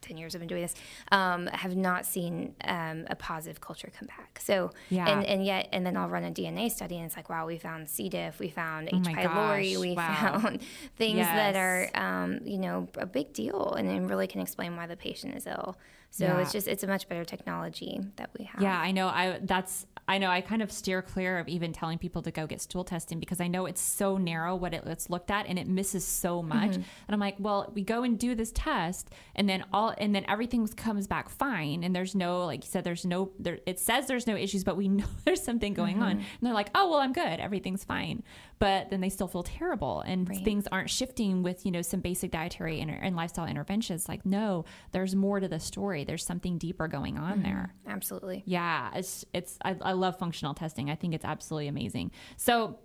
10 0.05 0.17
years 0.17 0.35
I've 0.35 0.41
been 0.41 0.47
doing 0.47 0.61
this, 0.61 0.75
um, 1.11 1.47
have 1.47 1.75
not 1.75 2.05
seen 2.05 2.55
um, 2.63 3.05
a 3.09 3.15
positive 3.15 3.59
culture 3.61 3.89
come 3.97 4.07
back. 4.07 4.39
So, 4.41 4.71
Yeah. 4.89 5.07
and, 5.09 5.25
and 5.25 5.45
yet, 5.45 5.67
and 5.71 5.85
then 5.85 5.97
I'll 5.97 6.09
run 6.09 6.23
a 6.23 6.31
DNA 6.31 6.69
study 6.71 6.95
and 6.97 7.05
it's 7.05 7.15
like, 7.15 7.29
wow, 7.29 7.45
we 7.47 7.57
found 7.57 7.89
C. 7.89 8.09
diff, 8.09 8.39
we 8.39 8.49
found 8.49 8.89
H. 8.89 8.93
Oh 8.95 9.11
pylori, 9.11 9.73
gosh, 9.73 9.79
we 9.81 9.93
wow. 9.93 10.39
found 10.39 10.61
things 10.95 11.17
that 11.19 11.55
are, 11.55 11.89
um, 11.95 12.39
you 12.45 12.57
know, 12.57 12.87
a 12.97 13.05
big 13.05 13.33
deal 13.33 13.73
and 13.73 13.87
then 13.87 14.07
really 14.07 14.27
can 14.27 14.41
explain 14.41 14.75
why 14.75 14.87
the 14.87 14.95
patient 14.97 15.35
is 15.35 15.47
ill. 15.47 15.77
So 16.11 16.25
Yeah. 16.25 16.39
it's 16.39 16.51
just, 16.51 16.67
it's 16.67 16.83
a 16.83 16.87
much 16.87 17.09
better 17.09 17.25
technology 17.25 17.99
that 18.15 18.29
we 18.37 18.45
have. 18.45 18.61
Yeah, 18.61 18.79
I 18.79 18.91
know. 18.91 19.07
I 19.07 19.39
that's 19.41 19.85
I 20.07 20.19
know. 20.19 20.29
I 20.29 20.41
kind 20.41 20.61
of 20.61 20.71
steer 20.71 21.01
clear 21.01 21.39
of 21.39 21.47
even 21.47 21.73
telling 21.73 21.97
people 21.97 22.21
to 22.21 22.31
go 22.31 22.45
get 22.45 22.61
stool 22.61 22.83
testing 22.83 23.19
because 23.19 23.41
I 23.41 23.47
know 23.47 23.65
it's 23.65 23.81
so 23.81 24.17
narrow 24.17 24.55
what 24.55 24.73
it, 24.73 24.83
it's 24.85 25.09
looked 25.09 25.31
at 25.31 25.47
and 25.47 25.57
it 25.57 25.67
misses 25.67 26.05
so 26.05 26.43
much. 26.43 26.71
Mm-hmm. 26.71 26.81
And 27.07 27.09
I'm 27.09 27.19
like, 27.19 27.35
well, 27.39 27.71
we 27.73 27.81
go 27.81 28.03
and 28.03 28.17
do 28.19 28.35
this 28.35 28.51
test, 28.51 29.09
and 29.35 29.49
then 29.49 29.65
all 29.73 29.95
and 29.97 30.13
then 30.13 30.23
everything 30.27 30.67
comes 30.67 31.07
back 31.07 31.29
fine, 31.29 31.83
and 31.83 31.95
there's 31.95 32.13
no 32.13 32.45
like 32.45 32.63
you 32.63 32.69
said, 32.69 32.83
there's 32.83 33.05
no 33.05 33.31
there. 33.39 33.59
It 33.65 33.79
says 33.79 34.05
there's 34.07 34.27
no 34.27 34.35
issues, 34.35 34.63
but 34.63 34.77
we 34.77 34.87
know 34.89 35.05
there's 35.23 35.41
something 35.41 35.73
going 35.73 36.01
on, 36.01 36.17
Mm-hmm. 36.17 36.19
and 36.19 36.39
they're 36.41 36.53
like, 36.53 36.69
oh 36.75 36.89
well, 36.89 36.99
I'm 36.99 37.13
good, 37.13 37.39
everything's 37.39 37.83
fine, 37.83 38.21
but 38.59 38.89
then 38.89 39.01
they 39.01 39.09
still 39.09 39.27
feel 39.27 39.43
terrible, 39.43 40.01
and 40.01 40.29
Right. 40.29 40.43
things 40.43 40.67
aren't 40.71 40.89
shifting 40.89 41.43
with 41.43 41.65
you 41.65 41.71
know 41.71 41.81
some 41.81 41.99
basic 41.99 42.31
dietary 42.31 42.79
and, 42.81 42.89
and 42.89 43.15
lifestyle 43.15 43.45
interventions. 43.45 44.07
Like, 44.07 44.25
no, 44.25 44.65
there's 44.91 45.15
more 45.15 45.39
to 45.39 45.47
the 45.47 45.59
story. 45.59 46.03
There's 46.03 46.25
something 46.25 46.57
deeper 46.57 46.87
going 46.87 47.17
on 47.17 47.33
mm-hmm. 47.33 47.43
there. 47.43 47.73
Absolutely. 47.87 48.43
Yeah, 48.45 48.91
it's 48.95 49.25
it's 49.33 49.57
I, 49.63 49.75
I 49.81 49.91
love 49.93 50.17
functional 50.17 50.53
testing. 50.53 50.89
I 50.89 50.95
think 50.95 51.13
it's 51.13 51.25
absolutely 51.25 51.67
amazing. 51.67 52.11
So 52.37 52.79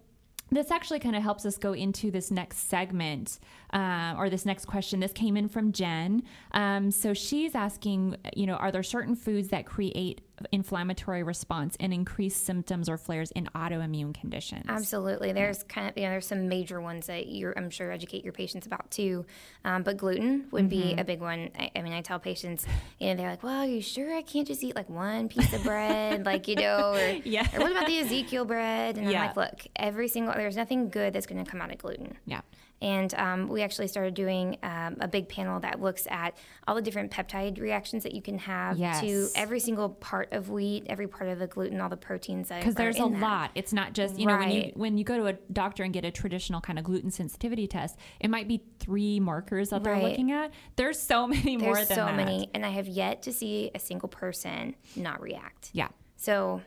this 0.50 0.70
actually 0.70 0.98
kind 0.98 1.14
of 1.14 1.22
helps 1.22 1.46
us 1.46 1.56
go 1.56 1.72
into 1.72 2.11
this 2.11 2.30
next 2.30 2.68
segment 2.68 3.38
uh, 3.72 4.14
or 4.18 4.28
this 4.30 4.44
next 4.46 4.64
question. 4.66 5.00
This 5.00 5.12
came 5.12 5.37
in 5.37 5.48
from 5.48 5.72
Jen. 5.72 6.22
Um, 6.52 6.90
so 6.90 7.14
she's 7.14 7.54
asking, 7.54 8.16
you 8.37 8.46
know, 8.46 8.54
are 8.54 8.72
there 8.72 8.83
certain 8.83 9.14
foods 9.14 9.48
that 9.48 9.66
create 9.66 10.20
inflammatory 10.52 11.22
response 11.22 11.76
and 11.80 11.92
increase 11.92 12.35
symptoms 12.35 12.88
or 12.88 12.96
flares 12.96 13.30
in 13.33 13.46
autoimmune 13.54 14.14
conditions? 14.18 14.64
Absolutely. 14.68 15.33
There's 15.33 15.62
kind 15.64 15.88
of, 15.88 15.96
you 15.96 16.04
know, 16.04 16.11
there's 16.11 16.26
some 16.26 16.48
major 16.48 16.80
ones 16.80 17.06
that 17.06 17.26
you're, 17.28 17.52
I'm 17.56 17.70
sure, 17.70 17.92
educate 17.92 18.24
your 18.24 18.33
patients 18.33 18.66
about 18.66 18.90
too. 18.90 19.24
Um, 19.64 19.83
but 19.83 19.96
gluten 19.98 20.46
would 20.50 20.68
be 20.68 20.80
Mm-hmm. 20.80 20.98
a 20.98 21.04
big 21.04 21.20
one. 21.20 21.50
I, 21.59 21.70
I 21.76 21.83
mean, 21.83 21.92
I 21.92 22.00
tell 22.00 22.18
patients, 22.18 22.64
you 22.98 23.09
know, 23.09 23.16
they're 23.16 23.28
like, 23.30 23.42
well, 23.42 23.61
are 23.61 23.66
you 23.66 23.83
sure 23.83 24.14
I 24.16 24.22
can't 24.22 24.46
just 24.48 24.64
eat 24.64 24.74
like 24.74 24.88
one 24.88 25.28
piece 25.28 25.52
of 25.52 25.62
bread? 25.62 26.24
like, 26.30 26.48
you 26.48 26.56
know, 26.56 26.94
or, 26.94 27.11
Yeah. 27.24 27.46
or 27.54 27.61
what 27.61 27.70
about 27.72 27.87
the 27.87 27.98
Ezekiel 27.98 28.46
bread? 28.46 28.96
And 28.96 29.11
Yeah. 29.11 29.20
I'm 29.20 29.26
like, 29.28 29.37
look, 29.37 29.66
every 29.76 30.09
single, 30.09 30.33
there's 30.35 30.56
nothing 30.56 30.88
good 30.88 31.12
that's 31.12 31.26
going 31.26 31.44
to 31.44 31.48
come 31.50 31.61
out 31.61 31.70
of 31.70 31.78
gluten. 31.78 32.16
Yeah. 32.24 32.40
And 32.82 33.12
um, 33.14 33.48
we 33.48 33.62
actually 33.62 33.88
started 33.88 34.14
doing 34.14 34.56
um, 34.62 34.96
a 35.00 35.08
big 35.08 35.28
panel 35.28 35.60
that 35.60 35.80
looks 35.80 36.06
at 36.10 36.36
all 36.66 36.74
the 36.74 36.82
different 36.82 37.10
peptide 37.10 37.60
reactions 37.60 38.02
that 38.04 38.14
you 38.14 38.22
can 38.22 38.38
have 38.38 38.78
to 39.00 39.28
every 39.34 39.60
single 39.60 39.90
part 39.90 40.32
of 40.32 40.48
wheat, 40.50 40.84
every 40.88 41.06
part 41.06 41.28
of 41.30 41.38
the 41.38 41.46
gluten, 41.46 41.80
all 41.80 41.88
the 41.88 41.96
proteins 41.96 42.48
that 42.48 42.60
because 42.60 42.74
there's 42.74 42.98
a 42.98 43.00
that. 43.00 43.20
lot. 43.20 43.50
It's 43.54 43.72
not 43.72 43.92
just 43.92 44.18
you 44.18 44.26
know 44.26 44.38
when 44.38 44.50
you 44.50 44.72
when 44.74 44.98
you 44.98 45.04
go 45.04 45.16
to 45.18 45.26
a 45.26 45.32
doctor 45.52 45.82
and 45.82 45.92
get 45.92 46.04
a 46.04 46.10
traditional 46.10 46.60
kind 46.60 46.78
of 46.78 46.84
gluten 46.84 47.10
sensitivity 47.10 47.66
test, 47.66 47.96
it 48.18 48.30
might 48.30 48.48
be 48.48 48.62
three 48.78 49.20
markers 49.20 49.70
that 49.70 49.84
they're 49.84 50.00
looking 50.00 50.32
at. 50.32 50.52
There's 50.76 50.98
so 50.98 51.26
many 51.26 51.56
more 51.56 51.74
that 51.74 51.88
There's 51.88 51.88
than 51.88 51.96
so 51.96 52.06
that. 52.06 52.16
many, 52.16 52.50
and 52.54 52.64
I 52.64 52.70
have 52.70 52.88
yet 52.88 53.22
to 53.22 53.32
see 53.32 53.70
a 53.74 53.78
single 53.78 54.08
person 54.08 54.74
not 54.96 55.20
react. 55.20 55.70
Yeah. 55.72 55.88
So 56.16 56.60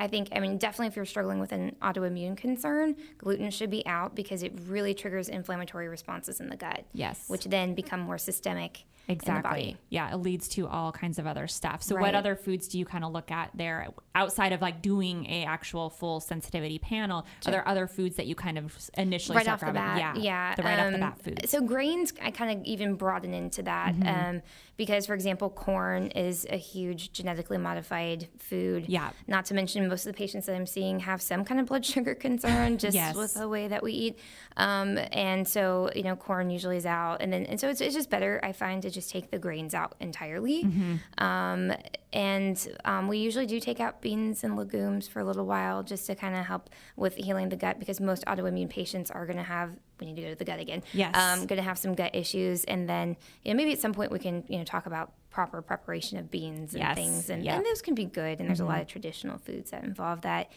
I 0.00 0.08
think, 0.08 0.28
I 0.32 0.40
mean, 0.40 0.56
definitely 0.56 0.86
if 0.86 0.96
you're 0.96 1.04
struggling 1.04 1.38
with 1.40 1.52
an 1.52 1.76
autoimmune 1.82 2.34
concern, 2.36 2.96
gluten 3.18 3.50
should 3.50 3.70
be 3.70 3.86
out 3.86 4.14
because 4.16 4.42
it 4.42 4.52
really 4.66 4.94
triggers 4.94 5.28
inflammatory 5.28 5.88
responses 5.88 6.40
in 6.40 6.48
the 6.48 6.56
gut. 6.56 6.84
Yes. 6.94 7.28
Which 7.28 7.44
then 7.44 7.74
become 7.74 8.00
more 8.00 8.16
systemic 8.18 8.84
Exactly. 9.08 9.76
Yeah, 9.88 10.12
it 10.12 10.18
leads 10.18 10.46
to 10.50 10.68
all 10.68 10.92
kinds 10.92 11.18
of 11.18 11.26
other 11.26 11.48
stuff. 11.48 11.82
So, 11.82 11.96
what 11.96 12.14
other 12.14 12.36
foods 12.36 12.68
do 12.68 12.78
you 12.78 12.84
kind 12.84 13.04
of 13.04 13.12
look 13.12 13.30
at 13.30 13.50
there 13.54 13.88
outside 14.14 14.52
of 14.52 14.60
like 14.60 14.82
doing 14.82 15.26
a 15.26 15.44
actual 15.44 15.90
full 15.90 16.20
sensitivity 16.20 16.78
panel? 16.78 17.26
Are 17.46 17.50
there 17.50 17.66
other 17.66 17.86
foods 17.88 18.16
that 18.16 18.26
you 18.26 18.34
kind 18.36 18.56
of 18.56 18.76
initially 18.96 19.36
right 19.36 19.44
start 19.44 19.62
off 19.62 19.68
the 19.68 19.72
bat. 19.72 19.98
Yeah, 19.98 20.14
Yeah. 20.16 20.54
the 20.54 20.62
right 20.62 20.78
off 20.78 20.88
the 20.90 20.94
um, 20.94 21.00
bat 21.00 21.22
foods. 21.22 21.50
So 21.50 21.60
grains, 21.60 22.12
I 22.22 22.30
kind 22.30 22.58
of 22.60 22.64
even 22.64 22.94
broaden 22.94 23.34
into 23.34 23.62
that 23.64 23.94
Mm-hmm. 23.94 24.36
um, 24.36 24.42
because, 24.80 25.04
for 25.04 25.12
example, 25.12 25.50
corn 25.50 26.06
is 26.12 26.46
a 26.48 26.56
huge 26.56 27.12
genetically 27.12 27.58
modified 27.58 28.28
food. 28.38 28.86
Yeah. 28.88 29.10
Not 29.28 29.44
to 29.44 29.54
mention, 29.54 29.86
most 29.88 30.06
of 30.06 30.12
the 30.14 30.16
patients 30.16 30.46
that 30.46 30.56
I'm 30.56 30.64
seeing 30.64 31.00
have 31.00 31.20
some 31.20 31.44
kind 31.44 31.60
of 31.60 31.66
blood 31.66 31.84
sugar 31.84 32.14
concern 32.26 32.78
just 32.78 32.94
Yes. 32.94 33.14
with 33.14 33.34
the 33.34 33.46
way 33.46 33.68
that 33.68 33.82
we 33.82 33.92
eat. 33.92 34.18
Um, 34.56 34.98
and 35.12 35.46
so, 35.46 35.90
you 35.94 36.02
know, 36.02 36.16
corn 36.16 36.48
usually 36.48 36.78
is 36.78 36.86
out, 36.86 37.20
and 37.20 37.30
then 37.30 37.44
and 37.44 37.60
so 37.60 37.68
it's, 37.68 37.82
it's 37.82 37.94
just 37.94 38.08
better 38.08 38.40
I 38.42 38.52
find 38.52 38.80
to 38.80 38.88
just 38.88 39.10
take 39.10 39.30
the 39.30 39.38
grains 39.38 39.74
out 39.74 39.96
entirely. 40.00 40.64
Mm-hmm. 40.64 41.22
Um, 41.22 41.74
and 42.14 42.56
um, 42.86 43.06
we 43.06 43.18
usually 43.18 43.44
do 43.44 43.60
take 43.60 43.80
out 43.80 44.00
beans 44.00 44.42
and 44.44 44.56
legumes 44.56 45.08
for 45.08 45.20
a 45.20 45.24
little 45.24 45.44
while 45.44 45.82
just 45.82 46.06
to 46.06 46.14
kind 46.14 46.34
of 46.34 46.46
help 46.46 46.70
with 46.96 47.16
healing 47.16 47.50
the 47.50 47.56
gut 47.56 47.78
because 47.78 48.00
most 48.00 48.24
autoimmune 48.24 48.70
patients 48.70 49.10
are 49.10 49.26
going 49.26 49.36
to 49.36 49.42
have 49.42 49.72
we 50.00 50.06
need 50.06 50.16
to 50.16 50.22
go 50.22 50.28
to 50.30 50.34
the 50.34 50.44
gut 50.44 50.58
again. 50.60 50.82
Yes. 50.92 51.14
Um, 51.16 51.46
going 51.46 51.58
to 51.58 51.62
have 51.62 51.78
some 51.78 51.94
gut 51.94 52.14
issues, 52.14 52.64
and 52.64 52.88
then 52.88 53.16
you 53.44 53.52
know 53.52 53.56
maybe 53.56 53.72
at 53.72 53.80
some 53.80 53.92
point 53.92 54.10
we 54.10 54.18
can 54.18 54.44
you 54.48 54.58
know 54.58 54.64
talk 54.64 54.86
about 54.86 55.12
proper 55.30 55.62
preparation 55.62 56.18
of 56.18 56.28
beans 56.30 56.74
and 56.74 56.82
Yes. 56.82 56.96
things, 56.96 57.30
and, 57.30 57.44
Yeah. 57.44 57.54
and 57.56 57.64
those 57.64 57.80
can 57.82 57.94
be 57.94 58.04
good. 58.04 58.40
And 58.40 58.48
there's 58.48 58.58
a 58.60 58.64
lot 58.64 58.80
of 58.80 58.88
traditional 58.88 59.38
foods 59.38 59.70
that 59.70 59.84
involve 59.84 60.22
that. 60.22 60.50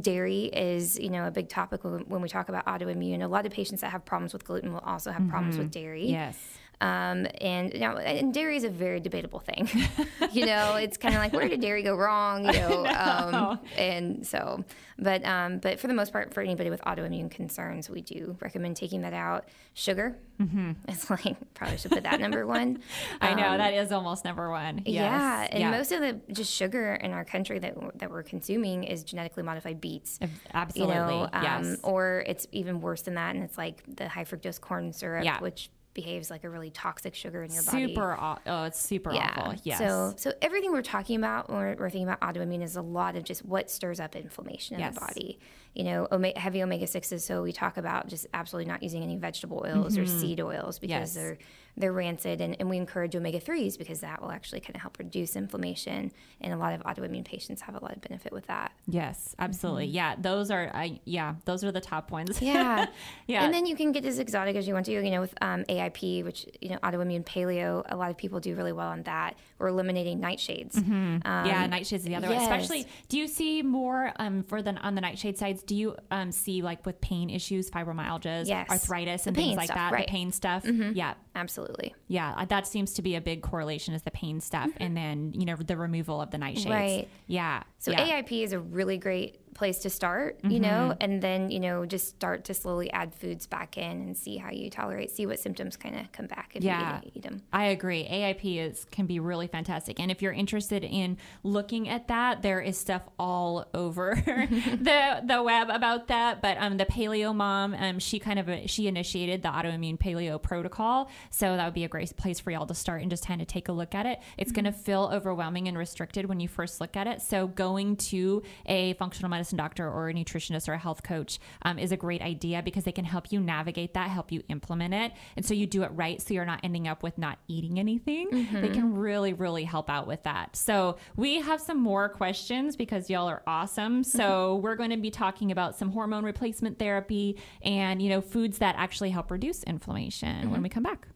Dairy 0.00 0.44
is 0.44 0.98
you 0.98 1.10
know 1.10 1.26
a 1.26 1.30
big 1.30 1.48
topic 1.48 1.82
when, 1.84 2.00
when 2.08 2.22
we 2.22 2.28
talk 2.28 2.48
about 2.48 2.64
autoimmune. 2.66 3.22
A 3.22 3.26
lot 3.26 3.46
of 3.46 3.52
patients 3.52 3.80
that 3.80 3.90
have 3.90 4.04
problems 4.04 4.32
with 4.32 4.44
gluten 4.44 4.72
will 4.72 4.80
also 4.80 5.10
have 5.10 5.26
problems 5.28 5.56
with 5.58 5.70
dairy. 5.70 6.06
yes. 6.08 6.38
Um, 6.82 7.28
and 7.40 7.72
you 7.72 7.78
know, 7.78 7.96
and 7.96 8.34
dairy 8.34 8.56
is 8.56 8.64
a 8.64 8.68
very 8.68 8.98
debatable 8.98 9.38
thing. 9.38 9.68
you 10.32 10.46
know, 10.46 10.74
it's 10.74 10.96
kind 10.96 11.14
of 11.14 11.20
like 11.20 11.32
where 11.32 11.48
did 11.48 11.60
dairy 11.60 11.84
go 11.84 11.94
wrong? 11.94 12.44
You 12.46 12.52
know, 12.52 12.86
um, 12.86 13.60
and 13.78 14.26
so, 14.26 14.64
but 14.98 15.24
um, 15.24 15.58
but 15.58 15.78
for 15.78 15.86
the 15.86 15.94
most 15.94 16.12
part, 16.12 16.34
for 16.34 16.40
anybody 16.42 16.70
with 16.70 16.80
autoimmune 16.82 17.30
concerns, 17.30 17.88
we 17.88 18.02
do 18.02 18.36
recommend 18.40 18.76
taking 18.76 19.02
that 19.02 19.12
out. 19.12 19.44
Sugar, 19.74 20.18
mm-hmm. 20.40 20.72
it's 20.88 21.08
like 21.24 21.36
probably 21.54 21.76
should 21.78 21.92
put 21.92 22.02
that 22.02 22.18
number 22.20 22.46
one. 22.46 22.80
I 23.20 23.34
know 23.34 23.50
Um, 23.50 23.58
that 23.58 23.74
is 23.74 23.92
almost 23.92 24.24
number 24.24 24.50
one. 24.50 24.82
Yes. 24.84 24.94
Yeah, 25.04 25.46
and 25.50 25.60
yeah. 25.60 25.70
most 25.70 25.92
of 25.92 26.00
the 26.00 26.20
just 26.32 26.52
sugar 26.52 26.94
in 26.94 27.12
our 27.12 27.24
country 27.24 27.60
that 27.60 27.76
we're- 27.76 27.92
that 27.94 28.10
we're 28.10 28.24
consuming 28.24 28.82
is 28.82 29.04
genetically 29.04 29.44
modified 29.44 29.80
beets. 29.80 30.18
absolutely 30.52 30.94
You 30.96 31.00
know, 31.00 31.28
um, 31.32 31.42
yes. 31.44 31.76
or 31.84 32.24
it's 32.26 32.48
even 32.50 32.80
worse 32.80 33.02
than 33.02 33.14
that, 33.14 33.36
and 33.36 33.44
it's 33.44 33.56
like 33.56 33.82
the 33.96 34.08
high 34.08 34.24
fructose 34.24 34.60
corn 34.60 34.92
syrup, 34.92 35.24
Yeah. 35.24 35.38
which 35.40 35.70
behaves 35.94 36.30
like 36.30 36.44
a 36.44 36.48
really 36.48 36.70
toxic 36.70 37.14
sugar 37.14 37.42
in 37.42 37.52
your 37.52 37.62
body. 37.64 37.88
super. 37.88 38.14
aw- 38.14 38.38
Oh, 38.46 38.64
it's 38.64 38.80
super 38.80 39.12
awful. 39.12 39.54
Yes. 39.62 39.78
So, 39.78 40.14
so 40.16 40.32
everything 40.40 40.72
we're 40.72 40.82
talking 40.82 41.16
about 41.16 41.48
when 41.50 41.58
we're, 41.58 41.74
we're 41.78 41.90
thinking 41.90 42.08
about 42.08 42.20
autoimmune 42.20 42.62
is 42.62 42.76
a 42.76 42.82
lot 42.82 43.14
of 43.16 43.24
just 43.24 43.44
what 43.44 43.70
stirs 43.70 44.00
up 44.00 44.16
inflammation 44.16 44.76
in 44.76 44.80
Yes. 44.80 44.94
the 44.94 45.00
body. 45.00 45.38
You 45.74 45.84
know, 45.84 46.08
ome- 46.10 46.24
heavy 46.36 46.62
omega 46.62 46.86
sixes. 46.86 47.24
So 47.24 47.42
we 47.42 47.52
talk 47.52 47.76
about 47.76 48.08
just 48.08 48.26
absolutely 48.34 48.70
not 48.70 48.82
using 48.82 49.02
any 49.02 49.16
vegetable 49.16 49.62
oils 49.66 49.96
or 49.98 50.06
seed 50.06 50.40
oils 50.40 50.78
because 50.78 50.92
Mm-hmm. 50.92 50.98
Yes. 51.00 51.14
they're 51.14 51.38
they're 51.76 51.92
rancid. 51.92 52.40
And, 52.40 52.56
and 52.60 52.68
we 52.68 52.76
encourage 52.76 53.16
omega 53.16 53.40
3s 53.40 53.78
because 53.78 54.00
that 54.00 54.20
will 54.20 54.30
actually 54.30 54.60
kind 54.60 54.74
of 54.74 54.82
help 54.82 54.98
reduce 54.98 55.36
inflammation. 55.36 56.12
And 56.40 56.52
a 56.52 56.56
lot 56.56 56.74
of 56.74 56.82
autoimmune 56.82 57.24
patients 57.24 57.62
have 57.62 57.74
a 57.74 57.82
lot 57.82 57.94
of 57.96 58.00
benefit 58.02 58.32
with 58.32 58.46
that. 58.46 58.72
Yes, 58.86 59.34
absolutely. 59.38 59.86
Yeah, 59.86 60.14
those 60.18 60.50
are 60.50 60.70
I 60.74 61.00
yeah, 61.04 61.36
those 61.44 61.64
are 61.64 61.72
the 61.72 61.80
top 61.80 62.10
ones. 62.10 62.40
Yeah. 62.42 62.86
Yeah. 63.26 63.44
And 63.44 63.54
then 63.54 63.66
you 63.66 63.76
can 63.76 63.92
get 63.92 64.04
as 64.04 64.18
exotic 64.18 64.56
as 64.56 64.66
you 64.68 64.74
want 64.74 64.86
to, 64.86 64.92
you 64.92 65.10
know, 65.10 65.20
with 65.20 65.34
um, 65.40 65.64
AIP, 65.64 66.24
which, 66.24 66.46
you 66.60 66.68
know, 66.70 66.78
autoimmune 66.78 67.24
paleo, 67.24 67.82
a 67.88 67.96
lot 67.96 68.10
of 68.10 68.16
people 68.18 68.40
do 68.40 68.54
really 68.54 68.72
well 68.72 68.88
on 68.88 69.02
that. 69.04 69.36
Or 69.58 69.68
eliminating 69.68 70.20
nightshades. 70.20 70.76
Um, 70.76 71.20
yeah, 71.24 71.66
nightshades 71.68 71.92
is 71.98 72.04
the 72.04 72.16
other 72.16 72.28
one. 72.28 72.36
Especially, 72.36 72.86
do 73.08 73.16
you 73.16 73.28
see 73.28 73.62
more 73.62 74.12
um, 74.16 74.42
for 74.42 74.60
the 74.60 74.74
on 74.76 74.94
the 74.96 75.00
nightshade 75.00 75.38
sides? 75.38 75.62
Do 75.62 75.74
you 75.76 75.96
um, 76.10 76.32
see 76.32 76.62
like 76.62 76.84
with 76.84 77.00
pain 77.00 77.30
issues, 77.30 77.70
fibromyalgia, 77.70 78.46
Yes. 78.46 78.68
arthritis, 78.68 79.26
and 79.26 79.36
things 79.36 79.56
like 79.56 79.66
stuff, 79.66 79.76
that? 79.76 79.92
right. 79.92 80.06
The 80.06 80.10
pain 80.10 80.32
stuff. 80.32 80.64
Yeah, 80.66 81.14
Absolutely. 81.34 81.94
yeah, 82.08 82.34
uh, 82.36 82.44
that 82.46 82.66
seems 82.66 82.92
to 82.94 83.02
be 83.02 83.16
a 83.16 83.20
big 83.20 83.42
correlation 83.42 83.94
is 83.94 84.02
the 84.02 84.10
pain 84.10 84.40
stuff, 84.40 84.70
and 84.78 84.96
then 84.96 85.32
you 85.34 85.44
know 85.44 85.56
the 85.56 85.76
removal 85.76 86.20
of 86.20 86.30
the 86.30 86.38
nightshades. 86.38 86.70
Right. 86.70 87.08
Yeah. 87.26 87.62
So 87.78 87.90
yeah. 87.90 88.22
AIP 88.22 88.44
is 88.44 88.52
a 88.52 88.60
really 88.60 88.98
great 88.98 89.41
place 89.54 89.78
to 89.80 89.90
start, 89.90 90.38
you 90.44 90.58
know, 90.58 90.94
and 91.00 91.22
then, 91.22 91.50
you 91.50 91.60
know, 91.60 91.84
just 91.84 92.08
start 92.08 92.44
to 92.44 92.54
slowly 92.54 92.90
add 92.92 93.14
foods 93.14 93.46
back 93.46 93.76
in 93.76 94.00
and 94.00 94.16
see 94.16 94.38
how 94.38 94.50
you 94.50 94.70
tolerate, 94.70 95.10
see 95.10 95.26
what 95.26 95.38
symptoms 95.38 95.76
kind 95.76 95.94
of 95.98 96.10
come 96.12 96.26
back 96.26 96.52
if 96.54 96.64
Yeah. 96.64 97.00
you 97.04 97.10
eat, 97.14 97.22
them. 97.22 97.42
I 97.52 97.66
agree. 97.66 98.04
AIP 98.10 98.58
is 98.58 98.86
can 98.90 99.06
be 99.06 99.20
really 99.20 99.46
fantastic, 99.48 100.00
and 100.00 100.10
if 100.10 100.22
you're 100.22 100.32
interested 100.32 100.84
in 100.84 101.18
looking 101.42 101.88
at 101.88 102.08
that, 102.08 102.40
there 102.42 102.60
is 102.60 102.78
stuff 102.78 103.02
all 103.18 103.66
over 103.74 104.14
the 104.24 105.22
the 105.24 105.42
web 105.42 105.68
about 105.68 106.08
that. 106.08 106.40
But 106.40 106.56
um, 106.58 106.76
the 106.78 106.86
Paleo 106.86 107.34
Mom, 107.34 107.74
um, 107.74 107.98
she 107.98 108.18
kind 108.18 108.38
of 108.38 108.48
she 108.70 108.86
initiated 108.88 109.42
the 109.42 109.48
autoimmune 109.50 109.98
paleo 109.98 110.40
protocol, 110.40 111.10
so 111.30 111.56
that 111.56 111.64
would 111.64 111.74
be 111.74 111.84
a 111.84 111.88
great 111.88 112.16
place 112.16 112.40
for 112.40 112.50
y'all 112.50 112.66
to 112.66 112.74
start 112.74 113.02
and 113.02 113.10
just 113.10 113.26
kind 113.26 113.40
of 113.40 113.46
take 113.46 113.68
a 113.68 113.72
look 113.72 113.94
at 113.94 114.06
it. 114.06 114.20
It's 114.38 114.50
going 114.52 114.64
to 114.64 114.72
feel 114.72 115.10
overwhelming 115.12 115.68
and 115.68 115.76
restricted 115.76 116.26
when 116.26 116.40
you 116.40 116.48
first 116.48 116.80
look 116.80 116.96
at 116.96 117.06
it. 117.06 117.20
So 117.20 117.46
going 117.48 117.96
to 117.96 118.42
a 118.66 118.94
functional 118.94 119.28
medicine 119.28 119.41
doctor 119.50 119.88
or 119.88 120.08
a 120.08 120.14
nutritionist 120.14 120.68
or 120.68 120.72
a 120.74 120.78
health 120.78 121.02
coach 121.02 121.38
um, 121.62 121.78
is 121.78 121.92
a 121.92 121.96
great 121.96 122.22
idea 122.22 122.62
because 122.62 122.84
they 122.84 122.92
can 122.92 123.04
help 123.04 123.32
you 123.32 123.40
navigate 123.40 123.94
that, 123.94 124.10
help 124.10 124.32
you 124.32 124.42
implement 124.48 124.94
it, 124.94 125.12
and 125.36 125.44
so 125.44 125.54
you 125.54 125.66
do 125.66 125.82
it 125.82 125.90
right. 125.94 126.20
So 126.20 126.34
you're 126.34 126.44
not 126.44 126.60
ending 126.62 126.88
up 126.88 127.02
with 127.02 127.18
not 127.18 127.38
eating 127.48 127.78
anything. 127.78 128.28
They 128.30 128.44
mm-hmm. 128.44 128.72
can 128.72 128.94
really, 128.94 129.32
really 129.32 129.64
help 129.64 129.88
out 129.88 130.06
with 130.06 130.22
that. 130.24 130.56
So 130.56 130.96
we 131.16 131.40
have 131.40 131.60
some 131.60 131.78
more 131.78 132.08
questions 132.08 132.76
because 132.76 133.08
y'all 133.08 133.28
are 133.28 133.42
awesome. 133.46 134.02
Mm-hmm. 134.02 134.16
So 134.18 134.56
we're 134.56 134.76
going 134.76 134.90
to 134.90 134.96
be 134.96 135.10
talking 135.10 135.50
about 135.50 135.76
some 135.76 135.90
hormone 135.90 136.24
replacement 136.24 136.78
therapy 136.78 137.38
and 137.62 138.02
you 138.02 138.08
know 138.08 138.20
foods 138.20 138.58
that 138.58 138.74
actually 138.78 139.10
help 139.10 139.30
reduce 139.30 139.62
inflammation 139.64 140.42
when 140.42 140.50
mm-hmm. 140.50 140.62
we 140.62 140.68
come 140.68 140.82
back. 140.82 141.08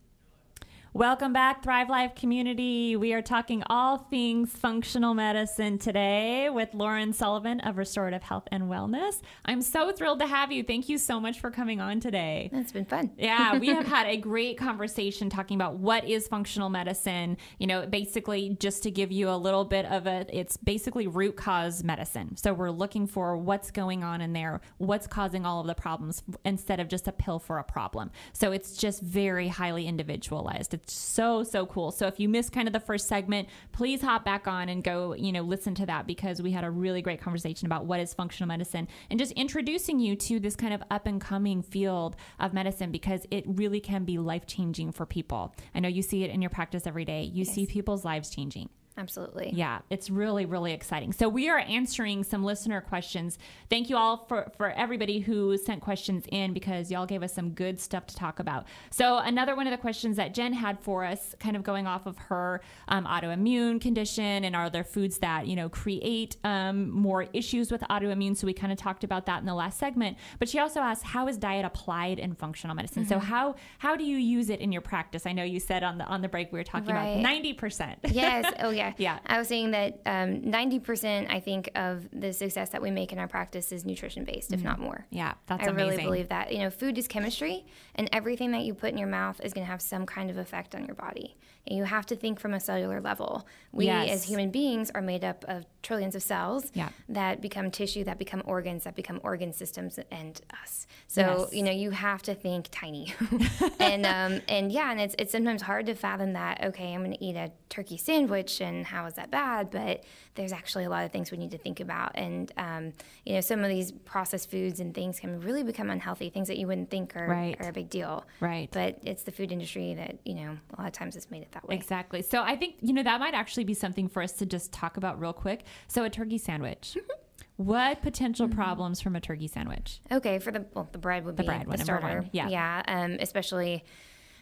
Welcome 0.97 1.35
back, 1.35 1.63
Thrive 1.63 1.91
Life 1.91 2.15
community. 2.15 2.97
We 2.97 3.13
are 3.13 3.21
talking 3.21 3.63
all 3.69 3.99
things 3.99 4.51
functional 4.53 5.13
medicine 5.13 5.77
today 5.77 6.49
with 6.49 6.73
Lauren 6.73 7.13
Sullivan 7.13 7.61
of 7.61 7.77
Restorative 7.77 8.23
Health 8.23 8.45
and 8.51 8.65
Wellness. 8.71 9.21
I'm 9.45 9.61
so 9.61 9.93
thrilled 9.93 10.21
to 10.21 10.27
have 10.27 10.53
you. 10.53 10.63
Thank 10.63 10.89
you 10.89 10.97
so 10.97 11.21
much 11.21 11.39
for 11.39 11.51
coming 11.51 11.83
on 11.83 12.01
today. 12.01 12.49
It's 12.51 12.73
been 12.73 12.87
fun. 12.87 13.11
Yeah, 13.19 13.59
we 13.59 13.67
have 13.67 13.87
had 13.87 14.07
a 14.07 14.17
great 14.17 14.57
conversation 14.57 15.29
talking 15.29 15.57
about 15.57 15.75
what 15.75 16.09
is 16.09 16.29
functional 16.29 16.71
medicine. 16.71 17.37
You 17.59 17.67
know, 17.67 17.87
basically, 17.87 18.57
just 18.59 18.83
to 18.85 18.91
give 18.91 19.13
you 19.13 19.29
a 19.29 19.37
little 19.37 19.67
bit 19.67 19.85
of 19.85 20.07
a, 20.07 20.25
it's 20.33 20.57
basically 20.57 21.09
root 21.09 21.37
cause 21.37 21.85
medicine. 21.85 22.39
So 22.39 22.55
we're 22.55 22.71
looking 22.71 23.07
for 23.07 23.37
what's 23.37 23.71
going 23.71 24.03
on 24.03 24.23
in 24.23 24.33
there, 24.33 24.63
what's 24.79 25.07
causing 25.07 25.45
all 25.45 25.61
of 25.61 25.67
the 25.67 25.75
problems, 25.75 26.23
instead 26.47 26.81
of 26.81 26.89
just 26.89 27.07
a 27.07 27.13
pill 27.13 27.39
for 27.39 27.59
a 27.59 27.65
problem. 27.65 28.11
So 28.33 28.51
it's 28.51 28.79
just 28.79 29.03
very 29.03 29.49
highly 29.49 29.87
individualized. 29.87 30.73
It's 30.73 30.86
so 30.93 31.43
so 31.43 31.67
cool. 31.67 31.91
So 31.91 32.07
if 32.07 32.21
you 32.21 32.29
missed 32.29 32.53
kind 32.53 32.69
of 32.69 32.73
the 32.73 32.81
first 32.81 33.09
segment, 33.09 33.49
please 33.73 34.03
hop 34.03 34.25
back 34.25 34.47
on 34.47 34.69
and 34.69 34.83
go, 34.83 35.15
you 35.15 35.33
know, 35.33 35.43
listen 35.43 35.75
to 35.77 35.87
that 35.87 36.07
because 36.07 36.43
we 36.43 36.53
had 36.53 36.65
a 36.65 36.71
really 36.71 37.03
great 37.03 37.21
conversation 37.21 37.67
about 37.67 37.87
what 37.87 38.01
is 38.01 38.15
functional 38.15 38.49
medicine 38.49 38.89
and 39.11 39.19
just 39.19 39.33
introducing 39.33 39.99
you 39.99 40.17
to 40.17 40.41
this 40.41 40.57
kind 40.57 40.73
of 40.75 40.83
up 40.91 41.07
and 41.07 41.21
coming 41.21 41.63
field 41.63 42.17
of 42.39 42.53
medicine 42.53 42.91
because 42.91 43.27
it 43.31 43.45
really 43.47 43.81
can 43.81 44.05
be 44.05 44.19
life 44.19 44.47
changing 44.47 44.93
for 44.93 45.07
people. 45.07 45.55
I 45.75 45.81
know 45.81 45.89
you 45.89 46.03
see 46.03 46.25
it 46.25 46.31
in 46.31 46.43
your 46.43 46.51
practice 46.51 46.87
every 46.87 47.05
day. 47.05 47.23
You 47.23 47.45
see 47.45 47.67
people's 47.67 48.05
lives 48.05 48.31
changing. 48.31 48.69
Absolutely. 48.99 49.51
Yeah, 49.55 49.81
it's 49.91 50.09
really, 50.09 50.47
really 50.47 50.73
exciting. 50.73 51.13
So 51.13 51.29
we 51.29 51.49
are 51.51 51.59
answering 51.59 52.25
some 52.25 52.43
listener 52.45 52.81
questions. 52.81 53.39
Thank 53.69 53.91
you 53.91 53.97
all 53.97 54.25
for, 54.27 54.51
for 54.57 54.71
everybody 54.71 55.21
who 55.21 55.59
sent 55.59 55.83
questions 55.83 56.25
in 56.33 56.55
because 56.55 56.91
y'all 56.91 57.05
gave 57.05 57.23
us 57.23 57.35
some 57.35 57.51
good 57.51 57.79
stuff 57.79 58.07
to 58.07 58.17
talk 58.17 58.39
about. 58.39 58.65
So 58.91 59.19
another 59.19 59.55
one 59.55 59.67
of 59.67 59.71
the 59.71 59.77
questions 59.77 60.17
that 60.17 60.33
Jen 60.33 60.55
had 60.55 60.81
for 60.81 61.05
us, 61.05 61.35
kind 61.39 61.57
of 61.57 61.63
going 61.63 61.87
off 61.87 62.07
of 62.07 62.17
her 62.17 62.63
um, 62.89 63.05
autoimmune 63.05 63.81
condition 63.81 64.45
and 64.45 64.57
are 64.57 64.71
there 64.71 64.85
foods 64.85 65.19
that, 65.19 65.47
you 65.47 65.57
know, 65.57 65.69
create 65.69 66.37
um, 66.45 66.91
more 66.91 67.27
issues 67.35 67.71
with 67.71 67.83
autoimmune? 67.91 68.37
So 68.37 68.47
we 68.47 68.55
kind 68.55 68.73
of 68.73 68.79
talked 68.79 69.05
about 69.05 69.27
that 69.27 69.41
in 69.41 69.47
the 69.47 69.55
last 69.55 69.79
segment. 69.79 70.17
But 70.39 70.49
she 70.49 70.59
also 70.59 70.81
asked, 70.81 71.03
how 71.05 71.29
is 71.29 71.37
diet 71.37 71.65
applied 71.67 72.19
in 72.19 72.35
functional 72.35 72.75
medicine? 72.75 73.07
So 73.07 73.19
how 73.19 73.57
how 73.79 73.95
do 73.97 74.05
you 74.05 74.17
use 74.17 74.49
it 74.49 74.61
in 74.61 74.73
your 74.73 74.81
practice? 74.83 75.27
I 75.27 75.33
know 75.33 75.45
you 75.45 75.61
said 75.61 75.83
on 75.83 75.99
the 75.99 76.05
on 76.05 76.23
the 76.23 76.29
break 76.29 76.51
we 76.51 76.59
were 76.59 76.65
talking 76.65 76.95
Right. 76.95 77.21
about 77.21 77.43
90%. 77.61 77.97
yes. 78.13 78.53
Oh, 78.61 78.71
yeah. 78.71 78.86
Yeah. 78.97 79.19
I 79.27 79.39
was 79.39 79.49
saying 79.49 79.71
that 79.73 80.01
um, 80.07 80.43
90%, 80.43 81.31
I 81.31 81.41
think, 81.41 81.71
of 81.75 82.09
the 82.13 82.33
success 82.33 82.71
that 82.71 82.83
we 82.83 82.91
make 82.91 83.13
in 83.13 83.19
our 83.19 83.29
practice 83.29 83.73
is 83.73 83.85
nutrition 83.85 84.25
based, 84.25 84.53
if 84.53 84.63
not 84.63 84.79
more. 84.79 85.07
Yeah, 85.11 85.35
that's 85.47 85.67
I 85.67 85.71
amazing. 85.71 85.91
really 85.91 86.03
believe 86.05 86.29
that. 86.29 86.53
You 86.53 86.61
know, 86.61 86.71
food 86.71 86.99
is 86.99 87.09
chemistry, 87.09 87.67
and 87.95 88.09
everything 88.13 88.51
that 88.53 88.63
you 88.63 88.75
put 88.75 88.91
in 88.91 88.99
your 88.99 89.09
mouth 89.09 89.41
is 89.43 89.53
going 89.53 89.67
to 89.67 89.71
have 89.71 89.83
some 89.83 90.07
kind 90.07 90.31
of 90.31 90.37
effect 90.39 90.75
on 90.75 90.85
your 90.87 90.95
body. 90.95 91.37
And 91.67 91.77
you 91.77 91.85
have 91.85 92.07
to 92.07 92.17
think 92.17 92.39
from 92.41 92.55
a 92.55 92.61
cellular 92.61 93.01
level. 93.01 93.47
We, 93.73 93.87
Yes. 93.87 94.11
as 94.11 94.25
human 94.25 94.51
beings, 94.51 94.91
are 94.95 95.03
made 95.03 95.25
up 95.25 95.45
of 95.49 95.67
trillions 95.83 96.15
of 96.15 96.23
cells 96.23 96.71
Yeah. 96.75 96.89
that 97.09 97.41
become 97.41 97.71
tissue, 97.71 98.05
that 98.05 98.19
become 98.19 98.43
organs, 98.47 98.85
that 98.85 98.95
become 98.95 99.21
organ 99.23 99.53
systems, 99.53 99.99
and 100.11 100.41
us. 100.63 100.87
So 101.09 101.21
Yes. 101.21 101.55
you 101.55 101.63
know, 101.63 101.71
you 101.73 101.91
have 101.91 102.23
to 102.23 102.35
think 102.35 102.69
tiny. 102.71 103.15
and 103.81 104.07
um, 104.07 104.41
and 104.49 104.71
yeah, 104.73 104.91
and 104.91 105.01
it's 105.01 105.15
it's 105.19 105.33
sometimes 105.33 105.63
hard 105.63 105.87
to 105.87 105.95
fathom 105.95 106.33
that. 106.35 106.63
Okay, 106.65 106.93
I'm 106.95 107.01
going 107.05 107.17
to 107.17 107.25
eat 107.25 107.37
a 107.37 107.51
turkey 107.69 107.97
sandwich, 107.97 108.61
and 108.61 108.87
how 108.87 109.07
is 109.07 109.15
that 109.15 109.31
bad? 109.31 109.71
But 109.71 110.05
there's 110.35 110.53
actually 110.53 110.85
a 110.85 110.91
lot 110.91 111.05
of 111.05 111.13
things 111.13 111.31
we 111.31 111.39
need 111.39 111.51
to 111.53 111.59
think 111.59 111.81
about. 111.81 112.13
And 112.15 112.53
um, 112.57 112.93
you 113.25 113.35
know, 113.35 113.41
some 113.41 113.63
of 113.63 113.69
these 113.71 113.93
processed 113.93 114.51
foods 114.51 114.81
and 114.81 114.95
things 114.95 115.21
can 115.21 115.41
really 115.41 115.63
become 115.63 115.91
unhealthy. 115.91 116.31
Things 116.31 116.49
that 116.49 116.59
you 116.59 116.67
wouldn't 116.67 116.91
think 116.91 117.17
are, 117.17 117.27
Right. 117.29 117.57
are 117.61 117.69
a 117.69 117.73
big 117.73 117.89
deal. 117.91 118.25
Right. 118.41 118.69
But 118.73 118.99
it's 119.05 119.23
the 119.25 119.33
food 119.33 119.53
industry 119.53 119.95
that 119.95 120.17
you 120.25 120.35
know 120.35 120.57
a 120.77 120.81
lot 120.81 120.87
of 120.89 120.93
times 120.93 121.15
has 121.15 121.31
made 121.31 121.43
it 121.43 121.51
that 121.57 121.69
way. 121.69 121.75
Exactly. 121.75 122.23
So 122.23 122.43
I 122.43 122.57
think, 122.57 122.77
you 122.81 122.93
know, 122.93 123.03
that 123.03 123.19
might 123.21 123.35
actually 123.35 123.65
be 123.65 123.75
something 123.75 124.09
for 124.09 124.23
us 124.23 124.33
to 124.33 124.47
just 124.47 124.73
talk 124.73 124.97
about 124.97 125.19
real 125.19 125.33
quick. 125.33 125.65
So 125.89 126.05
a 126.05 126.11
turkey 126.11 126.39
sandwich. 126.39 126.97
what 127.57 128.03
potential 128.03 128.49
problems 128.49 129.01
from 129.01 129.17
a 129.17 129.21
turkey 129.21 129.49
sandwich? 129.49 130.01
Okay, 130.13 130.39
for 130.39 130.53
the 130.53 130.67
well, 130.75 130.89
the 130.93 130.99
bread 130.99 131.25
would 131.25 131.37
be 131.37 131.45
bread, 131.45 131.67
the 131.69 131.79
starter. 131.79 132.21
one, 132.21 132.31
yeah. 132.33 132.49
yeah. 132.49 132.83
Um, 132.87 133.17
especially 133.21 133.85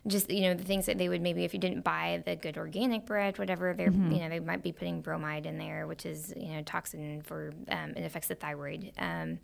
just 0.06 0.30
you 0.30 0.42
know 0.42 0.54
the 0.54 0.64
things 0.64 0.86
that 0.86 0.98
they 0.98 1.08
would 1.08 1.22
maybe 1.22 1.44
if 1.44 1.54
you 1.54 1.60
didn't 1.60 1.82
buy 1.82 2.22
the 2.26 2.36
good 2.36 2.58
organic 2.58 3.06
bread, 3.06 3.38
whatever. 3.38 3.72
They're 3.72 3.90
Mm-hmm. 3.90 4.12
you 4.12 4.20
know 4.20 4.28
they 4.28 4.40
might 4.40 4.62
be 4.62 4.72
putting 4.72 5.00
bromide 5.00 5.46
in 5.46 5.56
there, 5.58 5.86
which 5.86 6.04
is 6.04 6.32
you 6.36 6.52
know 6.54 6.62
toxin 6.62 7.22
for 7.22 7.52
um, 7.68 7.90
it 7.96 8.04
affects 8.04 8.28
the 8.28 8.34
thyroid. 8.34 8.92
Um, 8.98 9.38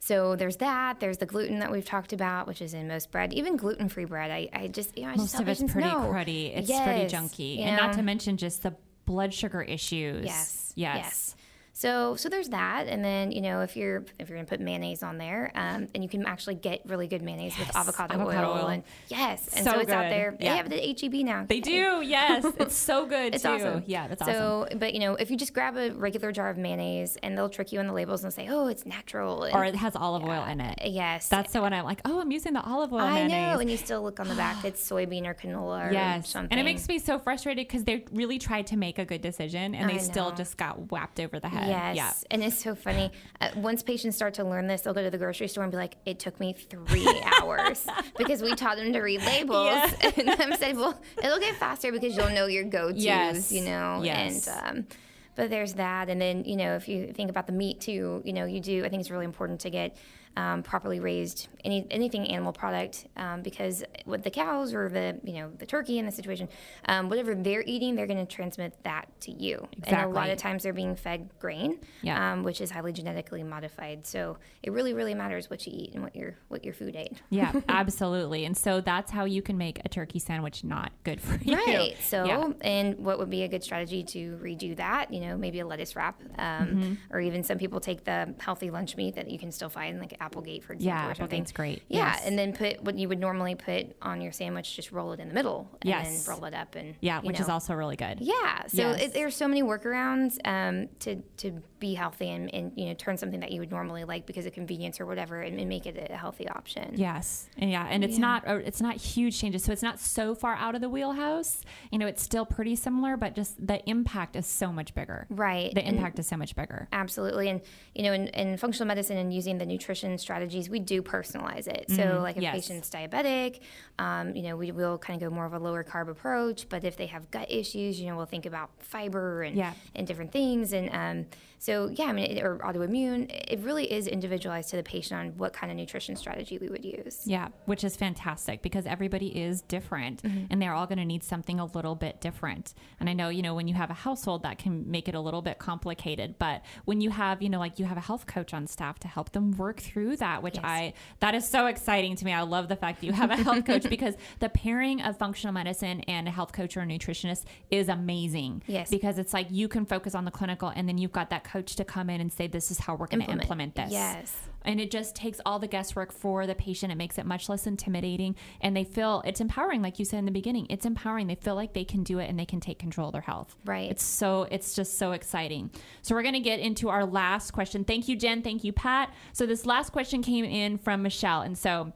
so 0.00 0.36
there's 0.36 0.56
that. 0.58 1.00
There's 1.00 1.18
the 1.18 1.26
gluten 1.26 1.58
that 1.58 1.70
we've 1.70 1.84
talked 1.84 2.12
about, 2.12 2.46
which 2.46 2.62
is 2.62 2.74
in 2.74 2.88
most 2.88 3.10
bread, 3.10 3.32
even 3.32 3.56
gluten-free 3.56 4.06
bread. 4.06 4.30
I, 4.30 4.48
I 4.52 4.68
just 4.68 4.96
you 4.96 5.04
know 5.04 5.10
I 5.10 5.12
just 5.12 5.22
Most 5.22 5.32
tell 5.32 5.42
of 5.42 5.48
it's 5.48 5.72
pretty 5.72 5.88
no. 5.88 6.00
cruddy. 6.10 6.56
It's 6.56 6.70
pretty 6.70 7.14
junky. 7.14 7.60
And 7.60 7.76
not 7.76 7.94
to 7.94 8.02
mention 8.02 8.36
just 8.36 8.62
the 8.62 8.74
blood 9.04 9.32
sugar 9.34 9.62
issues. 9.62 10.24
Yes. 10.26 10.72
Yes. 10.76 10.96
Yes. 10.96 11.36
So 11.78 12.16
so 12.16 12.28
there's 12.28 12.48
that, 12.48 12.88
and 12.88 13.04
then 13.04 13.30
you 13.30 13.40
know 13.40 13.60
if 13.60 13.76
you're 13.76 14.04
if 14.18 14.28
you're 14.28 14.36
gonna 14.36 14.48
put 14.48 14.58
mayonnaise 14.58 15.04
on 15.04 15.16
there, 15.16 15.52
um, 15.54 15.86
and 15.94 16.02
you 16.02 16.08
can 16.08 16.26
actually 16.26 16.56
get 16.56 16.80
really 16.86 17.06
good 17.06 17.22
mayonnaise 17.22 17.56
with 17.56 17.68
avocado, 17.76 18.14
avocado 18.14 18.48
oil, 18.48 18.56
oil. 18.64 18.66
and 18.66 18.82
yes, 19.06 19.48
and 19.54 19.64
So 19.64 19.74
so, 19.74 19.78
it's 19.78 19.92
out 19.92 20.10
there. 20.10 20.36
Yeah. 20.40 20.50
They 20.50 20.56
have 20.56 20.72
it 20.72 20.72
at 20.72 21.00
HEB 21.00 21.24
now. 21.24 21.46
They 21.48 21.60
do. 21.60 22.02
Yes. 22.08 22.44
It's 22.58 22.74
so 22.74 23.06
good 23.06 23.34
It's 23.34 23.42
too. 23.44 23.50
awesome. 23.50 23.82
Yeah, 23.86 24.08
that's 24.08 24.22
awesome. 24.22 24.34
so, 24.34 24.68
but 24.78 24.94
you 24.94 24.98
know, 25.00 25.14
if 25.14 25.30
you 25.30 25.36
just 25.36 25.52
grab 25.52 25.76
a 25.76 25.90
regular 25.90 26.32
jar 26.32 26.48
of 26.48 26.56
mayonnaise 26.58 27.16
and 27.22 27.36
they'll 27.36 27.48
trick 27.50 27.70
you 27.70 27.78
on 27.80 27.86
the 27.86 27.92
labels 27.92 28.24
and 28.24 28.32
say, 28.32 28.48
"Oh, 28.50 28.66
it's 28.66 28.84
natural," 28.86 29.44
and, 29.44 29.54
Or 29.54 29.64
it 29.64 29.76
has 29.76 29.94
olive 29.94 30.24
oil 30.24 30.44
in 30.46 30.60
it. 30.60 30.80
yes, 30.86 31.28
That's 31.28 31.52
the 31.52 31.60
one 31.60 31.72
I'm 31.72 31.84
like, 31.84 32.00
oh, 32.06 32.20
I'm 32.20 32.32
using 32.32 32.54
the 32.54 32.62
olive 32.64 32.92
oil 32.92 33.00
I 33.00 33.12
mayonnaise. 33.26 33.30
know, 33.54 33.60
and 33.60 33.70
you 33.70 33.76
still 33.76 34.02
look 34.02 34.18
on 34.18 34.26
the 34.26 34.34
back; 34.34 34.64
it's 34.64 34.84
soybean 34.88 35.26
or 35.26 35.34
canola 35.34 35.90
or 35.90 35.92
Yes, 35.92 36.30
something. 36.30 36.50
and 36.50 36.58
it 36.60 36.64
makes 36.64 36.88
me 36.88 36.98
so 36.98 37.18
frustrated 37.20 37.68
because 37.68 37.84
they 37.84 38.04
really 38.10 38.38
tried 38.38 38.66
to 38.68 38.76
make 38.76 38.98
a 38.98 39.04
good 39.04 39.20
decision 39.20 39.74
and 39.76 39.88
they 39.88 39.98
still 39.98 40.32
just 40.32 40.56
got 40.56 40.90
whapped 40.90 41.20
over 41.20 41.38
the 41.38 41.48
head. 41.48 41.67
Yes, 41.68 41.96
Yeah. 41.96 42.12
and 42.30 42.42
it's 42.42 42.58
so 42.62 42.74
funny. 42.74 43.12
Uh, 43.40 43.50
once 43.56 43.82
patients 43.82 44.16
start 44.16 44.34
to 44.34 44.44
learn 44.44 44.66
this, 44.66 44.82
they'll 44.82 44.94
go 44.94 45.02
to 45.02 45.10
the 45.10 45.18
grocery 45.18 45.48
store 45.48 45.64
and 45.64 45.70
be 45.70 45.76
like, 45.76 45.96
"It 46.06 46.18
took 46.18 46.38
me 46.40 46.52
three 46.54 47.06
hours 47.40 47.86
because 48.16 48.42
we 48.42 48.54
taught 48.54 48.76
them 48.76 48.92
to 48.92 49.00
read 49.00 49.22
labels." 49.22 49.66
Yeah. 49.66 50.10
and 50.16 50.30
I'm 50.30 50.54
saying, 50.56 50.76
"Well, 50.76 51.00
it'll 51.22 51.38
get 51.38 51.54
faster 51.56 51.92
because 51.92 52.16
you'll 52.16 52.30
know 52.30 52.46
your 52.46 52.64
go-tos, 52.64 53.02
Yes. 53.02 53.52
you 53.52 53.62
know." 53.64 54.00
Yes. 54.02 54.46
And 54.48 54.78
um, 54.78 54.86
but 55.34 55.50
there's 55.50 55.74
that. 55.74 56.08
And 56.08 56.20
then, 56.20 56.44
you 56.44 56.56
know, 56.56 56.74
if 56.74 56.88
you 56.88 57.12
think 57.12 57.30
about 57.30 57.46
the 57.46 57.52
meat 57.52 57.80
too, 57.80 58.22
you 58.24 58.32
know, 58.32 58.44
you 58.44 58.60
do, 58.60 58.84
I 58.84 58.88
think 58.88 59.00
it's 59.00 59.10
really 59.10 59.24
important 59.24 59.60
to 59.60 59.70
get 59.70 59.96
um, 60.38 60.62
properly 60.62 61.00
raised 61.00 61.48
any 61.64 61.84
anything 61.90 62.26
animal 62.28 62.52
product 62.52 63.06
um, 63.16 63.42
because 63.42 63.82
with 64.06 64.22
the 64.22 64.30
cows 64.30 64.72
or 64.72 64.88
the 64.88 65.18
you 65.24 65.32
know 65.34 65.50
the 65.58 65.66
turkey 65.66 65.98
in 65.98 66.06
the 66.06 66.12
situation, 66.12 66.48
um, 66.86 67.08
whatever 67.08 67.34
they're 67.34 67.64
eating, 67.66 67.96
they're 67.96 68.06
going 68.06 68.24
to 68.24 68.34
transmit 68.36 68.72
that 68.84 69.06
to 69.22 69.32
you. 69.32 69.66
Exactly. 69.72 69.94
And 69.96 70.12
a 70.12 70.14
lot 70.14 70.30
of 70.30 70.38
times 70.38 70.62
they're 70.62 70.72
being 70.72 70.94
fed 70.94 71.28
grain, 71.40 71.80
Yeah. 72.02 72.32
um, 72.32 72.44
which 72.44 72.60
is 72.60 72.70
highly 72.70 72.92
genetically 72.92 73.42
modified. 73.42 74.06
So 74.06 74.38
it 74.62 74.70
really 74.70 74.94
really 74.94 75.14
matters 75.14 75.50
what 75.50 75.66
you 75.66 75.72
eat 75.74 75.94
and 75.94 76.02
what 76.04 76.14
your 76.14 76.36
what 76.48 76.64
your 76.64 76.74
food 76.74 76.94
ate. 76.94 77.20
Yeah, 77.30 77.52
absolutely. 77.68 78.44
And 78.44 78.56
so 78.56 78.80
that's 78.80 79.10
how 79.10 79.24
you 79.24 79.42
can 79.42 79.58
make 79.58 79.80
a 79.84 79.88
turkey 79.88 80.20
sandwich 80.20 80.62
not 80.62 80.92
good 81.04 81.20
for 81.20 81.36
you. 81.42 81.56
Right. 81.56 81.96
So, 82.08 82.24
Yeah. 82.24 82.52
and 82.62 82.98
what 82.98 83.18
would 83.18 83.28
be 83.28 83.42
a 83.42 83.48
good 83.48 83.62
strategy 83.64 84.02
to 84.04 84.38
redo 84.42 84.74
that? 84.76 85.12
You 85.12 85.20
know, 85.20 85.36
maybe 85.36 85.60
a 85.60 85.66
lettuce 85.66 85.96
wrap, 85.96 86.20
um, 86.38 86.68
Mm-hmm. 86.68 86.94
or 87.10 87.20
even 87.20 87.42
some 87.42 87.58
people 87.58 87.80
take 87.80 88.04
the 88.04 88.34
healthy 88.38 88.70
lunch 88.70 88.96
meat 88.96 89.14
that 89.16 89.28
you 89.30 89.38
can 89.38 89.50
still 89.52 89.68
find, 89.68 89.98
like 90.00 90.14
Applegate, 90.28 90.62
for 90.64 90.74
example, 90.74 91.04
Yeah. 91.04 91.10
Applegate's 91.10 91.52
great. 91.52 91.82
Yeah, 91.88 92.12
Yes. 92.12 92.26
and 92.26 92.38
then 92.38 92.52
put 92.52 92.82
what 92.84 92.98
you 92.98 93.08
would 93.08 93.18
normally 93.18 93.54
put 93.54 93.96
on 94.02 94.20
your 94.20 94.32
sandwich, 94.32 94.76
just 94.76 94.92
roll 94.92 95.12
it 95.12 95.20
in 95.20 95.28
the 95.28 95.34
middle, 95.34 95.68
and 95.80 95.88
Yes. 95.88 96.24
then 96.26 96.34
roll 96.34 96.44
it 96.44 96.54
up, 96.54 96.74
and 96.74 96.94
Yeah, 97.00 97.20
which 97.20 97.40
is 97.40 97.48
also 97.48 97.74
really 97.74 97.96
good. 97.96 98.18
Yeah, 98.20 98.66
so 98.66 98.90
Yes. 98.90 99.02
it, 99.02 99.14
there's 99.14 99.34
so 99.34 99.48
many 99.48 99.62
workarounds 99.62 100.38
um, 100.44 100.88
to 101.00 101.16
to 101.38 101.62
be 101.80 101.94
healthy 101.94 102.28
and, 102.28 102.52
and 102.52 102.72
you 102.76 102.86
know 102.86 102.94
turn 102.94 103.16
something 103.16 103.38
that 103.40 103.52
you 103.52 103.60
would 103.60 103.70
normally 103.70 104.02
like 104.04 104.26
because 104.26 104.44
of 104.46 104.52
convenience 104.52 105.00
or 105.00 105.06
whatever 105.06 105.40
and, 105.42 105.60
and 105.60 105.68
make 105.68 105.86
it 105.86 106.08
a 106.10 106.16
healthy 106.16 106.48
option. 106.48 106.92
Yes, 106.96 107.48
and 107.56 107.70
yeah, 107.70 107.86
and 107.88 108.02
it's 108.04 108.14
Yeah. 108.14 108.20
not 108.20 108.48
uh, 108.48 108.54
it's 108.56 108.80
not 108.80 108.96
huge 108.96 109.38
changes, 109.38 109.62
so 109.64 109.72
it's 109.72 109.82
not 109.82 110.00
so 110.00 110.34
far 110.34 110.54
out 110.56 110.74
of 110.74 110.80
the 110.80 110.88
wheelhouse. 110.88 111.62
You 111.90 111.98
know, 111.98 112.06
it's 112.06 112.22
still 112.22 112.44
pretty 112.44 112.76
similar, 112.76 113.16
but 113.16 113.34
just 113.34 113.64
the 113.64 113.88
impact 113.88 114.36
is 114.36 114.46
so 114.46 114.72
much 114.72 114.94
bigger. 114.94 115.26
Right. 115.30 115.72
The 115.74 115.84
and- 115.84 115.96
impact 115.96 116.18
is 116.18 116.26
so 116.26 116.36
much 116.36 116.54
bigger. 116.56 116.88
Absolutely. 116.92 117.48
And, 117.48 117.60
you 117.94 118.02
know, 118.02 118.12
in, 118.12 118.26
in 118.28 118.56
functional 118.56 118.86
medicine 118.88 119.16
and 119.16 119.32
using 119.32 119.58
the 119.58 119.66
nutrition 119.66 120.17
strategies, 120.20 120.68
we 120.68 120.78
do 120.80 121.02
personalize 121.02 121.66
it. 121.68 121.86
So, 121.90 122.20
like 122.22 122.36
if 122.36 122.42
yes. 122.42 122.52
a 122.54 122.56
patient's 122.56 122.90
diabetic, 122.90 123.60
um, 123.98 124.34
you 124.34 124.42
know, 124.42 124.56
we 124.56 124.72
will 124.72 124.98
kind 124.98 125.20
of 125.22 125.28
go 125.28 125.34
more 125.34 125.46
of 125.46 125.52
a 125.54 125.58
lower 125.58 125.84
carb 125.84 126.08
approach. 126.08 126.68
But 126.68 126.84
if 126.84 126.96
they 126.96 127.06
have 127.06 127.30
gut 127.30 127.50
issues, 127.50 128.00
you 128.00 128.08
know, 128.08 128.16
we'll 128.16 128.26
think 128.26 128.46
about 128.46 128.70
fiber 128.78 129.42
and, 129.42 129.56
Yeah. 129.56 129.72
and 129.94 130.06
different 130.06 130.32
things. 130.32 130.72
And 130.72 130.90
um, 130.92 131.26
so, 131.58 131.88
yeah, 131.88 132.06
I 132.06 132.12
mean, 132.12 132.38
it, 132.38 132.42
or 132.42 132.58
autoimmune, 132.58 133.30
it 133.30 133.58
really 133.60 133.90
is 133.90 134.06
individualized 134.06 134.70
to 134.70 134.76
the 134.76 134.82
patient 134.82 135.20
on 135.20 135.36
what 135.38 135.52
kind 135.52 135.70
of 135.72 135.76
nutrition 135.76 136.16
strategy 136.16 136.58
we 136.58 136.68
would 136.68 136.84
use. 136.84 137.22
Yeah, 137.26 137.48
which 137.66 137.82
is 137.84 137.96
fantastic 137.96 138.62
because 138.62 138.86
everybody 138.86 139.28
is 139.38 139.62
different 139.62 140.22
Mm-hmm. 140.22 140.44
and 140.50 140.60
they're 140.62 140.72
all 140.74 140.86
going 140.86 140.98
to 140.98 141.04
need 141.04 141.22
something 141.22 141.60
a 141.60 141.64
little 141.64 141.94
bit 141.94 142.20
different. 142.20 142.74
And 143.00 143.08
I 143.08 143.12
know, 143.12 143.28
you 143.28 143.42
know, 143.42 143.54
when 143.54 143.68
you 143.68 143.74
have 143.74 143.90
a 143.90 143.94
household, 143.94 144.42
that 144.42 144.58
can 144.58 144.90
make 144.90 145.08
it 145.08 145.14
a 145.14 145.20
little 145.20 145.42
bit 145.42 145.58
complicated. 145.58 146.36
But 146.38 146.62
when 146.84 147.00
you 147.00 147.10
have, 147.10 147.42
you 147.42 147.48
know, 147.48 147.58
like 147.58 147.78
you 147.78 147.84
have 147.84 147.96
a 147.96 148.00
health 148.00 148.26
coach 148.26 148.52
on 148.54 148.66
staff 148.66 148.98
to 149.00 149.08
help 149.08 149.32
them 149.32 149.52
work 149.52 149.80
through 149.80 150.16
that, 150.16 150.42
which 150.42 150.56
Yes. 150.56 150.64
I, 150.64 150.92
that 151.20 151.34
is 151.34 151.48
so 151.48 151.66
exciting 151.66 152.16
to 152.16 152.24
me. 152.24 152.32
I 152.32 152.42
love 152.42 152.68
the 152.68 152.76
fact 152.76 153.00
that 153.00 153.06
you 153.06 153.12
have 153.12 153.30
a 153.30 153.36
health 153.36 153.64
coach 153.64 153.82
because 153.88 154.14
the 154.40 154.48
pairing 154.48 155.00
of 155.02 155.18
functional 155.18 155.52
medicine 155.52 156.00
and 156.02 156.26
a 156.28 156.30
health 156.30 156.52
coach 156.52 156.76
or 156.76 156.80
a 156.80 156.86
nutritionist 156.86 157.44
is 157.70 157.88
amazing. 157.88 158.62
Yes. 158.66 158.90
Because 158.90 159.18
it's 159.18 159.32
like 159.34 159.48
you 159.50 159.68
can 159.68 159.84
focus 159.86 160.14
on 160.14 160.24
the 160.24 160.30
clinical 160.30 160.72
and 160.74 160.88
then 160.88 160.98
you've 160.98 161.12
got 161.12 161.30
that 161.30 161.44
coach 161.48 161.76
to 161.76 161.84
come 161.84 162.10
in 162.10 162.20
and 162.20 162.32
say, 162.32 162.46
this 162.46 162.70
is 162.70 162.78
how 162.78 162.94
we're 162.94 163.06
going 163.06 163.20
to 163.20 163.24
Implement. 163.24 163.42
implement 163.42 163.74
this 163.76 163.90
Yes. 163.92 164.36
and 164.64 164.80
it 164.80 164.90
just 164.90 165.14
takes 165.16 165.40
all 165.46 165.58
the 165.58 165.66
guesswork 165.66 166.12
for 166.12 166.46
the 166.46 166.54
patient. 166.54 166.92
It 166.92 166.96
makes 166.96 167.16
it 167.18 167.24
much 167.24 167.48
less 167.48 167.66
intimidating, 167.66 168.34
and 168.60 168.76
they 168.76 168.84
feel 168.84 169.22
it's 169.24 169.40
empowering, 169.40 169.80
like 169.82 169.98
you 169.98 170.04
said 170.04 170.18
in 170.18 170.24
the 170.26 170.30
beginning. 170.30 170.66
It's 170.68 170.84
empowering. 170.84 171.26
They 171.26 171.36
feel 171.36 171.54
like 171.54 171.72
they 171.72 171.84
can 171.84 172.02
do 172.02 172.18
it 172.18 172.28
and 172.28 172.38
they 172.38 172.44
can 172.44 172.60
take 172.60 172.78
control 172.78 173.08
of 173.08 173.12
their 173.12 173.22
health. 173.22 173.56
Right. 173.64 173.90
It's 173.90 174.02
so 174.04 174.46
it's 174.50 174.74
just 174.74 174.98
so 174.98 175.12
exciting. 175.12 175.70
So 176.02 176.14
we're 176.14 176.22
gonna 176.22 176.40
get 176.40 176.60
into 176.60 176.88
our 176.88 177.06
last 177.06 177.52
question. 177.52 177.84
Thank 177.84 178.08
you, 178.08 178.16
Jen. 178.16 178.42
Thank 178.42 178.64
you, 178.64 178.72
Pat. 178.72 179.12
So 179.32 179.46
this 179.46 179.64
last 179.64 179.90
question 179.90 180.22
came 180.22 180.44
in 180.44 180.78
from 180.78 181.02
Michelle, 181.02 181.42
and 181.42 181.56
so. 181.56 181.92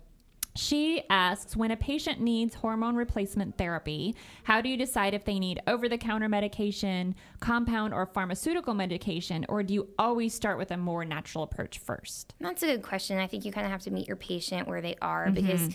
She 0.54 1.02
asks 1.08 1.56
When 1.56 1.70
a 1.70 1.76
patient 1.76 2.20
needs 2.20 2.54
hormone 2.54 2.94
replacement 2.94 3.56
therapy, 3.56 4.14
how 4.44 4.60
do 4.60 4.68
you 4.68 4.76
decide 4.76 5.14
if 5.14 5.24
they 5.24 5.38
need 5.38 5.60
over 5.66 5.88
the 5.88 5.96
counter 5.98 6.28
medication, 6.28 7.14
compound, 7.40 7.94
or 7.94 8.04
pharmaceutical 8.06 8.74
medication, 8.74 9.46
or 9.48 9.62
do 9.62 9.72
you 9.72 9.88
always 9.98 10.34
start 10.34 10.58
with 10.58 10.70
a 10.70 10.76
more 10.76 11.04
natural 11.04 11.44
approach 11.44 11.78
first? 11.78 12.34
That's 12.40 12.62
a 12.62 12.66
good 12.66 12.82
question. 12.82 13.18
I 13.18 13.26
think 13.26 13.44
you 13.44 13.52
kind 13.52 13.64
of 13.64 13.70
have 13.72 13.82
to 13.82 13.90
meet 13.90 14.06
your 14.06 14.16
patient 14.16 14.68
where 14.68 14.80
they 14.82 14.96
are 15.00 15.26
Mm-hmm. 15.26 15.34
because 15.34 15.70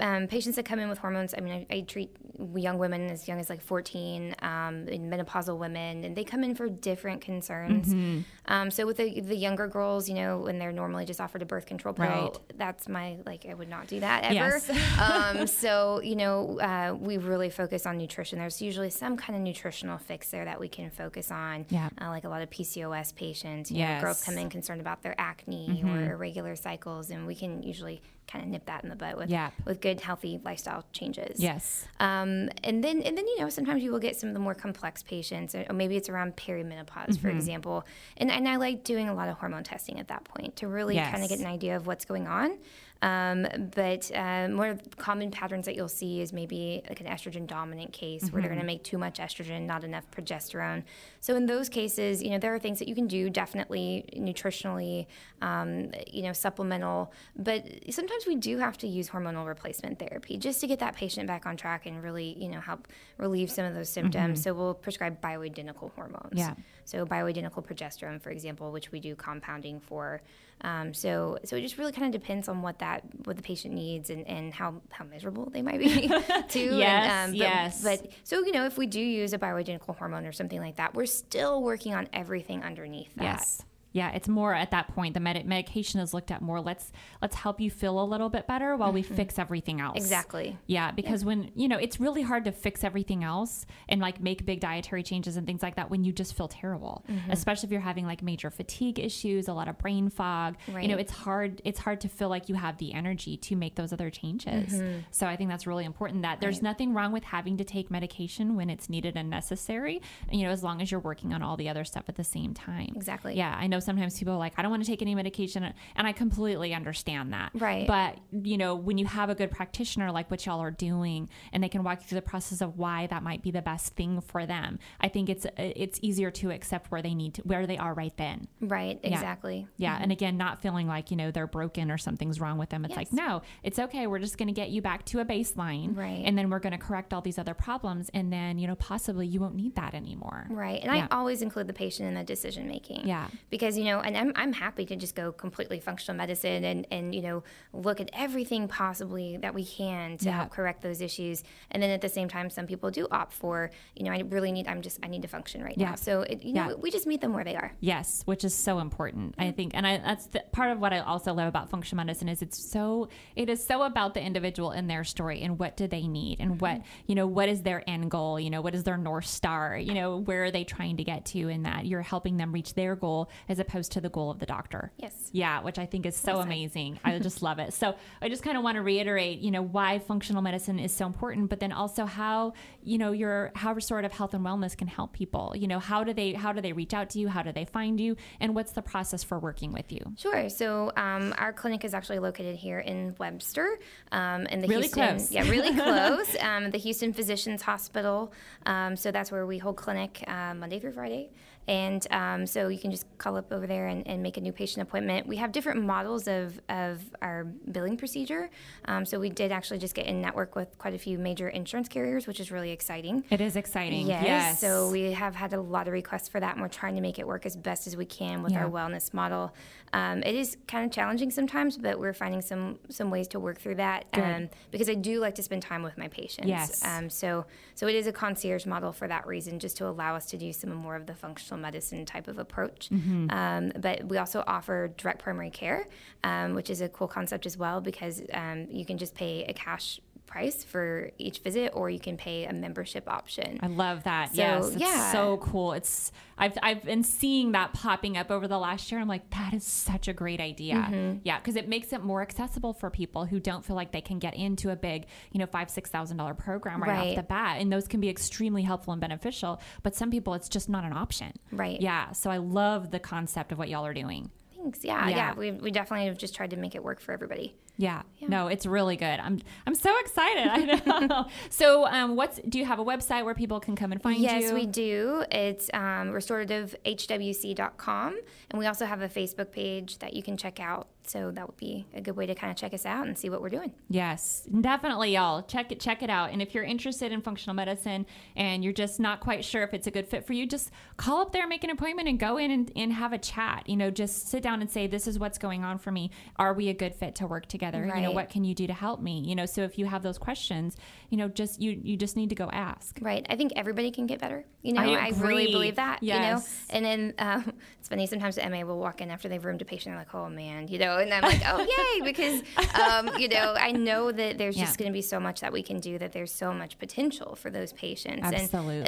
um, 0.00 0.26
patients 0.26 0.56
that 0.56 0.64
come 0.64 0.78
in 0.80 0.88
with 0.88 0.98
hormones, 0.98 1.34
I 1.36 1.40
mean, 1.40 1.66
I, 1.70 1.76
I 1.76 1.80
treat 1.82 2.10
young 2.56 2.78
women 2.78 3.10
as 3.10 3.28
young 3.28 3.38
as 3.38 3.48
like 3.48 3.62
14, 3.62 4.34
um, 4.42 4.48
and 4.88 5.12
menopausal 5.12 5.56
women, 5.56 6.02
and 6.04 6.16
they 6.16 6.24
come 6.24 6.42
in 6.42 6.54
for 6.56 6.68
different 6.68 7.20
concerns. 7.20 7.88
Mm-hmm. 7.88 8.20
Um, 8.46 8.70
so 8.72 8.86
with 8.86 8.96
the, 8.96 9.20
the 9.20 9.36
younger 9.36 9.68
girls, 9.68 10.08
you 10.08 10.16
know, 10.16 10.38
when 10.38 10.58
they're 10.58 10.72
normally 10.72 11.04
just 11.04 11.20
offered 11.20 11.42
a 11.42 11.46
birth 11.46 11.66
control 11.66 11.94
pill, 11.94 12.04
Right. 12.04 12.38
that's 12.58 12.88
my, 12.88 13.18
like, 13.24 13.46
I 13.48 13.54
would 13.54 13.68
not 13.68 13.86
do 13.86 14.00
that 14.00 14.24
ever. 14.24 14.34
Yes. 14.34 14.70
um, 14.98 15.46
so, 15.46 16.00
you 16.02 16.16
know, 16.16 16.58
uh, 16.60 16.94
we 16.98 17.16
really 17.18 17.48
focus 17.50 17.86
on 17.86 17.96
nutrition. 17.96 18.38
There's 18.40 18.60
usually 18.60 18.90
some 18.90 19.16
kind 19.16 19.36
of 19.36 19.42
nutritional 19.42 19.98
fix 19.98 20.30
there 20.30 20.44
that 20.44 20.58
we 20.58 20.68
can 20.68 20.90
focus 20.90 21.30
on. 21.30 21.66
Yeah. 21.70 21.88
Uh, 22.00 22.08
like 22.08 22.24
a 22.24 22.28
lot 22.28 22.42
of 22.42 22.50
PCOS 22.50 23.14
patients, 23.14 23.70
you 23.70 23.78
know, 23.84 24.00
girls 24.00 24.14
Mm-hmm. 24.22 24.30
come 24.32 24.38
in 24.38 24.50
concerned 24.50 24.80
about 24.80 25.02
their 25.02 25.14
acne 25.18 25.82
or 25.86 26.12
irregular 26.12 26.56
cycles, 26.56 27.10
and 27.10 27.26
we 27.26 27.34
can 27.34 27.62
usually 27.62 28.00
kind 28.26 28.44
of 28.44 28.50
nip 28.50 28.64
that 28.66 28.82
in 28.82 28.90
the 28.90 28.96
butt 28.96 29.16
with 29.16 29.28
Yeah. 29.30 29.50
with 29.64 29.80
good 29.80 30.00
healthy 30.00 30.40
lifestyle 30.44 30.84
changes. 30.92 31.38
Yes. 31.40 31.86
Um, 32.00 32.48
and 32.62 32.82
then 32.82 33.02
and 33.02 33.16
then 33.16 33.26
you 33.26 33.40
know 33.40 33.48
sometimes 33.48 33.82
you 33.82 33.92
will 33.92 33.98
get 33.98 34.16
some 34.16 34.28
of 34.28 34.34
the 34.34 34.40
more 34.40 34.54
complex 34.54 35.02
patients, 35.02 35.54
or 35.54 35.72
maybe 35.72 35.96
it's 35.96 36.08
around 36.08 36.36
perimenopause, 36.36 37.18
for 37.20 37.28
Mm-hmm. 37.28 37.36
example. 37.38 37.84
And 38.16 38.30
and 38.30 38.48
I 38.48 38.56
like 38.56 38.84
doing 38.84 39.08
a 39.08 39.14
lot 39.14 39.28
of 39.28 39.36
hormone 39.38 39.64
testing 39.64 40.00
at 40.00 40.08
that 40.08 40.24
point 40.24 40.56
to 40.56 40.68
really 40.68 40.96
kind 40.96 41.22
of 41.22 41.28
get 41.28 41.38
an 41.40 41.46
idea 41.46 41.76
of 41.76 41.86
what's 41.86 42.04
going 42.04 42.26
on. 42.26 42.58
Um, 43.04 43.46
but 43.74 44.10
um, 44.14 44.56
one 44.56 44.70
of 44.70 44.82
the 44.82 44.96
common 44.96 45.30
patterns 45.30 45.66
that 45.66 45.74
you'll 45.76 45.96
see 46.02 46.22
is 46.22 46.32
maybe 46.32 46.82
like 46.88 47.00
an 47.00 47.06
estrogen 47.06 47.46
dominant 47.46 47.92
case 47.92 48.22
where 48.30 48.40
they're 48.40 48.50
Mm-hmm. 48.50 48.60
going 48.60 48.60
to 48.60 48.72
make 48.74 48.82
too 48.82 48.98
much 48.98 49.18
estrogen, 49.18 49.62
not 49.66 49.84
enough 49.84 50.06
progesterone. 50.10 50.80
So 51.20 51.36
in 51.36 51.44
those 51.46 51.68
cases, 51.68 52.22
you 52.22 52.30
know, 52.30 52.38
there 52.38 52.54
are 52.54 52.58
things 52.58 52.78
that 52.78 52.88
you 52.88 52.94
can 52.94 53.06
do 53.06 53.28
definitely 53.28 53.86
nutritionally, 54.16 55.06
um, 55.42 55.90
you 56.10 56.22
know, 56.22 56.32
supplemental. 56.32 57.12
But 57.36 57.66
sometimes 57.90 58.26
we 58.26 58.36
do 58.36 58.58
have 58.58 58.76
to 58.78 58.88
use 58.98 59.06
hormonal 59.10 59.46
replacement 59.46 59.98
therapy 59.98 60.38
just 60.38 60.60
to 60.62 60.66
get 60.66 60.78
that 60.78 60.94
patient 60.96 61.26
back 61.26 61.44
on 61.46 61.56
track 61.56 61.84
and 61.86 62.02
really, 62.02 62.36
you 62.42 62.48
know, 62.48 62.60
help 62.60 62.88
relieve 63.18 63.50
some 63.50 63.66
of 63.66 63.74
those 63.74 63.90
symptoms. 63.90 64.42
So 64.42 64.54
we'll 64.54 64.74
prescribe 64.74 65.20
bioidentical 65.20 65.92
hormones. 65.96 66.38
Mm-hmm. 66.38 66.38
Yeah. 66.38 66.54
So 66.86 67.04
bioidentical 67.04 67.62
progesterone, 67.68 68.18
for 68.20 68.30
example, 68.30 68.72
which 68.72 68.92
we 68.92 69.00
do 69.00 69.14
compounding 69.14 69.80
for. 69.80 70.22
Um, 70.60 70.94
so 70.94 71.38
so 71.44 71.56
it 71.56 71.60
just 71.60 71.76
really 71.76 71.92
kind 71.92 72.14
of 72.14 72.20
depends 72.20 72.48
on 72.48 72.62
what 72.62 72.78
that 72.78 73.02
what 73.24 73.36
the 73.36 73.42
patient 73.42 73.74
needs 73.74 74.08
and, 74.08 74.26
and 74.26 74.52
how, 74.52 74.80
how 74.90 75.04
miserable 75.04 75.50
they 75.50 75.62
might 75.62 75.78
be 75.78 76.08
too. 76.48 76.76
Yes, 76.76 77.10
and, 77.10 77.32
but, 77.32 77.38
yes. 77.38 77.82
But 77.82 78.12
so 78.22 78.44
you 78.44 78.52
know 78.52 78.64
if 78.64 78.78
we 78.78 78.86
do 78.86 79.00
use 79.00 79.32
a 79.32 79.38
bioidentical 79.38 79.96
hormone 79.96 80.26
or 80.26 80.32
something 80.32 80.60
like 80.60 80.76
that, 80.76 80.94
we're 80.94 81.06
still 81.06 81.62
working 81.62 81.94
on 81.94 82.08
everything 82.12 82.62
underneath 82.62 83.14
that. 83.16 83.24
Yes. 83.24 83.62
Yeah, 83.94 84.10
it's 84.10 84.26
more 84.26 84.52
at 84.52 84.72
that 84.72 84.88
point. 84.88 85.14
The 85.14 85.20
med- 85.20 85.46
medication 85.46 86.00
is 86.00 86.12
looked 86.12 86.32
at 86.32 86.42
more. 86.42 86.60
Let's 86.60 86.90
let's 87.22 87.36
help 87.36 87.60
you 87.60 87.70
feel 87.70 88.02
a 88.02 88.04
little 88.04 88.28
bit 88.28 88.48
better 88.48 88.76
while 88.76 88.92
we 88.92 89.02
fix 89.02 89.38
everything 89.38 89.80
else. 89.80 89.96
Exactly. 89.96 90.58
Yeah, 90.66 90.90
because 90.90 91.24
when 91.24 91.52
you 91.54 91.68
know 91.68 91.78
it's 91.78 92.00
really 92.00 92.22
hard 92.22 92.44
to 92.46 92.52
fix 92.52 92.82
everything 92.82 93.22
else 93.22 93.66
and 93.88 94.00
like 94.00 94.20
make 94.20 94.44
big 94.44 94.58
dietary 94.58 95.04
changes 95.04 95.36
and 95.36 95.46
things 95.46 95.62
like 95.62 95.76
that 95.76 95.90
when 95.90 96.02
you 96.02 96.12
just 96.12 96.34
feel 96.34 96.48
terrible. 96.48 97.04
Mm-hmm. 97.08 97.30
Especially 97.30 97.68
if 97.68 97.70
you're 97.70 97.80
having 97.80 98.04
like 98.04 98.20
major 98.20 98.50
fatigue 98.50 98.98
issues, 98.98 99.46
a 99.46 99.54
lot 99.54 99.68
of 99.68 99.78
brain 99.78 100.08
fog. 100.08 100.56
right. 100.72 100.82
You 100.82 100.88
know, 100.88 100.98
it's 100.98 101.12
hard. 101.12 101.62
It's 101.64 101.78
hard 101.78 102.00
to 102.00 102.08
feel 102.08 102.28
like 102.28 102.48
you 102.48 102.56
have 102.56 102.78
the 102.78 102.92
energy 102.92 103.36
to 103.36 103.54
make 103.54 103.76
those 103.76 103.92
other 103.92 104.10
changes. 104.10 104.72
Mm-hmm. 104.72 104.98
So 105.12 105.28
I 105.28 105.36
think 105.36 105.50
that's 105.50 105.68
really 105.68 105.84
important. 105.84 106.22
That 106.22 106.40
there's 106.40 106.62
nothing 106.62 106.94
wrong 106.94 107.12
with 107.12 107.22
having 107.22 107.58
to 107.58 107.64
take 107.64 107.92
medication 107.92 108.56
when 108.56 108.70
it's 108.70 108.90
needed 108.90 109.16
and 109.16 109.30
necessary. 109.30 110.02
You 110.32 110.46
know, 110.46 110.50
as 110.50 110.64
long 110.64 110.82
as 110.82 110.90
you're 110.90 110.98
working 110.98 111.32
on 111.32 111.42
all 111.42 111.56
the 111.56 111.68
other 111.68 111.84
stuff 111.84 112.06
at 112.08 112.16
the 112.16 112.24
same 112.24 112.54
time. 112.54 112.92
Exactly. 112.96 113.36
Yeah, 113.36 113.54
I 113.56 113.68
know 113.68 113.78
sometimes 113.84 114.18
people 114.18 114.34
are 114.34 114.38
like, 114.38 114.54
I 114.56 114.62
don't 114.62 114.70
want 114.70 114.84
to 114.84 114.90
take 114.90 115.02
any 115.02 115.14
medication, 115.14 115.72
and 115.96 116.06
I 116.06 116.12
completely 116.12 116.74
understand 116.74 117.32
that. 117.32 117.50
Right. 117.54 117.86
But 117.86 118.18
you 118.32 118.58
know, 118.58 118.74
when 118.74 118.98
you 118.98 119.06
have 119.06 119.30
a 119.30 119.34
good 119.34 119.50
practitioner 119.50 120.10
like 120.10 120.30
what 120.30 120.44
y'all 120.46 120.60
are 120.60 120.70
doing, 120.70 121.28
and 121.52 121.62
they 121.62 121.68
can 121.68 121.82
walk 121.84 122.00
you 122.00 122.06
through 122.06 122.16
the 122.16 122.22
process 122.22 122.60
of 122.60 122.78
why 122.78 123.06
that 123.08 123.22
might 123.22 123.42
be 123.42 123.50
the 123.50 123.62
best 123.62 123.94
thing 123.94 124.20
for 124.20 124.46
them, 124.46 124.78
I 125.00 125.08
think 125.08 125.28
it's 125.28 125.46
uh, 125.46 125.50
it's 125.58 125.98
easier 126.02 126.30
to 126.32 126.50
accept 126.50 126.90
where 126.90 127.02
they 127.02 127.14
need 127.14 127.34
to 127.34 127.42
where 127.42 127.66
they 127.66 127.78
are 127.78 127.94
right 127.94 128.16
then. 128.16 128.48
Right. 128.60 128.98
Exactly. 129.02 129.66
Yeah, 129.76 129.94
mm-hmm. 129.94 130.02
and 130.04 130.12
again, 130.12 130.36
not 130.36 130.62
feeling 130.62 130.86
like 130.86 131.10
you 131.10 131.16
know 131.16 131.30
they're 131.30 131.46
broken 131.46 131.90
or 131.90 131.98
something's 131.98 132.40
wrong 132.40 132.58
with 132.58 132.70
them. 132.70 132.84
It's 132.84 132.96
like, 132.96 133.12
no, 133.12 133.42
it's 133.62 133.78
okay. 133.78 134.06
We're 134.06 134.18
just 134.18 134.38
going 134.38 134.48
to 134.48 134.54
get 134.54 134.70
you 134.70 134.82
back 134.82 135.04
to 135.06 135.20
a 135.20 135.24
baseline, 135.24 135.96
Right. 135.96 136.22
And 136.24 136.36
then 136.36 136.50
we're 136.50 136.58
going 136.58 136.72
to 136.72 136.78
correct 136.78 137.12
all 137.12 137.20
these 137.20 137.38
other 137.38 137.54
problems, 137.54 138.10
and 138.14 138.32
then 138.32 138.58
you 138.58 138.66
know 138.66 138.76
possibly 138.76 139.26
you 139.26 139.40
won't 139.40 139.54
need 139.54 139.74
that 139.76 139.94
anymore. 139.94 140.46
Right. 140.50 140.80
And 140.82 140.94
Yeah. 140.94 141.08
I 141.10 141.16
always 141.16 141.42
include 141.42 141.66
the 141.66 141.72
patient 141.72 142.08
in 142.08 142.14
the 142.14 142.24
decision 142.24 142.68
making. 142.68 143.06
Yeah. 143.06 143.28
Because 143.50 143.73
because 143.74 143.84
you 143.84 143.92
know, 143.92 144.00
and 144.00 144.16
I'm, 144.16 144.32
I'm 144.36 144.52
happy 144.52 144.84
to 144.86 144.96
just 144.96 145.14
go 145.14 145.32
completely 145.32 145.80
functional 145.80 146.16
medicine 146.16 146.64
and 146.64 146.86
and 146.90 147.14
you 147.14 147.22
know 147.22 147.42
look 147.72 148.00
at 148.00 148.10
everything 148.12 148.68
possibly 148.68 149.36
that 149.38 149.54
we 149.54 149.64
can 149.64 150.16
to 150.18 150.26
Yeah. 150.26 150.32
help 150.32 150.50
correct 150.50 150.82
those 150.82 151.00
issues. 151.00 151.42
And 151.70 151.82
then 151.82 151.90
at 151.90 152.00
the 152.00 152.08
same 152.08 152.28
time, 152.28 152.50
some 152.50 152.66
people 152.66 152.90
do 152.90 153.06
opt 153.10 153.32
for 153.32 153.70
you 153.94 154.04
know 154.04 154.12
I 154.12 154.20
really 154.20 154.52
need 154.52 154.68
I'm 154.68 154.82
just 154.82 154.98
I 155.02 155.08
need 155.08 155.22
to 155.22 155.28
function 155.28 155.62
right 155.62 155.76
Yeah. 155.76 155.90
now. 155.90 155.94
So 155.96 156.22
it, 156.22 156.42
you 156.42 156.52
know 156.52 156.70
Yeah. 156.70 156.74
we 156.74 156.90
just 156.90 157.06
meet 157.06 157.20
them 157.20 157.32
where 157.32 157.44
they 157.44 157.56
are. 157.56 157.72
Yes, 157.80 158.22
which 158.24 158.44
is 158.44 158.54
so 158.54 158.78
important. 158.78 159.34
I 159.38 159.44
mm-hmm. 159.44 159.56
think, 159.56 159.72
and 159.74 159.86
I, 159.86 159.98
that's 159.98 160.26
the, 160.26 160.44
part 160.52 160.70
of 160.70 160.80
what 160.80 160.92
I 160.92 161.00
also 161.00 161.32
love 161.32 161.48
about 161.48 161.70
functional 161.70 162.04
medicine 162.04 162.28
is 162.28 162.42
it's 162.42 162.58
so 162.58 163.08
it 163.36 163.48
is 163.48 163.64
so 163.64 163.82
about 163.82 164.14
the 164.14 164.22
individual 164.22 164.70
and 164.70 164.88
their 164.88 165.04
story 165.04 165.42
and 165.42 165.58
what 165.58 165.76
do 165.76 165.86
they 165.86 166.06
need 166.06 166.40
and 166.40 166.60
what 166.60 166.76
mm-hmm. 166.78 167.02
you 167.06 167.14
know 167.14 167.26
what 167.26 167.48
is 167.48 167.62
their 167.62 167.88
end 167.88 168.10
goal. 168.10 168.38
You 168.38 168.50
know 168.50 168.60
what 168.60 168.74
is 168.74 168.84
their 168.84 168.96
north 168.96 169.26
star. 169.26 169.76
You 169.76 169.94
know 169.94 170.18
where 170.18 170.44
are 170.44 170.50
they 170.50 170.64
trying 170.64 170.96
to 170.98 171.04
get 171.04 171.24
to, 171.26 171.48
and 171.48 171.66
that 171.66 171.86
you're 171.86 172.02
helping 172.02 172.36
them 172.36 172.52
reach 172.52 172.74
their 172.74 172.96
goal 172.96 173.30
as 173.48 173.58
opposed 173.66 173.92
to 173.92 174.00
the 174.00 174.08
goal 174.08 174.30
of 174.30 174.38
the 174.38 174.46
doctor. 174.46 174.92
Yes. 174.98 175.30
Yeah, 175.32 175.62
which 175.62 175.78
I 175.78 175.86
think 175.86 176.06
is 176.06 176.16
so 176.16 176.38
amazing. 176.40 176.98
I 177.04 177.18
just 177.28 177.42
love 177.42 177.58
it. 177.58 177.72
So 177.72 177.94
I 178.22 178.28
just 178.28 178.42
kind 178.42 178.56
of 178.56 178.62
want 178.62 178.76
to 178.76 178.82
reiterate, 178.82 179.38
you 179.40 179.50
know, 179.50 179.62
why 179.62 179.98
functional 179.98 180.42
medicine 180.42 180.78
is 180.78 180.92
so 180.92 181.06
important, 181.06 181.50
but 181.50 181.60
then 181.60 181.72
also 181.72 182.04
how, 182.04 182.52
you 182.82 182.98
know, 182.98 183.12
your 183.12 183.52
how 183.54 183.72
restorative 183.72 184.12
health 184.12 184.34
and 184.34 184.44
wellness 184.44 184.76
can 184.76 184.88
help 184.88 185.12
people. 185.12 185.54
You 185.56 185.68
know, 185.68 185.78
how 185.78 186.04
do 186.04 186.12
they 186.12 186.32
how 186.32 186.52
do 186.52 186.60
they 186.60 186.72
reach 186.72 186.94
out 186.94 187.10
to 187.10 187.18
you? 187.18 187.28
How 187.28 187.42
do 187.42 187.52
they 187.52 187.64
find 187.64 188.00
you? 188.00 188.16
And 188.40 188.54
what's 188.54 188.72
the 188.72 188.82
process 188.82 189.22
for 189.22 189.38
working 189.38 189.72
with 189.72 189.90
you? 189.90 190.00
Sure. 190.16 190.48
So 190.48 190.92
um, 190.96 191.34
our 191.38 191.52
clinic 191.52 191.84
is 191.84 191.94
actually 191.94 192.18
located 192.18 192.56
here 192.56 192.80
in 192.80 193.14
Webster, 193.18 193.78
um, 194.12 194.46
in 194.46 194.60
the 194.60 194.68
Really 194.68 194.82
Houston, 194.82 195.16
close. 195.16 195.32
yeah, 195.32 195.48
really 195.48 195.74
close. 195.82 196.36
Um, 196.40 196.70
the 196.70 196.78
Houston 196.78 197.12
Physicians 197.12 197.62
Hospital. 197.62 198.32
Um, 198.66 198.96
so 198.96 199.10
that's 199.10 199.30
where 199.32 199.46
we 199.46 199.58
hold 199.58 199.76
clinic 199.76 200.22
uh, 200.26 200.54
Monday 200.54 200.78
through 200.78 200.92
Friday. 200.92 201.30
And 201.66 202.06
um, 202.10 202.46
so 202.46 202.68
you 202.68 202.78
can 202.78 202.90
just 202.90 203.06
call 203.18 203.36
up 203.36 203.50
over 203.52 203.66
there 203.66 203.86
and, 203.86 204.06
and 204.06 204.22
make 204.22 204.36
a 204.36 204.40
new 204.40 204.52
patient 204.52 204.82
appointment. 204.86 205.26
We 205.26 205.36
have 205.36 205.50
different 205.50 205.82
models 205.82 206.28
of, 206.28 206.60
of 206.68 207.00
our 207.22 207.44
billing 207.44 207.96
procedure. 207.96 208.50
Um, 208.84 209.06
so 209.06 209.18
we 209.18 209.30
did 209.30 209.50
actually 209.50 209.78
just 209.78 209.94
get 209.94 210.06
in 210.06 210.20
network 210.20 210.56
with 210.56 210.76
quite 210.78 210.94
a 210.94 210.98
few 210.98 211.18
major 211.18 211.48
insurance 211.48 211.88
carriers, 211.88 212.26
which 212.26 212.38
is 212.38 212.50
really 212.50 212.70
exciting. 212.70 213.24
It 213.30 213.40
is 213.40 213.56
exciting. 213.56 214.06
Yes. 214.06 214.24
Yes. 214.24 214.60
So 214.60 214.90
we 214.90 215.12
have 215.12 215.34
had 215.34 215.54
a 215.54 215.60
lot 215.60 215.86
of 215.86 215.94
requests 215.94 216.28
for 216.28 216.38
that, 216.40 216.52
and 216.52 216.60
we're 216.62 216.68
trying 216.68 216.96
to 216.96 217.00
make 217.00 217.18
it 217.18 217.26
work 217.26 217.46
as 217.46 217.56
best 217.56 217.86
as 217.86 217.96
we 217.96 218.04
can 218.04 218.42
with 218.42 218.52
Yeah. 218.52 218.64
our 218.64 218.70
wellness 218.70 219.14
model. 219.14 219.54
Um, 219.94 220.22
it 220.22 220.34
is 220.34 220.56
kind 220.66 220.84
of 220.84 220.90
challenging 220.90 221.30
sometimes, 221.30 221.78
but 221.78 221.98
we're 221.98 222.12
finding 222.12 222.42
some 222.42 222.78
some 222.88 223.10
ways 223.10 223.28
to 223.28 223.40
work 223.40 223.58
through 223.60 223.76
that. 223.76 224.04
Um, 224.12 224.48
because 224.70 224.88
I 224.90 224.94
do 224.94 225.20
like 225.20 225.36
to 225.36 225.42
spend 225.42 225.62
time 225.62 225.82
with 225.82 225.96
my 225.96 226.08
patients. 226.08 226.48
Yes. 226.48 226.84
Um, 226.84 227.08
so 227.08 227.46
so 227.74 227.86
it 227.86 227.94
is 227.94 228.06
a 228.06 228.12
concierge 228.12 228.66
model 228.66 228.92
for 228.92 229.06
that 229.08 229.26
reason, 229.26 229.58
just 229.58 229.76
to 229.78 229.86
allow 229.86 230.14
us 230.16 230.26
to 230.26 230.36
do 230.36 230.52
some 230.52 230.74
more 230.74 230.96
of 230.96 231.06
the 231.06 231.14
functional 231.14 231.53
medicine 231.56 232.04
type 232.04 232.28
of 232.28 232.38
approach. 232.38 232.88
Mm-hmm. 232.90 233.30
Um, 233.30 233.72
but 233.76 234.04
we 234.04 234.18
also 234.18 234.42
offer 234.46 234.88
direct 234.96 235.20
primary 235.22 235.50
care, 235.50 235.88
um, 236.22 236.54
which 236.54 236.70
is 236.70 236.80
a 236.80 236.88
cool 236.88 237.08
concept 237.08 237.46
as 237.46 237.56
well 237.56 237.80
because 237.80 238.22
um, 238.32 238.66
you 238.70 238.84
can 238.84 238.98
just 238.98 239.14
pay 239.14 239.44
a 239.44 239.52
cash 239.52 240.00
price 240.34 240.64
for 240.64 241.12
each 241.16 241.38
visit, 241.38 241.70
or 241.74 241.88
you 241.88 242.00
can 242.00 242.16
pay 242.16 242.44
a 242.44 242.52
membership 242.52 243.08
option. 243.08 243.60
I 243.62 243.68
love 243.68 244.02
that. 244.02 244.30
So, 244.34 244.42
yes, 244.42 244.66
it's 244.72 244.76
yeah. 244.80 245.12
so 245.12 245.36
cool. 245.36 245.74
It's 245.74 246.10
I've 246.36 246.58
I've 246.60 246.82
been 246.82 247.04
seeing 247.04 247.52
that 247.52 247.72
popping 247.72 248.16
up 248.16 248.32
over 248.32 248.48
the 248.48 248.58
last 248.58 248.90
year. 248.90 249.00
I'm 249.00 249.06
like, 249.06 249.30
that 249.30 249.54
is 249.54 249.64
such 249.64 250.08
a 250.08 250.12
great 250.12 250.40
idea. 250.40 250.74
Mm-hmm. 250.74 251.18
Yeah, 251.22 251.38
because 251.38 251.54
it 251.54 251.68
makes 251.68 251.92
it 251.92 252.02
more 252.02 252.20
accessible 252.20 252.72
for 252.72 252.90
people 252.90 253.26
who 253.26 253.38
don't 253.38 253.64
feel 253.64 253.76
like 253.76 253.92
they 253.92 254.00
can 254.00 254.18
get 254.18 254.34
into 254.34 254.70
a 254.70 254.76
big, 254.76 255.06
you 255.30 255.38
know, 255.38 255.46
five 255.46 255.70
six 255.70 255.88
thousand 255.88 256.16
dollar 256.16 256.34
program 256.34 256.82
right, 256.82 256.88
Right. 256.88 257.10
off 257.10 257.16
the 257.16 257.22
bat, 257.22 257.60
and 257.60 257.72
those 257.72 257.86
can 257.86 258.00
be 258.00 258.08
extremely 258.08 258.62
helpful 258.62 258.92
and 258.92 259.00
beneficial. 259.00 259.60
But 259.84 259.94
some 259.94 260.10
people, 260.10 260.34
it's 260.34 260.48
just 260.48 260.68
not 260.68 260.82
an 260.82 260.92
option. 260.92 261.32
Right. 261.52 261.80
Yeah. 261.80 262.10
So 262.10 262.28
I 262.28 262.38
love 262.38 262.90
the 262.90 262.98
concept 262.98 263.52
of 263.52 263.58
what 263.58 263.68
y'all 263.68 263.86
are 263.86 263.94
doing. 263.94 264.32
Thanks. 264.64 264.84
Yeah, 264.84 265.08
Yeah. 265.08 265.16
yeah. 265.16 265.34
We, 265.34 265.52
we 265.52 265.70
definitely 265.70 266.06
have 266.06 266.18
just 266.18 266.34
tried 266.34 266.50
to 266.50 266.56
make 266.56 266.74
it 266.74 266.82
work 266.82 267.00
for 267.00 267.12
everybody. 267.12 267.54
Yeah. 267.76 268.02
No, 268.26 268.46
it's 268.46 268.66
really 268.66 268.96
good. 268.96 269.20
I'm 269.20 269.40
I'm 269.66 269.74
so 269.74 269.96
excited. 269.98 270.46
I 270.48 271.00
know. 271.06 271.26
so, 271.50 271.86
um, 271.86 272.16
what's 272.16 272.40
do 272.48 272.58
you 272.58 272.64
have 272.64 272.78
a 272.78 272.84
website 272.84 273.24
where 273.24 273.34
people 273.34 273.60
can 273.60 273.76
come 273.76 273.92
and 273.92 274.00
find 274.00 274.16
you? 274.16 274.22
Yes, 274.24 274.52
we 274.52 274.66
do. 274.66 275.24
It's 275.30 275.68
um, 275.74 276.12
restorativehwc.com. 276.12 278.20
And 278.50 278.58
we 278.58 278.66
also 278.66 278.86
have 278.86 279.02
a 279.02 279.08
Facebook 279.08 279.50
page 279.50 279.98
that 279.98 280.14
you 280.14 280.22
can 280.22 280.36
check 280.36 280.60
out. 280.60 280.88
So 281.06 281.30
that 281.30 281.46
would 281.46 281.56
be 281.56 281.86
a 281.94 282.00
good 282.00 282.16
way 282.16 282.26
to 282.26 282.34
kind 282.34 282.50
of 282.50 282.56
check 282.56 282.72
us 282.74 282.86
out 282.86 283.06
and 283.06 283.16
see 283.16 283.28
what 283.28 283.42
we're 283.42 283.50
doing. 283.50 283.72
Yes, 283.88 284.48
definitely, 284.60 285.14
y'all. 285.14 285.42
Check 285.42 285.72
it, 285.72 285.80
check 285.80 286.02
it 286.02 286.10
out. 286.10 286.30
And 286.30 286.40
if 286.40 286.54
you're 286.54 286.64
interested 286.64 287.12
in 287.12 287.20
functional 287.20 287.54
medicine 287.54 288.06
and 288.36 288.64
you're 288.64 288.72
just 288.72 289.00
not 289.00 289.20
quite 289.20 289.44
sure 289.44 289.62
if 289.62 289.74
it's 289.74 289.86
a 289.86 289.90
good 289.90 290.08
fit 290.08 290.26
for 290.26 290.32
you, 290.32 290.46
just 290.46 290.70
call 290.96 291.20
up 291.20 291.32
there, 291.32 291.46
make 291.46 291.64
an 291.64 291.70
appointment, 291.70 292.08
and 292.08 292.18
go 292.18 292.38
in 292.38 292.50
and, 292.50 292.72
and 292.76 292.92
have 292.92 293.12
a 293.12 293.18
chat. 293.18 293.68
You 293.68 293.76
know, 293.76 293.90
just 293.90 294.28
sit 294.28 294.42
down 294.42 294.60
and 294.60 294.70
say, 294.70 294.86
"This 294.86 295.06
is 295.06 295.18
what's 295.18 295.38
going 295.38 295.64
on 295.64 295.78
for 295.78 295.90
me. 295.90 296.10
Are 296.36 296.54
we 296.54 296.68
a 296.68 296.74
good 296.74 296.94
fit 296.94 297.14
to 297.16 297.26
work 297.26 297.46
together? 297.46 297.84
You 297.94 298.02
know, 298.02 298.12
what 298.12 298.30
can 298.30 298.44
you 298.44 298.54
do 298.54 298.66
to 298.66 298.72
help 298.72 299.00
me? 299.00 299.20
You 299.20 299.34
know, 299.34 299.46
so 299.46 299.62
if 299.62 299.78
you 299.78 299.86
have 299.86 300.02
those 300.02 300.18
questions, 300.18 300.76
you 301.10 301.16
know, 301.16 301.28
just 301.28 301.60
you 301.60 301.80
you 301.82 301.96
just 301.96 302.16
need 302.16 302.30
to 302.30 302.34
go 302.34 302.48
ask. 302.52 302.98
Right. 303.00 303.26
I 303.28 303.36
think 303.36 303.52
everybody 303.56 303.90
can 303.90 304.06
get 304.06 304.20
better. 304.20 304.44
You 304.62 304.72
know, 304.72 304.82
I 304.82 305.06
I, 305.06 305.12
really 305.16 305.46
believe 305.46 305.76
that. 305.76 306.02
Yes. 306.02 306.68
You 306.70 306.74
know, 306.74 306.76
and 306.76 306.84
then 306.84 307.14
um, 307.18 307.52
it's 307.78 307.88
funny. 307.88 308.06
Sometimes 308.06 308.36
the 308.36 308.48
MA 308.48 308.62
will 308.62 308.78
walk 308.78 309.00
in 309.00 309.10
after 309.10 309.28
they've 309.28 309.44
roomed 309.44 309.62
a 309.62 309.64
patient. 309.64 309.92
They're 309.92 309.98
like, 309.98 310.14
"Oh 310.14 310.28
man," 310.28 310.68
you 310.68 310.78
know, 310.78 310.93
and 310.98 311.12
I'm 311.12 311.22
like, 311.22 311.42
"Oh 311.46 311.60
yay!" 311.60 312.00
Because 312.04 312.42
um, 312.80 313.10
you 313.18 313.28
know, 313.28 313.54
I 313.58 313.72
know 313.72 314.10
that 314.12 314.38
there's 314.38 314.56
Yeah. 314.56 314.64
just 314.64 314.78
going 314.78 314.90
to 314.90 314.92
be 314.92 315.02
so 315.02 315.18
much 315.20 315.40
that 315.40 315.52
we 315.52 315.62
can 315.62 315.80
do. 315.80 315.98
That 315.98 316.12
there's 316.12 316.32
so 316.32 316.52
much 316.52 316.78
potential 316.78 317.34
for 317.36 317.50
those 317.50 317.72
patients. 317.72 318.24
And 318.24 318.34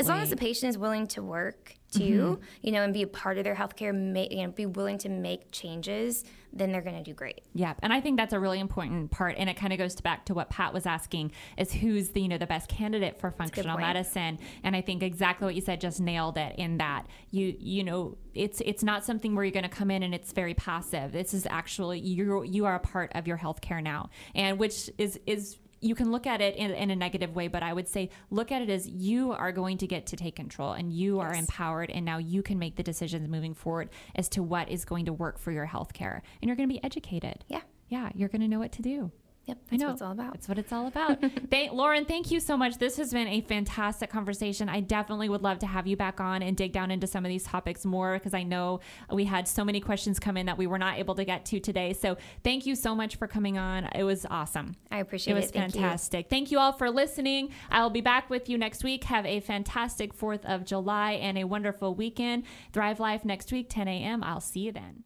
as 0.01 0.09
long 0.09 0.21
as 0.21 0.31
the 0.31 0.37
patient 0.37 0.71
is 0.71 0.79
willing 0.79 1.07
to 1.09 1.23
work 1.23 1.75
too, 1.93 2.41
you 2.63 2.73
know, 2.73 2.83
and 2.83 2.93
be 2.93 3.03
a 3.03 3.07
part 3.07 3.39
of 3.39 3.45
their 3.45 3.55
healthcare, 3.55 3.95
ma- 3.95 4.27
you 4.31 4.45
know, 4.47 4.53
be 4.53 4.67
willing 4.67 4.99
to 4.99 5.09
make 5.09 5.51
changes, 5.53 6.25
then 6.59 6.73
they're 6.73 6.83
going 6.83 6.97
to 6.97 7.03
do 7.03 7.15
great. 7.15 7.43
Yeah, 7.55 7.75
and 7.83 7.93
I 7.93 8.01
think 8.01 8.17
that's 8.17 8.33
a 8.33 8.41
really 8.41 8.61
important 8.61 9.11
part, 9.11 9.37
and 9.39 9.49
it 9.49 9.57
kind 9.57 9.73
of 9.73 9.79
goes 9.79 10.01
back 10.01 10.27
to 10.27 10.35
what 10.35 10.51
Pat 10.51 10.73
was 10.73 10.87
asking: 10.87 11.33
is 11.57 11.73
who's 11.73 12.11
the 12.11 12.21
you 12.21 12.29
know 12.29 12.39
the 12.39 12.47
best 12.47 12.69
candidate 12.69 13.19
for 13.19 13.31
functional 13.31 13.79
medicine? 13.79 14.39
And 14.63 14.77
I 14.77 14.81
think 14.81 15.03
exactly 15.03 15.47
what 15.47 15.55
you 15.55 15.61
said 15.61 15.81
just 15.81 16.01
nailed 16.01 16.39
it. 16.39 16.55
In 16.59 16.79
that 16.79 17.07
you 17.31 17.55
you 17.59 17.85
know 17.85 18.17
it's 18.35 18.61
it's 18.65 18.83
not 18.83 19.05
something 19.05 19.35
where 19.35 19.45
you're 19.45 19.53
going 19.53 19.63
to 19.63 19.69
come 19.69 19.91
in 19.91 20.03
and 20.03 20.15
it's 20.15 20.33
very 20.33 20.55
passive. 20.55 21.13
This 21.13 21.35
is 21.35 21.47
actually 21.49 22.01
you 22.01 22.43
you 22.43 22.67
are 22.67 22.75
a 22.75 22.81
part 22.81 23.13
of 23.15 23.27
your 23.27 23.39
healthcare 23.39 23.83
now, 23.83 24.11
and 24.35 24.59
which 24.59 24.91
is 24.99 25.19
is 25.27 25.59
you 25.81 25.95
can 25.95 26.11
look 26.11 26.27
at 26.27 26.41
it 26.41 26.57
in, 26.57 26.70
in 26.70 26.91
a 26.91 26.97
negative 26.97 27.35
way, 27.35 27.49
but 27.49 27.62
I 27.62 27.72
would 27.72 27.89
say 27.89 28.11
look 28.31 28.51
at 28.51 28.62
it 28.62 28.70
as 28.70 28.89
you 28.89 29.33
are 29.33 29.53
going 29.53 29.79
to 29.79 29.87
get 29.87 30.07
to 30.07 30.16
take 30.16 30.37
control 30.37 30.72
and 30.72 30.93
you 30.93 31.20
are 31.20 31.35
empowered, 31.35 31.91
and 31.91 32.05
now 32.05 32.18
you 32.18 32.43
can 32.43 32.59
make 32.59 32.77
the 32.77 32.83
decisions 32.83 33.29
moving 33.29 33.55
forward 33.55 33.91
as 34.14 34.29
to 34.31 34.43
what 34.43 34.68
is 34.68 34.85
going 34.85 35.07
to 35.07 35.12
work 35.12 35.39
for 35.39 35.53
your 35.53 35.66
healthcare, 35.66 36.20
and 36.41 36.49
you're 36.49 36.57
going 36.57 36.68
to 36.68 36.74
be 36.74 36.83
educated. 36.83 37.45
Yeah. 37.49 37.61
Yeah, 37.89 38.11
you're 38.14 38.29
going 38.29 38.43
to 38.43 38.49
know 38.49 38.59
what 38.59 38.72
to 38.72 38.83
do. 38.83 39.12
Yep. 39.47 39.59
I 39.70 39.76
That's 39.76 39.80
know. 39.80 39.86
what 39.86 39.92
it's 39.94 40.03
all 40.03 40.11
about. 40.12 40.32
That's 40.32 40.49
what 40.49 40.59
it's 40.59 40.72
all 40.72 40.86
about. 40.88 41.18
thank, 41.51 41.72
Lauren, 41.72 42.05
thank 42.05 42.32
you 42.32 42.40
so 42.40 42.57
much. 42.57 42.78
This 42.78 42.97
has 42.97 43.12
been 43.12 43.28
a 43.28 43.40
fantastic 43.42 44.11
conversation. 44.11 44.68
I 44.68 44.80
definitely 44.80 45.28
would 45.28 45.42
love 45.42 45.61
to 45.61 45.66
have 45.66 45.86
you 45.86 45.97
back 45.97 46.20
on 46.20 46.42
and 46.42 46.57
dig 46.57 46.72
down 46.72 46.90
into 46.90 47.07
some 47.07 47.24
of 47.24 47.28
these 47.28 47.44
topics 47.44 47.84
more 47.84 48.14
because 48.14 48.34
I 48.34 48.42
know 48.42 48.80
we 49.12 49.24
had 49.24 49.47
so 49.47 49.64
many 49.64 49.78
questions 49.80 50.18
come 50.18 50.36
in 50.36 50.47
that 50.47 50.59
we 50.59 50.66
were 50.66 50.78
not 50.78 50.99
able 50.99 51.14
to 51.14 51.24
get 51.24 51.44
to 51.47 51.61
today. 51.61 51.92
So 51.92 52.16
thank 52.42 52.66
you 52.66 52.74
so 52.74 52.92
much 52.97 53.16
for 53.16 53.28
coming 53.28 53.57
on. 53.57 53.84
It 53.94 54.03
was 54.03 54.26
awesome. 54.28 54.74
I 54.90 54.99
appreciate 54.99 55.34
It 55.34 55.36
it. 55.36 55.40
was 55.42 55.51
Thank 55.53 55.74
you. 55.76 55.80
fantastic. 55.80 56.28
Thank 56.28 56.51
you 56.51 56.59
all 56.59 56.72
for 56.72 56.90
listening. 56.90 57.51
I'll 57.70 57.88
be 57.90 58.01
back 58.01 58.28
with 58.28 58.49
you 58.49 58.59
next 58.59 58.82
week. 58.82 59.05
Have 59.05 59.24
a 59.26 59.38
fantastic 59.38 60.12
4th 60.12 60.44
of 60.44 60.64
July 60.64 61.12
and 61.12 61.38
a 61.38 61.44
wonderful 61.44 61.94
weekend. 61.94 62.42
Thrive 62.72 62.99
Life 62.99 63.24
next 63.24 63.53
week, 63.53 63.68
10 63.70 63.86
a.m. 63.86 64.24
I'll 64.24 64.40
see 64.40 64.61
you 64.61 64.72
then. 64.72 65.05